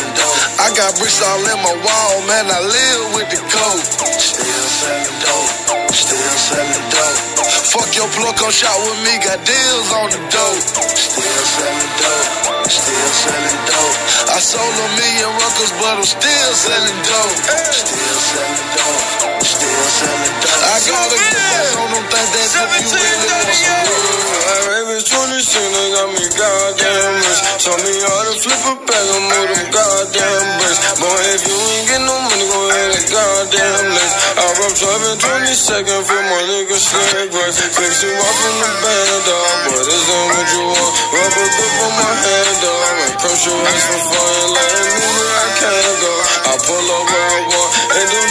got 0.77 0.95
bricks 0.99 1.23
all 1.23 1.41
in 1.41 1.59
my 1.65 1.73
wall, 1.73 2.21
man. 2.29 2.51
I 2.51 2.61
live 2.61 3.15
with 3.15 3.31
the 3.31 3.41
code. 3.49 3.81
Still 4.21 4.69
selling 4.77 5.21
dope, 5.25 5.95
still 5.95 6.37
selling 6.37 6.91
dope. 6.91 7.36
Fuck 7.77 7.93
your 7.93 8.09
plug, 8.09 8.33
come 8.41 8.49
shot 8.49 8.73
with 8.89 9.05
me. 9.05 9.21
Got 9.21 9.45
deals 9.45 9.89
on 10.01 10.09
the 10.09 10.17
dope. 10.33 10.65
Still 10.97 11.45
selling 11.45 11.93
dope, 12.01 12.73
still 12.73 13.11
selling 13.21 13.61
dope. 13.69 13.97
I 14.33 14.41
sold 14.41 14.65
a 14.65 14.89
million 14.97 15.29
records, 15.37 15.77
but 15.77 16.01
I'm 16.01 16.09
still 16.09 16.53
selling 16.57 17.01
dope. 17.05 17.37
Still 17.37 18.17
selling 18.33 18.65
dope, 18.81 19.45
still 19.45 19.85
selling 19.93 20.37
dope. 20.41 20.65
I 20.73 20.77
got 20.89 21.05
a 21.05 21.19
price 21.21 21.77
on 21.77 21.89
them 21.93 22.07
things. 22.09 22.31
That's 22.33 22.57
if 22.57 22.81
you 22.81 22.97
really 22.97 23.29
want 23.29 23.53
some. 23.61 24.07
Raven's 24.57 25.05
26, 25.13 25.53
they 25.53 25.89
got 25.93 26.09
me 26.17 26.25
goddamn 26.33 27.13
rich. 27.29 27.41
Taught 27.61 27.81
me 27.85 27.93
how 27.93 28.21
to 28.25 28.35
flip 28.41 28.63
a 28.73 28.75
bag 28.89 29.07
and 29.21 29.25
move 29.29 29.49
them 29.53 29.69
goddamn 29.69 30.45
bricks. 30.65 30.81
Boy, 30.97 31.21
if 31.29 31.45
you 31.45 31.57
ain't 31.61 31.87
get 31.93 32.01
no 32.09 32.17
money, 32.25 32.47
go 32.49 32.61
ahead 32.73 32.91
and 32.97 33.07
goddamn 33.13 33.85
list. 33.93 34.15
I 34.37 34.45
rub 34.65 34.73
12 34.73 35.13
and 35.13 35.21
20 35.21 35.53
seconds 35.53 36.05
for 36.09 36.23
my 36.25 36.41
nigga 36.49 36.79
slick 36.81 37.37
rights. 37.37 37.66
Fix 37.75 38.03
you 38.03 38.15
up 38.15 38.39
in 38.47 38.57
the 38.63 38.71
band, 38.79 39.23
dog. 39.27 39.57
But 39.67 39.83
this 39.91 40.05
ain't 40.07 40.31
what 40.31 40.49
you 40.55 40.63
want. 40.71 40.93
Rubber 41.11 41.49
grip 41.51 41.75
on 41.83 41.93
my 41.99 42.13
hand, 42.15 42.57
dog. 42.63 42.95
And 43.03 43.15
pressure 43.19 43.59
ice 43.67 43.87
for 43.91 44.01
fun. 44.07 44.55
Letting 44.55 44.95
me 44.95 45.09
where 45.19 45.35
I 45.35 45.49
can't 45.59 45.97
go. 45.99 46.36
Pull 46.57 46.89
up 46.89 47.05
where 47.13 47.31
I 47.37 47.41
want. 47.53 47.71
And 47.97 48.07
them 48.09 48.27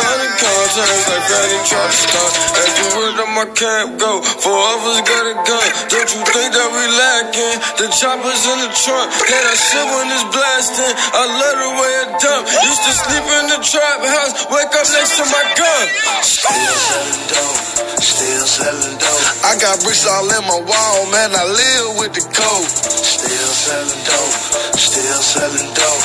on 0.00 0.16
the 0.20 0.30
contacts 0.36 1.06
like 1.08 1.24
Fatty 1.28 1.58
Stunt. 1.64 2.32
As 2.60 2.70
you 2.76 2.86
word 2.96 3.16
on 3.20 3.30
my 3.36 3.46
camp 3.56 4.00
go. 4.00 4.20
Four 4.20 4.56
of 4.56 4.80
us 4.90 5.00
got 5.04 5.24
a 5.28 5.36
gun. 5.44 5.68
Don't 5.88 6.10
you 6.12 6.20
think 6.28 6.48
that 6.56 6.68
we 6.72 6.84
lacking? 6.92 7.56
The 7.80 7.86
choppers 7.92 8.42
in 8.48 8.58
the 8.64 8.70
trunk. 8.72 9.08
That 9.28 9.56
shit 9.56 9.86
when 9.96 10.06
it's 10.12 10.26
blasting. 10.28 10.94
I 11.16 11.22
love 11.24 11.56
the 11.56 11.70
way 11.80 11.92
it 12.04 12.10
dump. 12.20 12.42
Used 12.48 12.82
to 12.84 12.92
sleep 12.92 13.26
in 13.40 13.44
the 13.52 13.60
trap 13.64 13.98
house. 14.04 14.32
Wake 14.52 14.72
up 14.76 14.86
next 14.92 15.16
to 15.20 15.24
my 15.28 15.44
gun. 15.56 15.84
Still 16.20 16.76
selling 16.80 17.24
dope, 17.30 17.60
still 18.00 18.46
selling 18.48 18.96
dope. 18.96 19.24
I 19.44 19.52
got 19.60 19.76
bricks 19.84 20.06
all 20.08 20.24
in 20.24 20.44
my 20.48 20.60
wall, 20.64 20.98
man. 21.12 21.30
I 21.36 21.44
live 21.44 21.88
with 22.00 22.12
the 22.16 22.24
code. 22.24 22.68
Still 22.70 23.52
selling 23.52 24.02
dope, 24.08 24.36
still 24.76 25.20
selling 25.20 25.70
dope. 25.76 26.04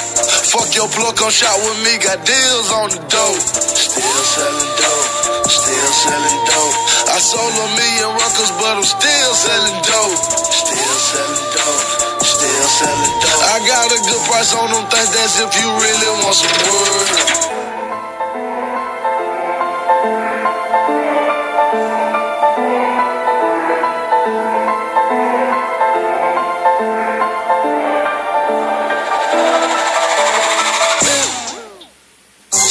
Fuck 0.52 0.76
your 0.76 0.88
plug, 0.88 1.16
come 1.16 1.32
shot 1.32 1.56
with 1.66 1.80
me. 1.82 1.94
Got 1.98 2.22
deals 2.22 2.70
on 2.72 2.88
the 2.94 3.02
dope. 3.10 3.42
Still 3.42 4.24
selling 4.38 4.72
dope, 4.78 5.50
still 5.50 5.92
selling 6.06 6.40
dope. 6.46 6.78
I 7.10 7.18
sold 7.18 7.54
a 7.54 7.68
million 7.74 8.12
records, 8.14 8.52
but 8.62 8.78
I'm 8.78 8.86
still 8.86 9.34
selling 9.34 9.80
dope. 9.82 10.20
Still 10.54 11.00
selling 11.10 11.48
dope, 11.58 11.84
still 12.22 12.68
selling 12.78 13.14
dope. 13.24 13.42
I 13.50 13.58
got 13.66 13.88
a 13.90 14.00
good 14.06 14.22
price 14.30 14.54
on 14.54 14.70
them 14.70 14.86
things. 14.94 15.10
That's 15.16 15.40
if 15.42 15.52
you 15.58 15.68
really 15.82 16.12
want 16.22 16.36
some 16.36 16.56
word. 16.70 17.35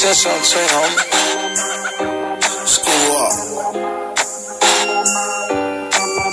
Said 0.05 0.21
something 0.21 0.45
to 0.53 0.61
him. 0.69 0.93
School 2.69 3.09
up. 3.25 3.33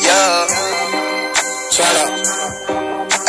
Yeah. 0.04 0.44
Shut 1.72 1.96
up. 2.04 2.12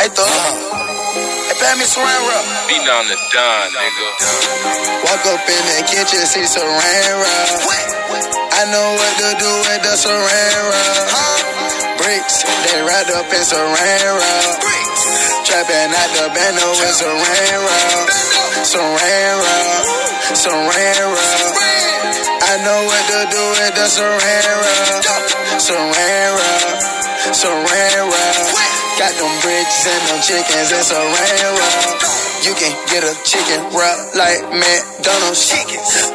Hey, 0.03 0.11
throw 0.11 0.27
up. 0.27 0.35
Uh-huh. 0.35 1.47
Hey, 1.47 1.55
pass 1.63 1.79
me 1.79 1.87
round 1.95 2.27
rub. 2.27 2.43
Beating 2.67 2.91
on 2.91 3.07
the 3.07 3.15
Don, 3.31 3.71
nigga. 3.71 4.07
Walk 5.07 5.23
up 5.31 5.47
in 5.47 5.63
the 5.63 5.79
kitchen, 5.87 6.27
see 6.27 6.43
saran 6.43 7.15
wrap. 7.23 7.63
I 8.51 8.67
know 8.67 8.99
what 8.99 9.13
to 9.23 9.29
do 9.39 9.47
with 9.47 9.79
the 9.79 9.95
saran 9.95 10.59
wrap. 10.67 11.07
Bricks, 12.03 12.43
they 12.67 12.83
wrapped 12.83 13.15
up 13.15 13.31
in 13.31 13.43
saran 13.47 14.11
wrap. 14.19 14.59
Trapping 15.47 15.95
out 15.95 16.11
the 16.19 16.27
bando 16.35 16.67
with 16.67 16.99
saran 16.99 17.63
wrap. 17.63 18.11
Saran 18.67 19.39
wrap, 19.39 19.92
wrap. 20.33 21.53
I 22.41 22.57
know 22.65 22.79
what 22.89 23.03
to 23.05 23.19
do 23.29 23.43
with 23.53 23.73
the 23.77 23.85
wrap. 23.85 24.73
Saran 27.33 28.09
wrap. 28.09 28.37
Got 28.97 29.13
them 29.17 29.33
bricks 29.41 29.85
and 29.85 30.01
them 30.09 30.19
chickens 30.25 30.69
and 30.73 31.07
wrap. 31.13 32.01
You 32.45 32.53
can 32.57 32.73
get 32.89 33.03
a 33.05 33.13
chicken 33.23 33.61
wrap 33.77 33.97
like 34.15 34.41
McDonald's. 34.51 35.53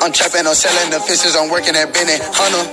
I'm 0.03 0.13
trapping, 0.13 0.47
I'm 0.47 0.55
selling 0.55 0.91
the 0.91 1.01
fishes, 1.01 1.35
I'm 1.37 1.49
working 1.49 1.75
at 1.75 1.95
Bennett 1.95 2.21
Hunter. 2.35 2.65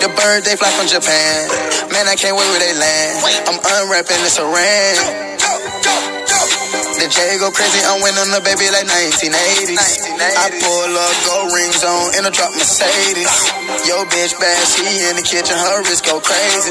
The 0.00 0.08
birds, 0.14 0.46
they 0.46 0.54
fly 0.56 0.70
from 0.76 0.86
Japan. 0.86 1.48
Man, 1.92 2.06
I 2.06 2.14
can't 2.14 2.36
wait 2.36 2.46
where 2.46 2.60
they 2.60 2.78
land. 2.78 3.24
I'm 3.48 3.58
unwrapping 3.58 4.20
the 4.22 4.30
saran. 4.30 5.27
J 7.08 7.40
go 7.40 7.48
crazy, 7.48 7.80
I'm 7.88 8.04
winning 8.04 8.28
the 8.36 8.44
baby 8.44 8.68
like 8.68 8.84
1980s. 8.84 9.80
I 10.20 10.52
pull 10.60 10.92
up 10.92 11.14
gold 11.24 11.48
rings 11.56 11.80
on 11.80 12.20
in 12.20 12.28
a 12.28 12.32
drop 12.32 12.52
Mercedes. 12.52 13.32
Yo, 13.88 14.04
bitch 14.12 14.36
bad, 14.36 14.60
she 14.68 14.84
in 15.08 15.16
the 15.16 15.24
kitchen, 15.24 15.56
her 15.56 15.80
wrist 15.88 16.04
go 16.04 16.20
crazy. 16.20 16.68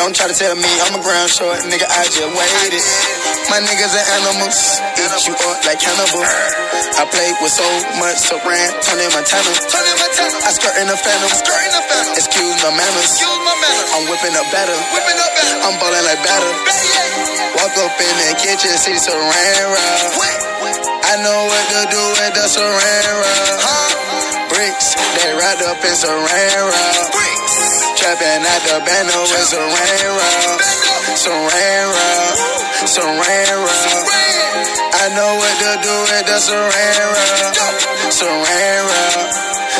Don't 0.00 0.16
try 0.16 0.24
to 0.24 0.32
tell 0.32 0.56
me 0.56 0.70
I'm 0.88 0.96
a 0.96 1.02
ground 1.04 1.28
short, 1.28 1.60
nigga, 1.68 1.84
I 1.84 2.00
just 2.08 2.32
waited. 2.32 2.80
My 3.52 3.60
niggas 3.60 3.92
are 3.92 4.08
animals, 4.24 4.80
eat 4.96 5.12
you 5.28 5.36
up 5.36 5.60
like 5.68 5.80
cannibal. 5.84 6.24
I 6.96 7.04
play 7.12 7.28
with 7.44 7.52
so 7.52 7.68
much 8.00 8.24
saran, 8.24 8.72
Tony 8.88 9.04
Montana. 9.12 9.52
I 9.52 10.50
skirt 10.56 10.80
in 10.80 10.88
the 10.88 10.96
phantom, 10.96 11.28
excuse 12.16 12.56
my 12.64 12.72
manners. 12.72 13.20
I'm 13.92 14.08
whipping 14.08 14.32
up 14.32 14.48
better, 14.48 14.78
I'm 15.60 15.76
ballin' 15.76 16.04
like 16.08 16.24
batter. 16.24 16.52
Walk 17.56 17.74
up 17.80 17.96
in 17.98 18.14
the 18.22 18.38
kitchen, 18.38 18.70
see 18.78 18.94
saran 18.96 19.57
wrap. 19.66 20.02
I 21.08 21.14
know 21.24 21.40
what 21.50 21.64
to 21.72 21.82
do 21.90 22.02
with 22.20 22.32
the 22.38 22.46
saran 22.46 23.06
wrap. 23.18 23.90
Bricks, 24.52 24.94
they 25.18 25.30
wrapped 25.34 25.62
up 25.66 25.82
in 25.82 25.94
saran 25.98 26.62
wrap. 26.70 26.96
Trapping 27.98 28.42
at 28.44 28.62
the 28.68 28.76
bando 28.86 29.18
with 29.26 29.46
saran 29.50 30.10
wrap. 30.14 30.60
Saran 31.18 31.84
wrap, 31.90 32.36
saran 32.86 33.50
wrap. 33.66 34.06
I 34.98 35.06
know 35.16 35.32
what 35.40 35.54
to 35.64 35.72
do 35.82 35.94
with 36.06 36.26
the 36.28 36.38
saran 36.38 36.98
wrap. 37.12 37.54
Saran 38.14 38.80
wrap, 38.86 39.16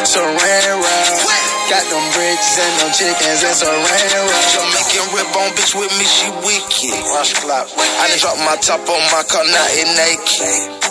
saran 0.02 0.82
wrap. 0.82 1.37
Got 1.68 1.84
them 1.92 2.00
bricks 2.16 2.56
and 2.56 2.74
them 2.80 2.90
chickens 2.96 3.44
and 3.44 3.52
saran 3.52 3.84
wrap. 3.84 4.44
Jamaican 4.56 5.06
rip 5.12 5.36
on 5.36 5.52
bitch 5.52 5.76
with 5.76 5.92
me, 6.00 6.04
she 6.08 6.32
wicked. 6.40 6.96
Rush 7.12 7.34
clock. 7.34 7.68
I 7.76 8.08
done 8.08 8.18
dropped 8.18 8.40
my 8.40 8.56
top 8.56 8.80
on 8.88 9.02
my 9.12 9.22
car, 9.28 9.44
now 9.44 9.66
it 9.76 9.88
naked. 10.00 10.88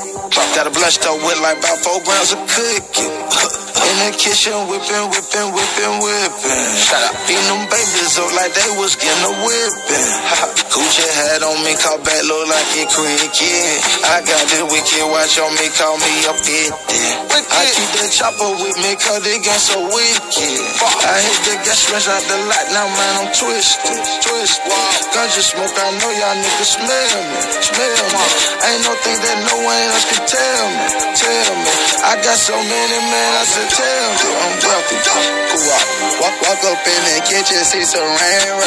Got 0.54 0.68
a 0.68 0.70
blush 0.70 1.02
stove 1.02 1.24
with 1.24 1.42
like 1.42 1.58
about 1.58 1.80
four 1.82 1.98
grams 2.06 2.32
of 2.32 2.46
cookie. 2.46 3.64
In 3.88 3.96
the 4.04 4.12
kitchen, 4.20 4.68
whipping, 4.68 5.08
whipping, 5.08 5.48
whipping, 5.56 5.96
whipping. 6.04 6.64
Shut 6.76 7.00
up. 7.08 7.16
Beating 7.24 7.48
them 7.48 7.64
babies 7.72 8.20
up 8.20 8.28
like 8.36 8.52
they 8.52 8.68
was 8.76 9.00
getting 9.00 9.24
a 9.24 9.34
whipping. 9.48 10.08
Gucci 10.76 11.08
hat 11.08 11.40
on 11.48 11.56
me, 11.64 11.72
call 11.80 11.96
back, 12.04 12.20
look 12.28 12.52
like 12.52 12.68
it 12.76 12.92
cricket. 12.92 13.80
I 14.12 14.20
got 14.28 14.44
the 14.52 14.68
wicked 14.68 15.08
watch 15.08 15.40
on 15.40 15.56
me, 15.56 15.72
call 15.72 15.96
me 16.04 16.12
a 16.28 16.34
50. 16.36 17.18
I 17.48 17.64
keep 17.74 17.90
the 17.96 18.06
chopper 18.12 18.52
with 18.60 18.78
me, 18.84 18.92
cause 19.00 19.24
they 19.24 19.40
get 19.40 19.58
so 19.58 19.80
wicked. 19.80 20.60
I 20.84 21.16
hit 21.24 21.40
the 21.48 21.56
gas 21.64 21.88
rush 21.90 22.06
out 22.12 22.22
the 22.28 22.38
lot, 22.46 22.66
now 22.76 22.86
man, 22.92 23.14
I'm 23.24 23.30
twisted, 23.34 23.98
Twist. 24.22 24.62
twisted. 24.62 25.10
Ganja 25.16 25.42
smoke, 25.42 25.74
I 25.74 25.90
know 25.98 26.12
y'all 26.12 26.38
niggas 26.38 26.72
smell 26.76 27.18
me, 27.24 27.40
smell 27.64 28.04
me. 28.14 28.26
Ain't 28.68 28.84
no 28.86 28.94
thing 29.02 29.18
that 29.18 29.38
no 29.48 29.56
one 29.64 29.80
else 29.90 30.06
can 30.12 30.22
tell 30.28 30.66
me, 30.76 30.86
tell 31.18 31.52
me. 31.58 31.72
I 32.04 32.14
got 32.22 32.38
so 32.38 32.54
many 32.54 33.00
men, 33.10 33.30
I 33.40 33.44
said, 33.48 33.70
tell 33.78 34.10
me, 34.18 34.30
I'm 34.34 34.54
wealthy. 34.58 34.98
Out, 34.98 35.86
walk, 36.18 36.36
walk 36.42 36.62
up 36.66 36.82
in 36.82 37.02
the 37.14 37.18
kitchen, 37.30 37.62
see 37.62 37.86
wrap. 37.86 38.58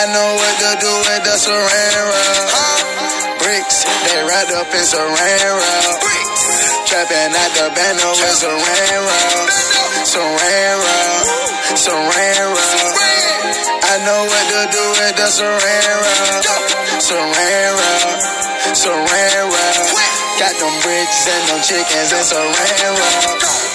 I 0.00 0.04
know 0.12 0.28
what 0.36 0.54
to 0.60 0.70
do 0.80 0.92
with 1.08 1.22
the 1.24 1.34
wrap. 1.40 2.40
Bricks, 3.40 3.78
they 4.04 4.20
wrapped 4.28 4.52
up 4.52 4.68
in 4.68 4.84
wrap. 4.84 5.96
Trapping 6.88 7.32
at 7.32 7.50
the 7.56 7.66
bando 7.72 8.08
with 8.20 8.36
wrap, 8.52 9.04
saran 11.72 12.48
wrap. 12.52 12.96
I 13.80 13.96
know 14.04 14.20
what 14.28 14.44
to 14.52 14.60
do 14.76 14.84
with 15.00 15.14
the 15.16 15.28
wrap, 17.32 18.18
saran 18.76 19.46
wrap. 19.48 19.86
Got 20.40 20.54
them 20.56 20.74
bricks 20.80 21.28
and 21.28 21.44
them 21.48 21.60
chickens 21.64 22.12
and 22.12 22.24
saran 22.24 23.69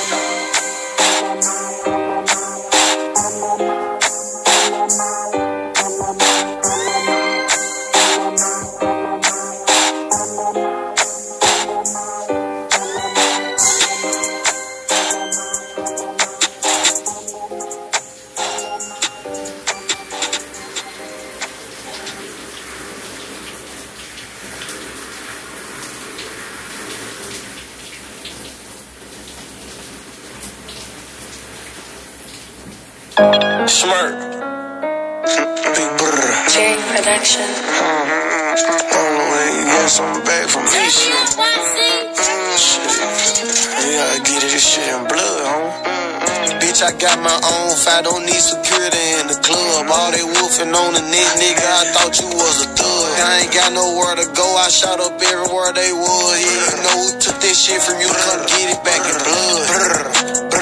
Smirk. 33.85 34.17
Big 35.77 35.91
brr. 36.01 36.25
J 36.49 36.73
Production. 36.89 37.45
On 38.97 39.11
the 39.13 39.25
way, 39.29 39.61
you 39.61 39.65
get 39.69 39.85
something 39.93 40.25
back 40.25 40.49
from. 40.49 40.65
Shit. 40.65 41.13
Yeah, 43.85 44.09
I 44.09 44.17
get 44.25 44.41
it, 44.41 44.49
this 44.49 44.65
shit 44.65 44.89
in 44.89 45.05
blood, 45.05 45.41
huh? 45.45 45.69
Bitch, 46.57 46.81
I 46.81 46.97
got 46.97 47.21
my 47.21 47.37
own 47.37 47.77
fight, 47.77 48.09
don't 48.09 48.25
need 48.25 48.41
security 48.41 49.05
in 49.21 49.29
the 49.29 49.37
club. 49.45 49.85
All 49.85 50.09
they 50.09 50.25
wolfing 50.25 50.73
on 50.73 50.97
the 50.97 51.05
net, 51.05 51.29
nigga, 51.37 51.61
I 51.61 51.85
thought 51.93 52.17
you 52.17 52.25
was 52.33 52.65
a 52.65 52.67
thug. 52.73 53.13
I 53.21 53.45
ain't 53.45 53.53
got 53.53 53.69
nowhere 53.69 54.17
to 54.17 54.25
go, 54.33 54.47
I 54.65 54.69
shot 54.73 54.97
up 54.99 55.21
everywhere 55.21 55.73
they 55.77 55.93
was. 55.93 56.41
Yeah, 56.41 56.73
you 56.73 56.81
know 56.81 56.97
who 57.05 57.19
took 57.21 57.37
this 57.37 57.61
shit 57.61 57.77
from 57.85 58.01
you, 58.01 58.09
come 58.09 58.49
get 58.49 58.65
it 58.73 58.81
back 58.81 59.05
in 59.05 59.17
blood. 59.29 60.54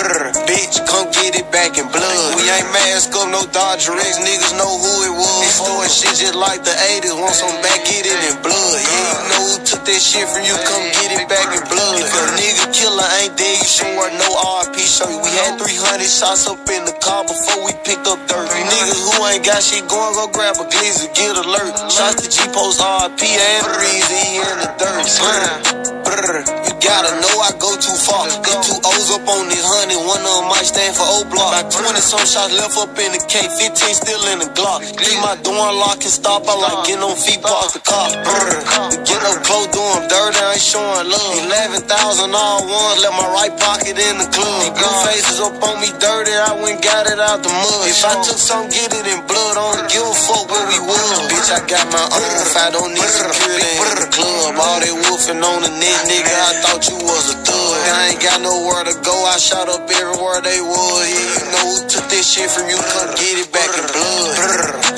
Brr, 1.04 1.12
brr, 1.12 1.12
bitch, 1.12 1.12
come 1.12 1.12
get 1.12 1.36
it 1.36 1.52
back 1.52 1.78
in 1.78 1.88
blood. 1.92 2.36
We 2.36 2.48
ain't 2.48 2.72
mask 2.72 3.12
up, 3.16 3.28
no 3.32 3.44
Dodger 3.52 3.94
X, 3.94 4.20
niggas 4.20 4.56
know 4.58 4.72
who 4.80 4.94
it 5.04 5.14
was. 5.16 5.46
Storing 5.54 5.90
shit 5.90 6.16
just 6.16 6.36
like 6.36 6.64
the 6.64 6.72
80s, 6.72 7.16
want 7.20 7.36
some 7.36 7.56
back, 7.62 7.84
get 7.86 8.06
it 8.06 8.20
in 8.30 8.36
blood. 8.42 8.80
Yeah, 8.80 8.88
you 8.88 9.30
know 9.30 9.44
who 9.52 9.58
took 9.66 9.84
that 9.84 10.02
shit 10.02 10.28
from 10.30 10.44
you, 10.44 10.56
come 10.64 10.86
get 11.02 11.20
it 11.20 11.28
back 11.28 11.48
in 11.52 11.64
blood. 11.68 12.00
If 12.00 12.14
a 12.14 12.24
nigga 12.40 12.66
killer 12.74 13.08
ain't 13.22 13.36
dead, 13.36 13.58
you 13.60 13.68
should 13.68 13.92
wear 13.98 14.12
no 14.16 14.30
RP 14.64 14.80
shirt. 14.84 15.12
We 15.12 15.30
had 15.44 15.60
300 15.60 16.04
shots 16.08 16.48
up 16.48 16.64
in 16.70 16.86
the 16.86 16.96
car 17.04 17.24
before 17.28 17.66
we 17.66 17.74
picked 17.84 18.08
up 18.08 18.20
dirt. 18.28 18.48
You 18.48 18.64
niggas 18.64 19.00
who 19.04 19.14
ain't 19.28 19.44
got 19.44 19.62
shit 19.64 19.88
going, 19.88 20.14
go 20.16 20.28
grab 20.32 20.56
a 20.60 20.66
glizzy, 20.68 21.12
get 21.16 21.36
alert. 21.36 21.74
Shots 21.92 22.24
to 22.24 22.28
G-Post 22.30 22.80
RP 22.80 23.22
and 23.28 23.64
Breezy 23.76 24.20
he 24.24 24.40
in 24.40 24.58
the 24.64 24.70
dirt. 24.80 25.04
Brr, 25.04 25.84
brr, 26.04 26.40
you 26.68 26.74
gotta 26.80 27.12
know 27.20 27.36
I 27.44 27.52
go 27.60 27.76
too 27.76 27.96
far. 27.96 28.28
Get 28.44 28.60
two 28.64 28.80
O's 28.84 29.10
up 29.16 29.28
on 29.28 29.48
this 29.50 29.64
honey, 29.64 29.96
one 29.96 30.20
of 30.20 30.44
them 30.44 30.48
might 30.52 30.68
stand 30.68 30.93
for 30.94 31.06
O 31.10 31.26
block. 31.26 31.52
About 31.54 31.74
20 31.74 32.00
some 32.00 32.26
shots 32.26 32.54
left 32.54 32.78
up 32.78 32.94
in 32.98 33.12
the 33.12 33.22
K, 33.26 33.42
15 33.50 33.74
still 33.98 34.24
in 34.32 34.40
the 34.40 34.50
Glock. 34.54 34.86
Leave 35.02 35.22
my 35.26 35.36
door 35.42 35.58
unlocked 35.74 36.06
and 36.06 36.14
stop, 36.14 36.46
I 36.46 36.54
like 36.54 36.86
getting 36.86 37.04
on 37.04 37.18
feet, 37.18 37.42
park 37.42 37.74
the 37.74 37.82
cop. 37.82 38.14
Brr, 38.22 38.62
to 38.94 38.98
get 39.02 39.22
up 39.26 39.42
close, 39.44 39.68
do 39.74 39.82
'em 39.82 40.08
dirty, 40.08 40.40
I 40.40 40.54
ain't 40.54 40.62
showing 40.62 41.10
love. 41.10 41.36
11,000 41.50 42.34
all 42.34 42.62
one, 42.70 42.96
left 43.02 43.18
my 43.18 43.28
right 43.34 43.54
pocket 43.58 43.98
in 43.98 44.16
the 44.22 44.28
club. 44.30 44.78
Blue 44.78 44.96
faces 45.10 45.40
up 45.42 45.58
on 45.66 45.82
me 45.82 45.90
dirty, 46.00 46.34
I 46.34 46.54
went 46.62 46.82
got 46.82 47.08
it 47.10 47.20
out 47.20 47.42
the 47.42 47.50
mud. 47.50 47.88
If 47.90 48.06
I 48.06 48.14
took 48.22 48.38
some, 48.38 48.70
get 48.70 48.94
it 48.94 49.06
in 49.08 49.20
blood, 49.26 49.58
I 49.58 49.64
don't 49.74 49.90
give 49.90 50.06
a 50.06 50.14
fuck 50.14 50.46
where 50.52 50.68
we 50.70 50.80
was. 50.80 51.18
Bitch, 51.30 51.50
I 51.50 51.60
got 51.66 51.86
my 51.92 52.06
own, 52.06 52.36
if 52.46 52.54
I 52.56 52.70
don't 52.70 52.94
need 52.94 53.12
security 53.20 53.72
in 53.82 53.96
the 54.04 54.10
club. 54.16 54.56
All 54.60 54.80
they 54.80 54.94
wolfing 54.94 55.42
on 55.42 55.60
the 55.66 55.72
net, 55.82 56.00
nigga, 56.10 56.36
I 56.50 56.52
thought 56.62 56.82
you 56.90 56.98
was 57.08 57.34
a. 57.34 57.43
I 57.90 58.10
ain't 58.12 58.22
got 58.22 58.42
nowhere 58.42 58.84
to 58.86 58.96
go, 59.04 59.16
I 59.26 59.38
shot 59.38 59.68
up 59.70 59.90
everywhere 59.90 60.42
they 60.42 60.62
was. 60.62 61.08
Yeah, 61.10 61.20
you 61.20 61.52
know 61.52 61.66
who 61.74 61.88
took 61.88 62.10
this 62.10 62.32
shit 62.32 62.50
from 62.50 62.70
you, 62.70 62.78
come 62.78 63.10
get 63.16 63.36
it 63.40 63.52
back 63.52 63.72
in 63.78 63.86
blood. 63.92 64.93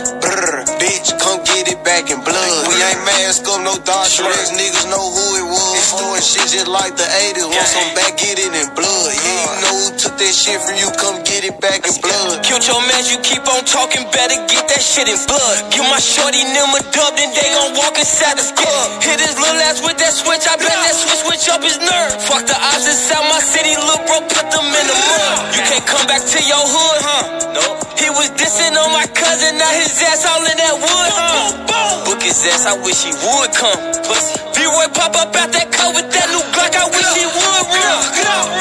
Bitch, 0.85 1.17
come 1.17 1.41
get 1.41 1.65
it 1.65 1.81
back 1.81 2.13
in 2.13 2.21
blood. 2.21 2.69
We 2.69 2.77
ain't 2.77 3.01
mask 3.09 3.41
up, 3.49 3.57
no 3.65 3.73
Dodge 3.81 4.21
Rex, 4.21 4.53
niggas 4.53 4.85
know 4.85 5.01
who 5.01 5.25
it 5.41 5.47
was. 5.49 5.81
It's 5.81 5.97
Doing 5.97 6.21
shit 6.21 6.45
just 6.53 6.69
like 6.69 6.93
the 6.93 7.09
80s, 7.33 7.49
want 7.49 7.65
some 7.65 7.89
back, 7.97 8.13
get 8.21 8.37
it 8.37 8.53
in 8.53 8.69
blood. 8.77 9.09
Yeah, 9.17 9.25
you 9.25 9.65
know 9.65 9.73
who 9.81 9.97
took 9.97 10.13
that 10.13 10.29
shit 10.29 10.61
from 10.61 10.77
you, 10.77 10.93
come 10.93 11.25
get 11.25 11.41
it 11.41 11.57
back 11.57 11.81
in 11.89 11.95
blood. 12.05 12.45
Killed 12.45 12.61
your 12.69 12.77
man, 12.85 13.01
you 13.09 13.17
keep 13.25 13.41
on 13.49 13.65
talking, 13.65 14.05
better 14.13 14.37
get 14.45 14.69
that 14.69 14.77
shit 14.77 15.09
in 15.09 15.17
blood. 15.25 15.73
Give 15.73 15.89
my 15.89 15.97
shorty 15.97 16.45
them 16.53 16.69
a 16.77 16.81
dub, 16.93 17.17
then 17.17 17.33
they 17.33 17.49
gon' 17.49 17.73
walk 17.81 17.97
inside 17.97 18.37
the 18.37 18.45
club. 18.53 19.01
Hit 19.01 19.17
his 19.25 19.41
little 19.41 19.57
ass 19.65 19.81
with 19.81 19.97
that 19.97 20.13
switch, 20.13 20.45
I 20.45 20.53
bet 20.61 20.69
that 20.69 20.93
switch 20.93 21.25
switch 21.25 21.45
up 21.49 21.65
his 21.65 21.81
nerve. 21.81 22.13
Fuck 22.29 22.45
the 22.45 22.53
odds 22.61 22.85
inside 22.85 23.25
my 23.25 23.41
city, 23.41 23.73
look 23.73 24.05
bro, 24.05 24.21
put 24.29 24.45
them 24.53 24.69
in 24.69 24.85
the 24.85 24.97
mud. 25.01 25.33
You 25.49 25.61
can't 25.65 25.87
come 25.89 26.05
back 26.05 26.21
to 26.21 26.39
your 26.45 26.61
hood, 26.61 26.99
huh? 27.01 27.23
No. 27.57 27.94
Was 28.15 28.31
dissing 28.39 28.71
on 28.79 28.95
my 28.95 29.03
cousin, 29.11 29.59
now 29.59 29.67
his 29.75 29.91
ass 30.07 30.23
all 30.23 30.39
in 30.39 30.55
that 30.55 30.75
wood, 30.79 31.11
huh? 31.19 32.07
Book 32.07 32.23
his 32.23 32.47
ass, 32.47 32.63
I 32.63 32.79
wish 32.79 33.03
he 33.03 33.11
would 33.11 33.51
come. 33.51 33.75
Pussy. 34.07 34.39
B-Roy 34.55 34.87
pop 34.95 35.19
up 35.19 35.35
out 35.35 35.51
that 35.51 35.67
car 35.75 35.91
with 35.91 36.07
that 36.07 36.27
new 36.31 36.39
Glock, 36.55 36.71
I 36.79 36.87
wish 36.95 37.11
he 37.11 37.27
would 37.27 37.65
run. 37.75 37.99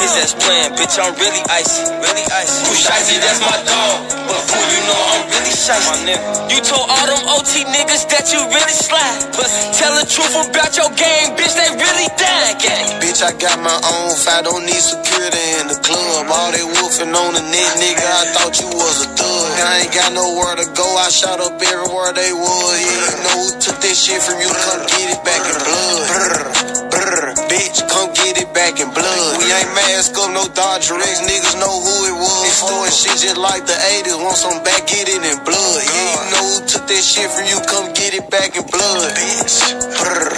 His 0.02 0.18
ass 0.18 0.34
playing, 0.34 0.74
bitch, 0.74 0.98
I'm 0.98 1.14
really 1.22 1.38
icy, 1.46 1.86
really 2.02 2.26
icy. 2.34 2.66
Who 2.66 2.74
icy, 2.74 3.22
that's 3.22 3.38
my 3.46 3.54
dog. 3.62 4.26
But 4.26 4.42
fool, 4.42 4.66
you 4.74 4.80
know 4.90 5.00
I'm 5.14 5.22
really 5.30 5.54
shiesty. 5.54 6.18
You 6.50 6.58
told 6.58 6.90
all 6.90 7.06
them 7.06 7.22
OT 7.38 7.62
niggas 7.70 8.10
that 8.10 8.34
you 8.34 8.42
really 8.50 8.74
slide. 8.74 9.38
Pussy. 9.38 9.70
Tell 9.78 9.94
the 9.94 10.02
truth 10.02 10.34
about 10.34 10.74
your 10.74 10.90
game, 10.98 11.38
bitch, 11.38 11.54
they 11.54 11.70
really 11.78 12.10
dying, 12.18 12.58
gang. 12.58 12.98
Bitch, 12.98 13.22
I 13.22 13.30
got 13.38 13.62
my 13.62 13.78
own 14.02 14.18
fight, 14.18 14.50
don't 14.50 14.66
need 14.66 14.82
security 14.82 15.62
in 15.62 15.70
the 15.70 15.78
club. 15.78 16.26
All 16.26 16.50
they 16.50 16.66
wolfing 16.66 17.14
on 17.14 17.38
the 17.38 17.42
net, 17.54 17.70
nigga, 17.78 18.02
I 18.02 18.34
thought 18.34 18.58
you 18.58 18.66
was 18.66 19.06
a 19.06 19.08
thug. 19.14 19.23
I 19.60 19.86
ain't 19.86 19.94
got 19.94 20.10
nowhere 20.12 20.56
to 20.58 20.66
go, 20.74 20.86
I 20.98 21.08
shot 21.10 21.38
up 21.40 21.60
everywhere 21.60 22.12
they 22.12 22.32
was. 22.34 22.74
Yeah, 22.80 22.90
you 22.90 23.18
know 23.22 23.36
who 23.44 23.50
took 23.60 23.78
that 23.78 23.96
shit 23.96 24.20
from 24.22 24.40
you, 24.42 24.50
come 24.50 24.82
get 24.90 25.06
it 25.14 25.20
back 25.22 25.42
in 25.44 25.56
blood. 25.62 26.02
Brr, 26.10 26.90
brr, 26.90 27.34
bitch, 27.46 27.78
come 27.86 28.10
get 28.14 28.38
it 28.40 28.50
back 28.54 28.80
in 28.82 28.90
blood. 28.90 29.32
We 29.38 29.46
ain't 29.52 29.70
mask 29.74 30.16
up, 30.18 30.30
no 30.34 30.48
Dodge 30.50 30.90
Rex, 30.90 31.22
niggas 31.22 31.56
know 31.62 31.70
who 31.70 31.94
it 32.10 32.16
was. 32.18 32.46
It's 32.50 32.62
Doing 32.64 32.90
shit 32.90 33.18
just 33.22 33.38
like 33.38 33.66
the 33.66 33.76
80s, 33.76 34.18
want 34.18 34.36
some 34.36 34.58
back, 34.64 34.86
get 34.86 35.06
it 35.06 35.22
in 35.22 35.38
blood. 35.46 35.80
Yeah, 35.86 35.92
you 35.92 36.30
know 36.34 36.44
who 36.54 36.58
took 36.66 36.84
that 36.90 37.02
shit 37.04 37.30
from 37.30 37.46
you, 37.46 37.58
come 37.70 37.92
get 37.94 38.14
it 38.14 38.26
back 38.30 38.56
in 38.56 38.64
blood. 38.66 39.10
Bitch, 39.14 39.54
brr, 40.02 40.34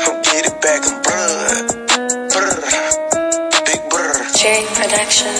come 0.00 0.18
get 0.22 0.48
it 0.48 0.56
back 0.64 0.80
in 0.86 0.96
blood. 1.04 1.76
Brr, 2.32 2.56
big 3.68 3.80
brr. 3.90 4.16
J 4.32 4.64
Production. 4.72 5.34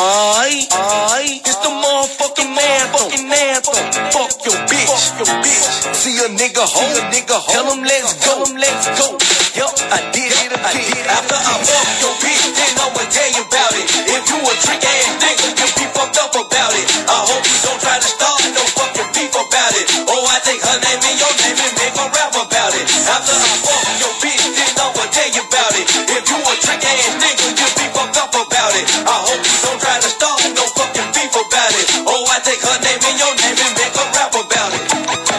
Alright, 0.00 0.64
alright, 0.72 1.44
it's 1.44 1.60
the 1.60 1.68
motherfucking 1.68 2.56
anthem. 2.56 3.20
anthem. 3.20 3.84
Fuck 4.08 4.32
your 4.48 4.56
bitch, 4.64 4.88
fuck 4.88 5.20
your 5.20 5.28
bitch. 5.44 5.92
See 5.92 6.16
a 6.24 6.28
nigga 6.40 6.64
hoe, 6.64 6.88
a 6.96 7.04
nigga 7.12 7.36
hoe. 7.36 7.52
Tell 7.52 7.68
him 7.68 7.84
let's 7.84 8.16
go, 8.24 8.32
him 8.48 8.56
let's 8.56 8.88
go. 8.96 9.20
Yup, 9.60 9.76
I 9.92 10.00
did 10.16 10.32
it, 10.32 10.56
I 10.56 10.72
did 10.72 10.88
it. 10.88 11.04
After 11.04 11.36
I 11.36 11.52
fuck 11.68 11.88
your 12.00 12.16
bitch, 12.16 12.48
then 12.48 12.80
I'ma 12.80 13.02
tell 13.12 13.28
you 13.28 13.44
about 13.44 13.76
it. 13.76 13.92
If 14.08 14.24
you 14.24 14.40
a 14.40 14.52
trick 14.64 14.80
ass 14.88 15.20
dick, 15.20 15.36
you 15.60 15.68
be 15.68 15.84
fucked 15.92 16.16
up 16.16 16.32
about 16.32 16.72
it. 16.80 16.86
I 17.04 17.18
hope 17.20 17.44
you 17.44 17.58
don't 17.60 17.80
try 17.84 18.00
to 18.00 18.08
start 18.08 18.40
no 18.56 18.64
fucking 18.80 19.10
beef 19.12 19.36
about 19.36 19.72
it. 19.76 19.84
Oh, 20.08 20.24
I 20.32 20.40
take 20.48 20.64
her 20.64 20.78
name 20.80 21.00
and 21.12 21.16
your 21.20 21.34
name 21.44 21.60
and 21.60 21.74
make 21.76 21.96
a 22.00 22.06
rap 22.08 22.32
about 22.40 22.72
it. 22.72 22.88
After 22.88 23.36
I 23.36 23.52
fuck 23.68 23.84
your 24.00 24.09
about 31.70 31.78
it. 31.78 31.88
Oh, 32.06 32.24
I 32.26 32.38
take 32.42 32.62
her 32.62 32.78
name 32.82 33.02
in 33.06 33.16
your 33.18 33.34
name 33.38 33.58
and 33.58 33.74
make 33.78 33.94
a 33.94 34.06
rap 34.18 34.34
about 34.34 34.70
it. 34.74 34.84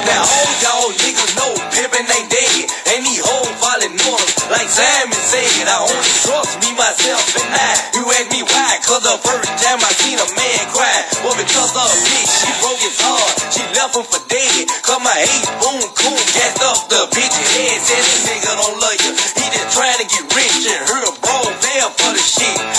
Now, 0.08 0.24
all 0.24 0.52
y'all 0.64 0.92
niggas 0.96 1.32
know 1.36 1.52
pimpin' 1.76 2.08
ain't 2.08 2.30
dead. 2.32 2.64
And 2.92 3.06
these 3.06 3.24
hold 3.24 3.52
falling 3.60 3.96
on 3.96 4.24
like 4.52 4.68
Simon 4.68 5.22
said. 5.24 5.68
I 5.68 5.78
only 5.84 6.14
trust 6.24 6.60
me, 6.64 6.72
myself, 6.76 7.24
and 7.36 7.52
I. 7.52 7.72
You 7.96 8.04
ask 8.08 8.28
me 8.32 8.42
why? 8.44 8.80
Cause 8.84 9.04
the 9.04 9.16
first 9.20 9.52
time 9.60 9.80
I 9.80 9.92
seen 10.00 10.18
a 10.20 10.28
man 10.36 10.64
cry 10.72 10.98
well, 11.24 11.36
because 11.36 11.72
of 11.76 11.88
a 11.88 11.98
bitch. 12.08 12.32
She 12.32 12.50
broke 12.64 12.82
his 12.82 12.98
heart. 13.00 13.36
She 13.52 13.64
left 13.76 13.96
him 13.96 14.06
for 14.08 14.22
dead. 14.28 14.68
Cause 14.84 15.02
my 15.04 15.16
hate 15.16 15.48
boom 15.60 15.84
cool 15.96 16.22
gassed 16.36 16.64
up 16.64 16.80
the 16.88 17.02
bitch 17.12 17.36
head. 17.36 17.78
Said 17.84 18.04
this 18.04 18.22
nigga 18.28 18.52
don't 18.56 18.78
love 18.80 19.00
you. 19.04 19.12
He 19.36 19.46
just 19.52 19.70
trying 19.76 20.00
to 20.00 20.08
get 20.08 20.24
rich 20.36 20.64
and 20.68 20.84
her 20.88 21.02
a 21.08 21.14
broad 21.20 21.54
there 21.60 21.90
for 22.00 22.12
the 22.16 22.24
shit. 22.24 22.71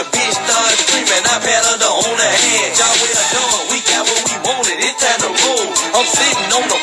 the 0.00 0.16
bitch 0.16 0.32
started 0.32 0.80
screaming. 0.80 1.24
I 1.28 1.36
pat 1.44 1.60
her 1.60 1.76
on 1.84 2.16
the 2.16 2.30
head. 2.40 2.72
Y'all 2.72 2.96
well 3.04 3.24
done. 3.36 3.60
We 3.68 3.78
got 3.84 4.02
what 4.08 4.22
we 4.24 4.36
wanted. 4.48 4.80
It's 4.80 4.96
time 4.96 5.20
to 5.20 5.28
roll. 5.28 5.66
I'm 5.92 6.08
sitting 6.08 6.50
on 6.56 6.64
the 6.72 6.79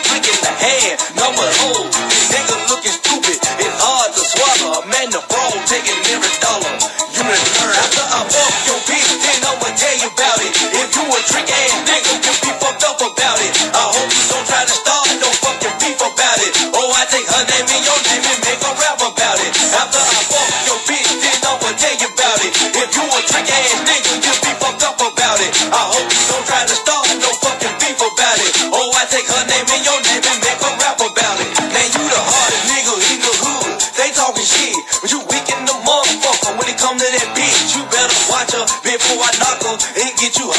get 40.29 40.39
you. 40.39 40.56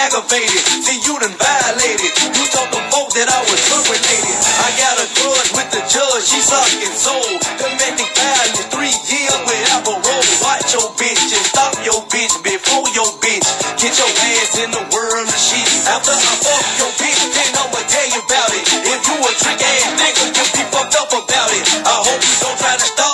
aggravated. 0.00 0.64
See, 0.80 0.98
you 1.04 1.14
done 1.20 1.36
violated. 1.36 2.12
You 2.32 2.44
told 2.48 2.70
the 2.72 2.80
folk 2.88 3.12
that 3.16 3.28
I 3.28 3.40
was 3.44 3.60
drug. 3.68 3.84
I 3.90 4.68
got 4.76 4.96
a 4.96 5.06
grudge 5.18 5.50
with 5.56 5.68
the 5.72 5.82
judge, 5.88 6.24
she 6.24 6.40
sucking 6.40 6.96
soul. 6.96 7.36
Domestic 7.60 8.08
violence, 8.16 8.64
three 8.72 8.94
years 9.08 9.40
without 9.44 9.84
parole. 9.84 10.28
Watch 10.40 10.72
your 10.72 10.88
bitch 10.96 11.32
and 11.36 11.44
stop 11.48 11.74
your 11.84 12.00
bitch 12.08 12.34
before 12.40 12.86
your 12.96 13.10
bitch. 13.20 13.48
Get 13.76 13.92
your 13.98 14.08
ass 14.08 14.56
in 14.62 14.70
the 14.72 14.84
world 14.88 15.28
of 15.28 15.40
shit. 15.40 15.68
After 15.90 16.14
I 16.14 16.32
fuck 16.44 16.64
your 16.80 16.92
bitch, 16.96 17.22
then 17.34 17.50
I'ma 17.60 17.80
tell 17.88 18.08
you 18.08 18.20
about 18.24 18.50
it. 18.56 18.64
If 18.88 19.00
you 19.04 19.16
a 19.20 19.30
trick 19.36 19.60
ass 19.60 19.84
nigga, 20.00 20.24
you 20.32 20.44
be 20.54 20.62
fucked 20.72 20.96
up 20.96 21.10
about 21.12 21.50
it. 21.52 21.64
I 21.84 21.96
hope 22.08 22.22
you 22.24 22.36
don't 22.40 22.58
try 22.58 22.76
to 22.76 22.86
stop. 22.88 23.09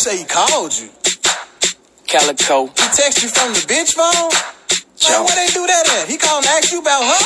say 0.00 0.16
he 0.16 0.24
called 0.24 0.72
you. 0.78 0.88
Calico. 2.06 2.68
He 2.68 2.86
text 2.96 3.22
you 3.22 3.28
from 3.28 3.52
the 3.52 3.60
bitch 3.68 3.92
phone? 3.92 4.30
Joe. 4.96 5.20
Like, 5.20 5.28
where 5.28 5.46
they 5.46 5.52
do 5.52 5.66
that 5.66 5.84
at? 6.00 6.08
He 6.08 6.16
called 6.16 6.42
and 6.42 6.52
asked 6.56 6.72
you 6.72 6.80
about 6.80 7.04
her? 7.04 7.20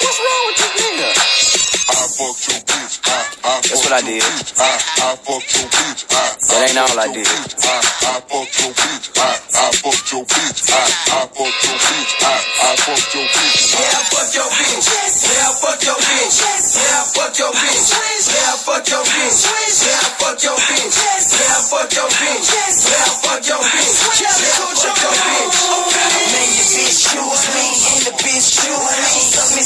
What's 0.00 0.18
wrong 0.24 0.46
with 0.48 0.56
this 0.56 0.72
nigga? 0.80 1.63
That's 1.88 3.84
what 3.84 3.92
I 3.92 4.00
did. 4.00 4.22
I, 4.22 4.24
I 4.24 5.16
fucked 5.20 5.52
your 5.54 5.68
bitch. 5.68 6.00
I, 6.08 6.24
That 6.48 6.60
ain't 6.70 6.78
all 6.80 6.98
I 6.98 7.08
did. 7.12 7.28
I, 7.28 7.76
I 8.08 8.20
your 8.60 8.72
bitch. 8.72 9.06
I, 9.20 9.28
I 9.54 9.70
your 10.12 10.24
bitch. 10.24 10.60
I, 10.72 10.80
I 11.12 11.28
your 11.64 11.76
bitch. 11.76 12.12
I, 12.24 12.34
I 12.64 12.76
your 13.14 13.26
bitch. 13.28 13.60
Yeah, 13.76 14.00
fuck 14.08 14.32
your 14.32 14.48
bitch. 14.48 14.86
Yeah, 15.28 15.52
fuck 15.60 15.82
your 15.84 16.00
bitch. 16.00 16.36
Yeah, 16.80 17.04
fuck 17.12 17.38
your 17.38 17.52
bitch. 17.52 17.88
Yeah, 18.32 18.56
fuck 18.64 18.88
your 18.88 19.04
bitch. 19.04 19.38
Yeah, 19.84 20.08
fuck 20.16 20.42
your 20.42 20.56
bitch. 20.56 20.96
Yeah, 21.36 21.60
fuck 21.68 21.92
your 21.92 22.08
bitch. 22.08 22.48
Yeah, 22.88 23.10
fuck 23.20 23.46
your 23.46 23.60
bitch. 23.60 24.00
Yeah, 24.20 24.32
fuck 24.32 24.96
your 25.02 25.12
bitch. 25.12 25.33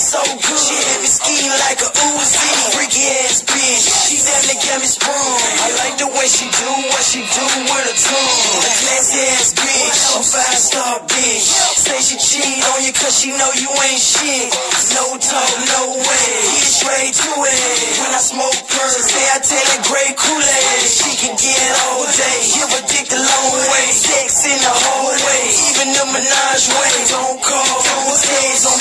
So 0.09 0.25
good, 0.25 0.57
she 0.57 0.73
had 0.73 1.05
me 1.05 1.11
skiing 1.13 1.53
like 1.69 1.85
a 1.85 1.91
Uzi. 1.93 2.49
Freaky 2.73 3.05
ass 3.29 3.45
bitch, 3.45 3.85
she 4.09 4.17
definitely 4.25 4.57
got 4.65 4.81
me 4.81 4.89
sprung. 4.89 5.37
I 5.61 5.69
like 5.85 5.97
the 6.01 6.09
way 6.09 6.25
she 6.25 6.49
do 6.49 6.71
what 6.89 7.05
she 7.05 7.21
do 7.29 7.45
with 7.69 7.85
her 7.85 7.93
tongue. 7.93 8.41
A 8.65 8.73
classy 8.73 9.21
ass 9.37 9.53
bitch, 9.53 10.01
a 10.17 10.21
five 10.25 10.57
star 10.57 10.95
bitch. 11.05 11.45
Say 11.77 12.01
she 12.01 12.17
cheat 12.17 12.65
on 12.73 12.89
you 12.89 12.93
cause 12.97 13.21
she 13.21 13.37
know 13.37 13.53
you 13.53 13.69
ain't 13.69 14.01
shit. 14.01 14.49
No 14.97 15.13
talk, 15.21 15.53
no 15.77 16.01
way. 16.01 16.33
Get 16.57 16.73
straight 16.73 17.13
to 17.13 17.33
it. 17.45 18.01
When 18.01 18.13
I 18.17 18.23
smoke 18.25 18.57
her, 18.57 18.89
say 19.05 19.25
I 19.37 19.45
tell 19.45 19.61
that 19.61 19.83
great 19.93 20.17
Kool-Aid. 20.17 20.89
She 20.89 21.13
can 21.21 21.37
get 21.37 21.69
all 21.85 22.09
day. 22.09 22.39
Give 22.49 22.71
a 22.73 22.81
dick 22.89 23.07
the 23.13 23.21
long 23.21 23.53
way. 23.61 23.85
Sex 23.93 24.49
in 24.49 24.57
the 24.57 24.73
hallway. 24.73 25.43
Even 25.69 25.89
the 25.93 26.05
menage 26.17 26.67
way. 26.73 26.93
Don't 27.13 27.39
call, 27.45 27.77
don't 27.85 28.17
text. 28.17 28.65
Don't 28.65 28.78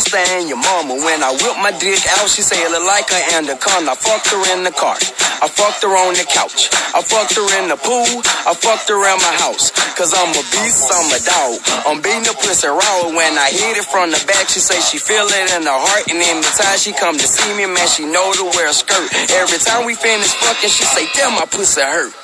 sister, 0.00 0.16
and 0.16 0.48
your 0.48 0.56
mama. 0.56 0.96
When 1.04 1.20
I 1.20 1.36
whip 1.36 1.56
my 1.60 1.72
dick 1.76 2.00
out, 2.16 2.28
she 2.28 2.40
say 2.40 2.56
it 2.56 2.70
looked 2.72 2.88
like 2.88 3.08
her 3.12 3.22
anaconda. 3.36 3.92
I 3.92 3.96
fucked 3.96 4.32
her 4.32 4.40
in 4.56 4.64
the 4.64 4.72
car. 4.72 4.96
I 5.44 5.48
fucked 5.52 5.84
her 5.84 5.92
on 5.92 6.16
the 6.16 6.24
couch. 6.24 6.72
I 6.96 7.04
fucked 7.04 7.36
her 7.36 7.44
in 7.60 7.68
the 7.68 7.76
pool. 7.76 8.24
I 8.48 8.56
fucked 8.56 8.88
her 8.88 8.96
around 8.96 9.20
my 9.20 9.34
house. 9.36 9.68
Cause 9.92 10.16
I'm 10.16 10.32
a 10.32 10.44
beast, 10.48 10.88
I'm 10.88 11.12
a 11.12 11.20
dog. 11.20 11.60
I'm 11.84 11.98
beating 12.00 12.24
the 12.24 12.32
pussy 12.40 12.72
raw. 12.72 13.12
When 13.12 13.36
I 13.36 13.52
hit 13.52 13.76
it 13.76 13.84
from 13.84 14.08
the 14.08 14.20
back, 14.24 14.48
she 14.48 14.60
say 14.64 14.80
she 14.80 14.96
feel 14.96 15.28
it 15.28 15.52
in 15.52 15.68
her 15.68 15.76
heart. 15.76 16.08
And 16.08 16.16
in 16.16 16.40
the 16.40 16.52
time 16.56 16.78
she 16.80 16.96
come 16.96 17.20
to 17.20 17.28
see 17.28 17.52
me, 17.52 17.68
man, 17.68 17.84
she 17.84 18.08
know 18.08 18.32
to 18.32 18.48
wear 18.56 18.72
a 18.72 18.76
skirt. 18.76 19.12
Every 19.36 19.60
time 19.60 19.84
we 19.84 19.92
finish 19.92 20.32
fucking, 20.40 20.72
she 20.72 20.84
say, 20.88 21.04
damn, 21.12 21.36
my 21.36 21.44
pussy 21.44 21.84
hurt. 21.84 22.16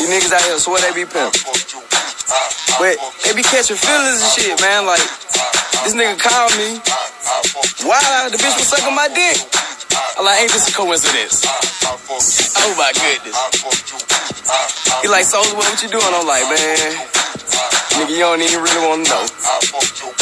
You 0.00 0.06
niggas 0.12 0.32
out 0.34 0.44
here 0.44 0.58
swear 0.60 0.84
they 0.84 0.92
be 0.92 1.08
pimp. 1.08 1.32
But 2.76 2.98
they 3.24 3.32
be 3.32 3.46
catching 3.46 3.78
feelings 3.78 4.20
and 4.20 4.32
shit, 4.36 4.60
man. 4.60 4.84
Like, 4.84 5.00
this 5.84 5.94
nigga 5.94 6.16
called 6.18 6.56
me. 6.56 6.80
Why 7.84 8.28
the 8.32 8.38
bitch 8.40 8.56
was 8.56 8.68
sucking 8.68 8.94
my 8.94 9.08
dick? 9.08 9.36
I'm 10.18 10.24
like, 10.24 10.40
ain't 10.40 10.52
this 10.52 10.68
a 10.68 10.72
coincidence? 10.72 11.44
Oh 11.44 12.74
my 12.76 12.90
goodness. 12.96 13.36
He 15.02 15.08
like, 15.08 15.24
Soldier, 15.24 15.54
what 15.54 15.82
you 15.82 15.88
doing? 15.88 16.02
I'm 16.08 16.26
like, 16.26 16.48
man, 16.48 17.23
nigga, 17.94 18.10
you 18.10 18.24
don't 18.26 18.42
even 18.42 18.60
really 18.62 18.82
want 18.86 19.06
to 19.06 19.10
know. 19.10 19.22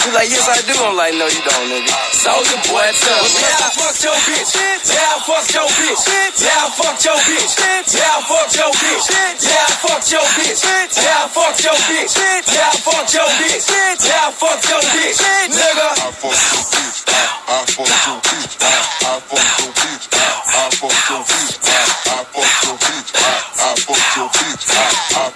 He 0.02 0.10
like, 0.12 0.28
yes, 0.28 0.44
I 0.48 0.60
do. 0.66 0.74
I'm 0.82 0.96
like, 0.96 1.14
no, 1.14 1.26
you 1.26 1.42
don't, 1.46 1.66
nigga. 1.70 1.92
Soldier 2.12 2.60
boy, 2.68 2.84
tell 3.00 3.22
me. 3.22 3.40
Yeah, 3.40 3.64
I 3.64 3.70
fucked 3.72 4.02
your 4.04 4.16
bitch. 4.26 4.50
Yeah, 4.88 5.14
I 5.14 5.18
fucked 5.24 5.54
your 5.54 5.68
bitch. 5.78 6.02
Yeah, 6.42 6.66
I 6.66 6.70
fucked 6.74 7.04
your 7.04 7.16
bitch. 7.22 7.54
Yeah, 7.56 8.18
I 8.18 8.22
fucked 8.26 8.56
your 8.56 8.72
bitch. 8.76 9.06
Yeah, 9.08 9.62
I 9.62 9.78
fucked 9.78 10.10
your 10.12 10.26
bitch. 10.36 10.60
Yeah, 10.62 11.22
I 11.22 11.28
fucked 11.30 11.62
your 11.62 11.78
bitch. 11.86 12.12
Yeah, 12.18 12.66
I 12.66 12.76
fucked 12.82 13.14
your 13.14 13.28
bitch. 13.40 13.64
Yeah, 13.70 14.26
I 14.26 14.32
fucked 14.32 14.68
your 14.68 14.82
bitch. 14.82 15.18
Nigga. 15.52 15.88
I 15.92 16.10
fucked 16.12 16.44
your 16.52 16.64
bitch. 16.72 16.98
I, 17.08 17.24
I 17.46 17.64
fucked 17.72 17.88
your 17.88 18.18
bitch. 18.22 18.52
I, 18.58 18.76
I 19.02 19.20
fucked 19.22 19.58
your 19.62 19.72
bitch. 19.72 20.04
I, 20.12 20.28
I 20.52 20.70
fucked 20.76 21.08
your 21.08 21.22
bitch. 21.22 21.62
I, 21.62 21.80
I 22.02 22.26
fucked 22.26 22.64
your 22.64 22.76
bitch. 22.76 23.12
I, 23.12 23.12
I 23.12 23.12
fucked 23.12 23.12
your 23.12 23.12
bitch. 23.12 23.12
I, 23.12 23.38
I 23.62 23.78
fucked 23.86 24.16
your 24.16 24.28
bitch. 24.28 24.64
I, 24.72 25.31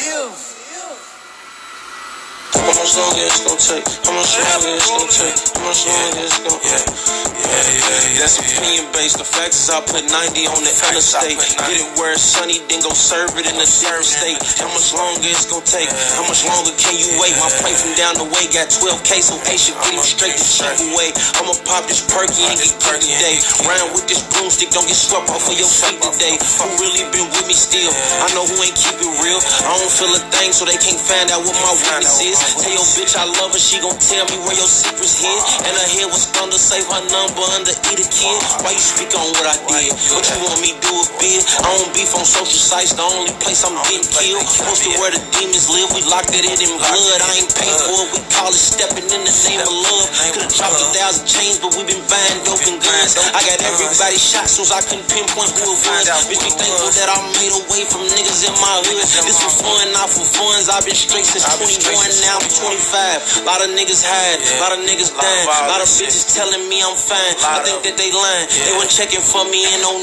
How 2.81 2.89
much 2.89 2.97
longer 2.97 3.21
it's 3.29 3.45
gonna 3.45 3.61
take? 3.61 3.85
How 4.01 4.13
much 4.17 4.33
longer 4.41 4.73
it's 4.73 4.89
gonna 4.89 5.13
take? 5.13 5.37
How 5.53 5.69
much 5.69 5.85
longer 5.85 6.25
it's 6.25 6.39
gonna 6.41 6.65
Yeah, 6.65 6.81
yeah, 6.81 7.77
yeah, 7.77 8.01
yeah. 8.09 8.19
That's 8.25 8.41
opinion 8.41 8.89
based. 8.89 9.21
The 9.21 9.27
facts 9.29 9.61
is 9.61 9.69
I 9.69 9.85
put 9.85 10.01
90 10.01 10.49
on 10.49 10.65
the 10.65 10.73
interstate. 10.89 11.37
Get 11.37 11.77
it 11.77 11.85
where 12.01 12.17
it's 12.17 12.25
sunny, 12.25 12.57
then 12.73 12.81
go 12.81 12.89
serve 12.89 13.37
it 13.37 13.45
in 13.45 13.53
the 13.53 13.69
third 13.69 14.01
state. 14.01 14.41
How 14.57 14.65
much 14.73 14.97
longer 14.97 15.29
it's 15.29 15.45
gonna 15.45 15.61
take? 15.61 15.93
How 15.93 16.25
much 16.25 16.41
longer 16.41 16.73
can 16.73 16.97
you 16.97 17.21
wait? 17.21 17.37
My 17.37 17.53
plane 17.61 17.77
from 17.77 17.93
down 18.01 18.17
the 18.17 18.25
way 18.33 18.49
got 18.49 18.73
12K, 18.73 19.21
so 19.21 19.37
A 19.37 19.53
should 19.61 19.77
get 19.77 19.93
him 19.93 20.01
straight 20.01 20.41
to 20.41 20.41
check 20.41 20.73
away. 20.81 21.13
I'ma 21.37 21.53
pop 21.69 21.85
this 21.85 22.01
perky 22.09 22.49
and 22.49 22.57
get 22.57 22.73
perky 22.81 23.13
today. 23.13 23.45
Round 23.61 23.93
with 23.93 24.09
this 24.09 24.25
broomstick, 24.33 24.73
don't 24.73 24.89
get 24.89 24.97
swept 24.97 25.29
off 25.29 25.45
of 25.45 25.53
your 25.53 25.69
feet 25.69 26.01
today. 26.01 26.33
Who 26.33 26.65
really 26.81 27.05
been 27.13 27.29
with 27.29 27.45
me 27.45 27.53
still? 27.53 27.93
I 28.25 28.33
know 28.33 28.49
who 28.49 28.57
ain't 28.65 28.73
keep 28.73 28.97
it 28.97 29.13
real. 29.21 29.37
I 29.37 29.69
don't 29.69 29.93
feel 29.93 30.17
a 30.17 30.21
thing, 30.33 30.49
so 30.49 30.65
they 30.65 30.81
can't 30.81 30.97
find 30.97 31.29
out 31.29 31.45
what 31.45 31.53
my 31.61 31.77
weakness 31.77 32.17
is. 32.25 32.41
Tell 32.57 32.70
your 32.71 32.87
bitch 32.95 33.13
I 33.19 33.27
love 33.27 33.51
her, 33.51 33.61
she 33.61 33.77
gon' 33.83 33.95
tell 33.99 34.25
me 34.31 34.37
where 34.43 34.55
your 34.55 34.67
secrets 34.67 35.19
hid. 35.19 35.39
And 35.67 35.73
her 35.75 35.89
head 35.99 36.07
was 36.09 36.27
thunder, 36.31 36.57
save 36.57 36.87
her 36.87 37.03
number 37.11 37.43
under 37.55 37.75
either 37.75 38.07
kid. 38.07 38.39
Why 38.63 38.71
you 38.71 38.83
speak 38.83 39.11
on 39.15 39.27
what 39.35 39.47
I 39.47 39.55
did? 39.67 39.91
What 40.11 40.23
you 40.25 40.37
want 40.43 40.59
me 40.63 40.71
do 40.79 40.91
a 40.91 41.05
bid? 41.19 41.41
I 41.63 41.69
don't 41.75 41.91
beef 41.91 42.11
on 42.15 42.23
social 42.23 42.59
sites, 42.59 42.95
the 42.95 43.03
only 43.03 43.33
place 43.43 43.63
I'm 43.67 43.75
getting 43.87 44.07
killed. 44.07 44.45
Posted 44.45 44.95
where 44.99 45.11
the 45.11 45.21
demons 45.35 45.67
live, 45.67 45.89
we 45.95 46.01
locked 46.07 46.31
it 46.31 46.43
in 46.47 46.57
in 46.59 46.73
blood. 46.79 47.19
I 47.21 47.31
ain't 47.39 47.51
paid 47.51 47.77
for 47.87 47.97
it, 48.05 48.09
we 48.15 48.19
call 48.31 48.51
it 48.51 48.61
stepping 48.61 49.07
in 49.07 49.21
the 49.23 49.33
name 49.47 49.61
of 49.63 49.71
love. 49.71 50.07
Could've 50.31 50.53
dropped 50.55 50.79
a 50.79 50.87
thousand 50.95 51.25
chains, 51.27 51.57
but 51.59 51.75
we 51.75 51.83
been 51.87 52.01
buying 52.07 52.39
dope 52.47 52.63
and 52.67 52.79
guns. 52.79 53.17
I 53.35 53.41
got 53.43 53.59
everybody 53.63 54.17
shot, 54.17 54.47
so 54.47 54.63
I 54.71 54.81
couldn't 54.85 55.07
pinpoint 55.11 55.51
who 55.59 55.65
it 55.65 55.79
was. 55.81 56.07
Bitch, 56.27 56.39
be 56.39 56.51
thankful 56.53 56.91
that 56.95 57.09
I 57.09 57.17
made 57.35 57.53
away 57.53 57.83
from 57.89 58.05
niggas 58.07 58.47
in 58.47 58.55
my 58.61 58.75
hood. 58.85 59.01
This 59.01 59.39
for 59.41 59.53
fun, 59.61 59.91
not 59.93 60.09
for 60.09 60.25
funds. 60.25 60.69
I've 60.71 60.85
been 60.85 60.95
straight 60.97 61.25
since 61.25 61.43
21, 61.43 61.93
now 62.23 62.39
I'm 62.39 62.47
25. 62.61 63.49
Lot 63.49 63.65
of 63.65 63.73
niggas 63.73 64.05
hide, 64.05 64.37
lot 64.61 64.69
of 64.69 64.85
niggas 64.85 65.09
dying. 65.17 65.45
Lot 65.65 65.81
of 65.81 65.89
bitches 65.89 66.29
telling 66.29 66.61
me 66.69 66.77
I'm 66.85 66.93
fine. 66.93 67.33
I 67.41 67.65
think 67.65 67.81
that 67.89 67.97
they 67.97 68.13
lying. 68.13 68.45
They 68.53 68.77
were 68.77 68.85
checking 68.85 69.21
for 69.21 69.41
me 69.49 69.65
in 69.65 69.81
09. 69.81 69.97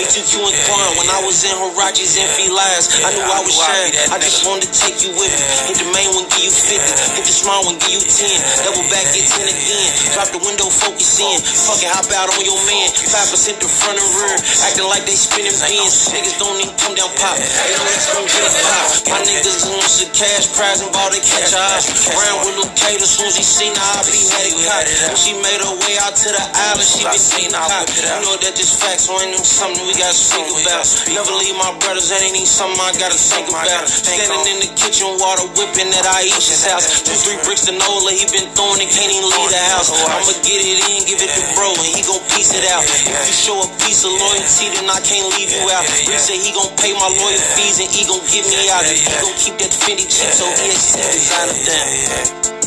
ETQ 0.00 0.40
and 0.40 0.56
Quan 0.64 0.88
when 0.96 1.08
I 1.12 1.20
was 1.20 1.44
in 1.44 1.52
Harachis 1.52 2.16
and 2.16 2.30
Felias. 2.32 3.04
I 3.04 3.12
knew 3.12 3.28
I 3.28 3.44
was 3.44 3.52
shine. 3.52 3.92
I 4.08 4.16
just 4.24 4.48
wanted 4.48 4.72
to 4.72 4.72
take 4.72 5.04
you 5.04 5.12
with 5.20 5.28
me. 5.28 5.44
Hit 5.68 5.84
the 5.84 5.88
main 5.92 6.08
one, 6.16 6.24
give 6.32 6.48
you 6.48 6.54
50. 6.54 7.20
Hit 7.20 7.24
the 7.28 7.34
small 7.36 7.60
one, 7.68 7.76
give 7.76 7.92
you 7.92 8.00
10. 8.00 8.64
Double 8.64 8.88
back, 8.88 9.04
get 9.12 9.28
10 9.28 9.44
again. 9.44 9.88
Drop 10.16 10.32
the 10.32 10.40
window, 10.40 10.72
focus 10.72 11.20
in. 11.20 11.36
Fucking 11.44 11.92
hop 11.92 12.08
out 12.16 12.32
on 12.32 12.40
your 12.40 12.56
man. 12.64 12.88
5% 12.88 13.60
the 13.60 13.68
front 13.68 14.00
and 14.00 14.10
rear. 14.16 14.36
Acting 14.64 14.88
like 14.88 15.04
they 15.04 15.12
spinning 15.12 15.52
beans. 15.60 16.08
Niggas 16.08 16.40
don't 16.40 16.56
even 16.56 16.72
come 16.80 16.96
down 16.96 17.12
pop. 17.20 17.36
They 17.36 17.68
know 17.76 17.84
it's 17.92 18.08
gonna 18.08 18.24
get 18.32 18.48
a 18.48 18.52
pop. 18.64 18.88
My 19.12 19.20
niggas 19.28 19.68
want 19.68 19.92
some 19.92 20.12
cash 20.16 20.48
prize 20.56 20.80
and 20.80 20.88
ball 20.88 21.12
they 21.12 21.20
catch 21.20 21.52
eyes. 21.52 21.97
Ran 22.06 22.46
with 22.46 22.56
Luke 22.56 22.78
soon 23.18 23.26
as 23.26 23.36
he 23.40 23.42
seen 23.42 23.74
her, 23.74 23.90
I 23.98 24.04
be 24.06 24.20
had 24.30 24.46
it 24.46 24.54
caught. 24.62 24.86
When 25.10 25.18
she 25.18 25.32
made 25.42 25.58
her 25.58 25.74
way 25.74 25.98
out 26.06 26.14
to 26.14 26.28
the 26.30 26.44
island, 26.70 26.86
she 26.86 27.02
been 27.02 27.18
seen 27.18 27.50
her 27.50 27.66
caught. 27.66 27.90
You 27.90 28.20
know 28.22 28.36
that 28.38 28.54
this 28.54 28.78
facts, 28.78 29.10
so 29.10 29.18
ain't 29.18 29.34
no 29.34 29.42
something 29.42 29.82
we 29.88 29.98
gotta 29.98 30.14
speak 30.14 30.46
about. 30.46 30.86
Never 31.10 31.34
leave 31.34 31.58
my 31.58 31.74
brothers, 31.82 32.14
that 32.14 32.22
ain't 32.22 32.38
even 32.38 32.46
something 32.46 32.78
I 32.78 32.94
gotta 32.94 33.18
think 33.18 33.50
about. 33.50 33.66
Standing 33.90 34.44
in 34.54 34.58
the 34.62 34.70
kitchen, 34.78 35.18
water 35.18 35.50
whipping 35.58 35.90
at 35.90 36.06
Aisha's 36.20 36.62
house. 36.68 37.02
Two, 37.02 37.16
three 37.16 37.40
bricks 37.42 37.66
to 37.66 37.74
Nola, 37.74 38.14
he 38.14 38.22
been 38.30 38.46
throwing 38.54 38.78
and 38.78 38.92
can't 38.92 39.10
even 39.10 39.26
leave 39.34 39.50
the 39.50 39.64
house. 39.74 39.90
I'ma 39.90 40.36
get 40.46 40.60
it 40.62 40.78
in, 40.78 41.08
give 41.10 41.18
it 41.18 41.32
to 41.34 41.42
bro, 41.58 41.74
and 41.74 41.90
he 41.90 42.06
gon' 42.06 42.22
piece 42.30 42.54
it 42.54 42.68
out. 42.70 42.86
If 42.86 43.24
you 43.26 43.34
show 43.34 43.58
a 43.64 43.68
piece 43.82 44.06
of 44.06 44.14
loyalty, 44.14 44.68
then 44.78 44.86
I 44.86 45.02
can't 45.02 45.26
leave 45.34 45.50
you 45.50 45.64
out. 45.74 45.82
Rick 46.06 46.22
say 46.22 46.38
he 46.38 46.54
gon' 46.54 46.70
pay 46.78 46.94
my 46.94 47.10
lawyer 47.18 47.42
fees 47.56 47.82
and 47.82 47.90
he 47.90 48.06
gon' 48.06 48.22
get 48.30 48.46
me 48.46 48.68
out. 48.70 48.86
He 48.86 49.00
gon' 49.18 49.34
keep 49.40 49.56
that 49.58 49.72
Fendi 49.74 50.06
cheap, 50.06 50.30
so 50.30 50.46
he 50.54 50.70
ain't 50.70 50.86
designer 51.10 51.58
down 51.66 51.87
yeah. 51.90 52.57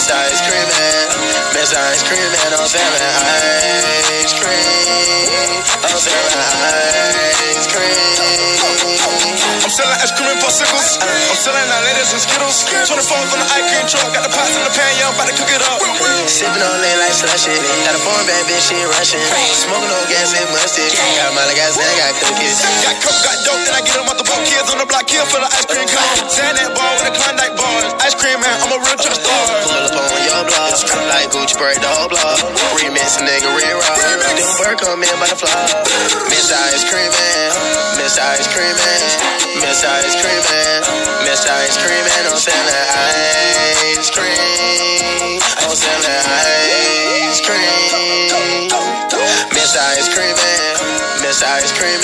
Miss 0.00 0.08
Ice 0.08 0.40
Cream 0.48 0.64
Man, 0.64 1.52
Miss 1.52 1.74
Ice 1.74 2.02
Cream 2.08 2.24
Man. 2.32 2.54
I'm 2.56 2.66
selling 2.66 3.04
ice 4.24 4.32
cream. 4.32 5.60
I'm 5.84 5.98
selling 6.00 6.40
ice. 6.40 7.29
Ice 10.10 10.18
cream 10.18 10.34
and 10.34 10.42
popsicles. 10.42 10.98
I'm 10.98 11.38
selling 11.38 11.70
out 11.70 11.86
ladies 11.86 12.10
and 12.10 12.18
skittles. 12.18 12.66
24s 12.66 13.30
on 13.30 13.38
the 13.38 13.46
ice 13.46 13.62
cream 13.62 13.86
truck. 13.86 14.10
Got 14.10 14.26
the 14.26 14.32
pots 14.34 14.58
in 14.58 14.62
the 14.66 14.74
pan, 14.74 14.90
yeah, 14.98 15.06
I'm 15.06 15.14
about 15.14 15.30
to 15.30 15.38
cook 15.38 15.46
it 15.54 15.62
up. 15.62 15.78
Sipping 16.26 16.58
on 16.66 16.82
lean 16.82 16.98
like 16.98 17.14
slushy. 17.14 17.54
Got 17.86 17.94
a 17.94 18.02
foreign 18.02 18.26
bad 18.26 18.42
bitch, 18.50 18.74
she 18.74 18.82
rushing. 18.90 19.22
Smoking 19.22 19.86
on 19.86 20.02
gas 20.10 20.34
and 20.34 20.50
mustard. 20.50 20.90
Got 20.90 21.30
Molly, 21.38 21.54
got 21.54 21.70
Zan, 21.78 21.94
got 21.94 22.10
cookies. 22.26 22.58
Got 22.58 22.98
coke, 23.06 23.22
got 23.22 23.38
dope, 23.46 23.62
then 23.62 23.74
I 23.78 23.82
get 23.86 23.94
them 23.94 24.10
out 24.10 24.18
the 24.18 24.26
boat. 24.26 24.42
Kids 24.50 24.66
on 24.74 24.82
the 24.82 24.88
block 24.90 25.06
here 25.06 25.22
for 25.30 25.38
the 25.38 25.46
ice 25.46 25.66
cream 25.70 25.86
cone. 25.86 26.26
Xanax 26.26 26.74
ball 26.74 26.90
with 26.98 27.06
the 27.06 27.14
Klondike 27.14 27.54
bars. 27.54 27.86
Ice 28.02 28.16
cream 28.18 28.42
man, 28.42 28.56
I'm 28.66 28.74
a 28.74 28.82
real 28.82 28.98
trip 28.98 29.14
star. 29.14 29.42
Pull 29.62 29.78
up 29.78 29.94
on 29.94 30.22
your 30.26 30.42
block. 30.42 30.59
Gucci, 31.30 31.54
break 31.56 31.78
the 31.78 31.86
whole 31.86 32.10
block. 32.10 32.42
Remix 32.74 33.14
a 33.18 33.22
nigga, 33.22 33.46
red 33.54 33.74
rock. 33.78 33.96
Them 34.34 34.50
bird 34.58 34.78
come 34.82 35.02
in 35.02 35.14
by 35.22 35.30
the 35.30 35.38
fly. 35.38 35.62
Miss 36.26 36.50
Ice 36.50 36.82
Cream 36.90 37.06
Man. 37.06 37.50
Miss 38.02 38.18
Ice 38.18 38.50
Cream 38.50 38.74
Man. 38.74 39.00
Miss 39.62 39.84
Ice 39.86 40.18
Cream 40.18 40.42
Man. 40.50 40.82
Miss 41.22 41.46
Ice 41.46 41.78
Cream 41.78 42.02
Man. 42.02 42.26
I'm 42.26 42.36
selling 42.36 42.74
ice 43.94 44.10
cream. 44.10 45.38
I'm 45.62 45.76
selling 45.76 46.26
ice 46.26 47.40
cream. 47.46 48.89
Miss 49.70 49.78
Ice 49.78 50.10
Cream. 50.10 50.34
Miss 51.22 51.42
Ice 51.44 51.70
Cream. 51.78 52.00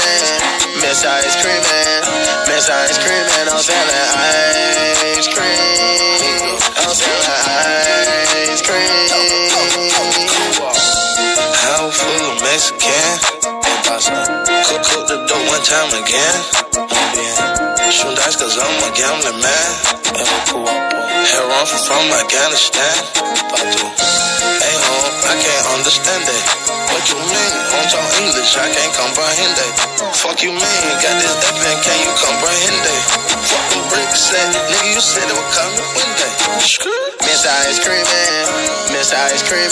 Miss 0.79 1.03
Ice 1.05 1.35
Cream. 1.43 1.59
Miss 2.47 2.71
Ice 2.71 2.97
Cream. 3.03 3.27
I'm 3.51 3.59
selling 3.59 3.91
ice 4.15 5.27
cream. 5.27 5.51
I'm 6.79 6.95
selling 6.95 7.27
ice 8.47 8.63
cream. 8.63 8.87
House 11.67 11.99
full 11.99 12.31
of 12.31 12.39
Mexican. 12.47 13.19
Cook, 14.63 14.83
cook 14.87 15.09
the 15.09 15.27
dope 15.27 15.51
one 15.51 15.65
time 15.67 15.91
again. 15.91 16.39
Shoot 17.91 18.15
dice 18.15 18.37
cause 18.37 18.57
I'm 18.63 18.79
a 18.79 18.95
gambling 18.95 19.43
man. 19.43 20.96
Hair 21.25 21.49
on 21.49 21.65
from, 21.65 22.05
Afghanistan. 22.13 22.97
Hey 24.61 24.77
home, 24.77 25.09
I 25.25 25.35
can't 25.41 25.67
understand 25.81 26.23
that. 26.29 26.43
What 26.93 27.05
you 27.09 27.17
mean? 27.17 27.53
Don't 27.73 27.89
talk 27.89 28.11
English, 28.21 28.53
I 28.61 28.69
can't 28.69 28.93
comprehend 28.93 29.55
that. 29.57 29.73
Fuck 30.21 30.45
you 30.45 30.53
mean? 30.53 30.85
Got 31.01 31.17
this 31.17 31.35
and 31.41 31.79
can 31.81 31.99
you 32.05 32.13
comprehend 32.21 32.79
that? 32.85 33.03
Fuck 33.49 33.65
the 33.73 33.81
bricks 33.89 34.21
set, 34.29 34.49
nigga 34.69 34.93
you 34.93 35.01
said 35.01 35.25
it 35.25 35.37
would 35.37 35.53
come 35.57 35.73
one 35.97 36.13
day. 36.21 36.35
Miss 37.25 37.43
Ice 37.49 37.81
Cream 37.81 38.05
Miss 38.93 39.13
Ice 39.13 39.43
Cream 39.49 39.71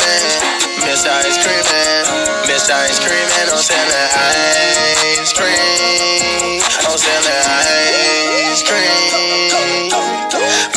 Miss 0.84 1.04
Ice 1.04 1.38
Cream 1.44 1.64
Miss 2.48 2.70
Ice 2.70 2.98
Cream. 3.00 3.28
I'm 3.52 3.58
selling 3.60 4.08
ice 5.20 5.32
cream. 5.32 6.63
I'm 6.94 7.00
selling 7.00 7.26
ice 7.26 8.62
cream. 8.62 9.90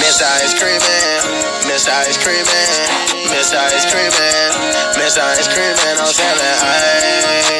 Miss 0.01 0.18
Ice 0.20 0.57
Cream 0.57 0.82
Man, 0.82 1.22
Miss 1.68 1.88
Ice 1.88 2.18
Cream 2.24 2.41
Man, 2.41 2.74
Miss 3.30 3.53
Ice 3.53 3.86
Cream 3.86 4.09
Man, 4.18 4.49
Miss 4.97 5.15
Ice 5.15 5.47
Cream 5.47 5.76
Man. 5.78 5.97
I'm 6.01 6.09
selling 6.09 6.41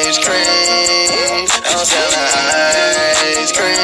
ice 0.02 0.18
cream. 0.18 1.46
I'm 1.70 1.86
selling 1.86 3.38
ice 3.38 3.52
cream. 3.52 3.78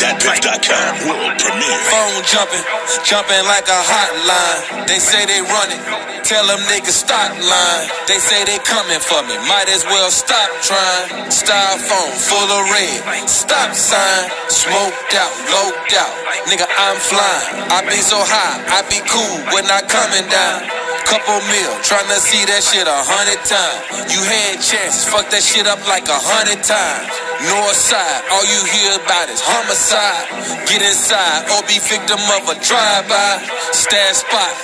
DatPiff.com 0.00 0.92
world 1.04 1.36
premiere. 1.36 1.84
Phone 1.92 2.24
jumping, 2.24 2.64
jumping 3.04 3.44
like 3.44 3.68
a 3.68 3.80
hotline. 3.84 4.88
They 4.88 4.96
say 4.96 5.28
they 5.28 5.44
running, 5.44 5.82
tell 6.24 6.48
them 6.48 6.56
niggas 6.72 6.96
stop 7.04 7.28
line. 7.36 7.84
They 8.08 8.16
say 8.16 8.40
they 8.48 8.56
coming 8.64 8.98
for 8.98 9.20
me, 9.28 9.36
might 9.44 9.68
as 9.68 9.84
well 9.84 10.08
stop 10.08 10.48
trying. 10.64 11.28
Styrofoam 11.28 12.10
full 12.16 12.48
of 12.48 12.62
red, 12.72 13.28
stop 13.28 13.76
sign. 13.76 14.24
Smoked 14.48 15.12
out, 15.20 15.34
loped 15.52 15.92
out, 15.92 16.14
nigga 16.48 16.64
I'm 16.64 16.96
flying. 16.96 17.68
I 17.68 17.84
be 17.84 18.00
so 18.00 18.16
high, 18.24 18.56
I 18.72 18.80
be 18.88 19.04
cool 19.04 19.36
when 19.52 19.68
I 19.68 19.84
coming 19.84 20.24
down. 20.32 20.89
Couple 21.06 21.40
mil, 21.50 21.72
tryna 21.82 22.18
see 22.22 22.44
that 22.46 22.62
shit 22.62 22.86
a 22.86 23.00
hundred 23.02 23.40
times. 23.42 24.12
You 24.14 24.20
had 24.22 24.62
chances, 24.62 25.08
fuck 25.10 25.26
that 25.30 25.42
shit 25.42 25.66
up 25.66 25.82
like 25.88 26.06
a 26.06 26.20
hundred 26.20 26.62
times. 26.62 27.10
North 27.40 27.72
side, 27.74 28.20
all 28.30 28.44
you 28.44 28.60
hear 28.68 29.00
about 29.00 29.32
is 29.32 29.40
homicide. 29.40 30.28
Get 30.68 30.84
inside 30.84 31.48
or 31.56 31.64
be 31.64 31.80
victim 31.80 32.20
of 32.36 32.52
a 32.52 32.56
drive-by. 32.60 33.32
Stash 33.72 34.22
spot, 34.22 34.54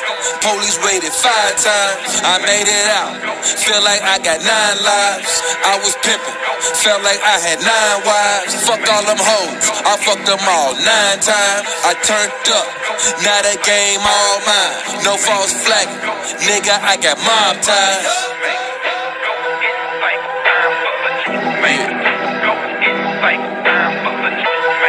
police 0.45 0.77
raided 0.85 1.11
five 1.11 1.57
times. 1.57 2.21
I 2.21 2.37
made 2.45 2.69
it 2.69 2.87
out, 3.01 3.17
feel 3.43 3.81
like 3.81 4.05
I 4.05 4.21
got 4.21 4.39
nine 4.45 4.77
lives. 4.85 5.33
I 5.65 5.81
was 5.83 5.97
pimping, 6.05 6.39
felt 6.85 7.01
like 7.01 7.19
I 7.25 7.37
had 7.43 7.59
nine 7.65 7.99
wives. 8.05 8.55
Fuck 8.69 8.85
all 8.87 9.03
them 9.09 9.19
hoes, 9.19 9.67
I 9.83 9.97
fucked 10.05 10.29
them 10.29 10.45
all 10.45 10.77
nine 10.77 11.19
times. 11.25 11.65
I 11.81 11.97
turned 12.05 12.35
up, 12.55 12.69
now 13.25 13.41
the 13.41 13.57
game 13.65 14.05
all 14.05 14.37
mine. 14.45 15.01
No 15.01 15.17
false 15.17 15.57
flag, 15.65 15.89
nigga, 16.35 16.75
I 16.83 16.97
got 16.99 17.19
mob 17.23 17.63
ties. 17.63 18.03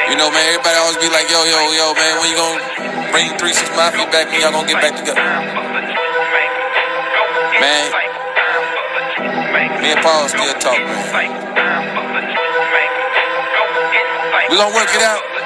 You 0.09 0.15
know, 0.15 0.31
man, 0.31 0.45
everybody 0.49 0.77
always 0.81 0.97
be 0.97 1.09
like, 1.09 1.29
yo, 1.29 1.43
yo, 1.45 1.59
yo, 1.77 1.93
man, 1.93 2.17
when 2.21 2.29
you 2.31 2.37
gonna 2.37 3.11
bring 3.11 3.29
3 3.37 3.53
6 3.53 3.69
Mafia 3.75 4.09
back 4.09 4.31
when 4.31 4.41
y'all 4.41 4.51
gonna 4.51 4.67
get 4.67 4.81
back 4.81 4.95
together? 4.97 5.21
Man, 7.61 7.85
me 9.81 9.91
and 9.93 10.01
Paul 10.01 10.27
still 10.29 10.53
talk, 10.57 10.79
man. 10.79 11.29
We 14.49 14.55
gonna 14.55 14.73
work 14.73 14.89
it 14.95 15.01
out. 15.01 15.36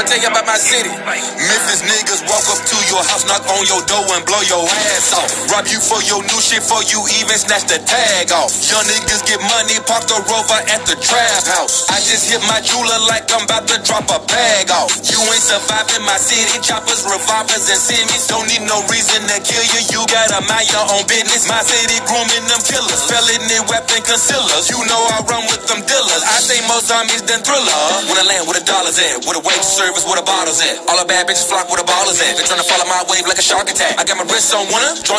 I'm 0.00 0.08
I'ma 0.08 0.16
tell 0.16 0.24
you 0.24 0.32
about 0.32 0.48
my 0.48 0.56
city. 0.56 0.88
Memphis 0.88 1.84
niggas 1.84 2.24
walk 2.24 2.48
up 2.48 2.56
to 2.56 2.76
your 2.88 3.04
house, 3.04 3.28
knock 3.28 3.44
on 3.52 3.60
your 3.68 3.84
door 3.84 4.00
and 4.16 4.24
blow 4.24 4.40
your 4.48 4.64
ass 4.96 5.12
off. 5.12 5.28
Rob 5.52 5.68
you 5.68 5.76
for 5.76 6.00
your 6.08 6.24
new 6.24 6.40
shit, 6.40 6.64
for 6.64 6.80
you 6.88 7.04
even 7.20 7.36
snatch 7.36 7.68
the 7.68 7.76
tag 7.84 8.32
off. 8.32 8.48
Young 8.64 8.88
niggas 8.88 9.28
get 9.28 9.44
money, 9.44 9.76
park 9.84 10.08
the 10.08 10.16
rover 10.24 10.56
at 10.72 10.88
the 10.88 10.96
trap 11.04 11.44
house. 11.52 11.84
I 11.92 12.00
just 12.00 12.32
hit 12.32 12.40
my 12.48 12.64
jeweler 12.64 12.96
like 13.12 13.28
I'm 13.28 13.44
about 13.44 13.68
to 13.68 13.76
drop 13.84 14.08
a 14.08 14.24
bag 14.24 14.72
off. 14.72 14.88
You 15.04 15.20
ain't 15.20 15.44
surviving 15.44 16.00
my 16.08 16.16
city, 16.16 16.56
choppers, 16.64 17.04
revolvers, 17.04 17.68
and 17.68 17.76
semis. 17.76 18.24
Don't 18.24 18.48
need 18.48 18.64
no 18.64 18.80
reason 18.88 19.20
to 19.28 19.36
kill 19.44 19.68
you, 19.68 19.84
you 19.92 20.00
gotta 20.08 20.40
mind 20.48 20.64
your 20.72 20.96
own 20.96 21.04
business. 21.12 21.44
My 21.44 21.60
city 21.60 22.00
grooming 22.08 22.48
them 22.48 22.64
killers, 22.64 23.04
felony 23.04 23.60
weapon 23.68 24.00
concealers. 24.08 24.64
You 24.72 24.80
know 24.88 25.00
I 25.12 25.20
run 25.28 25.44
with 25.52 25.68
them 25.68 25.84
dealers. 25.84 26.24
I 26.24 26.40
say 26.40 26.56
more 26.64 26.80
zombies 26.80 27.20
than 27.28 27.44
thriller. 27.44 27.80
When 28.08 28.16
I 28.16 28.24
land, 28.24 28.48
where 28.48 28.56
the 28.56 28.64
dollars 28.64 28.96
at? 28.96 29.28
Where 29.28 29.36
the 29.36 29.44
wage 29.44 29.68
service, 29.90 30.06
where 30.06 30.22
the 30.22 30.26
bottles 30.26 30.62
at? 30.62 30.78
All 30.86 30.98
the 31.02 31.08
bad 31.10 31.26
bitches 31.26 31.42
flock 31.42 31.66
where 31.66 31.82
the 31.82 31.86
ball 31.86 32.06
is 32.06 32.22
at. 32.22 32.38
They 32.38 32.46
tryna 32.46 32.62
follow 32.62 32.86
my 32.86 33.02
wave 33.10 33.26
like 33.26 33.42
a 33.42 33.42
shark 33.42 33.66
attack. 33.66 33.98
I 33.98 34.06
got 34.06 34.22
my 34.22 34.26
wrist 34.30 34.54
on 34.54 34.70
winner, 34.70 34.94
uh, 34.94 35.02
joint 35.02 35.18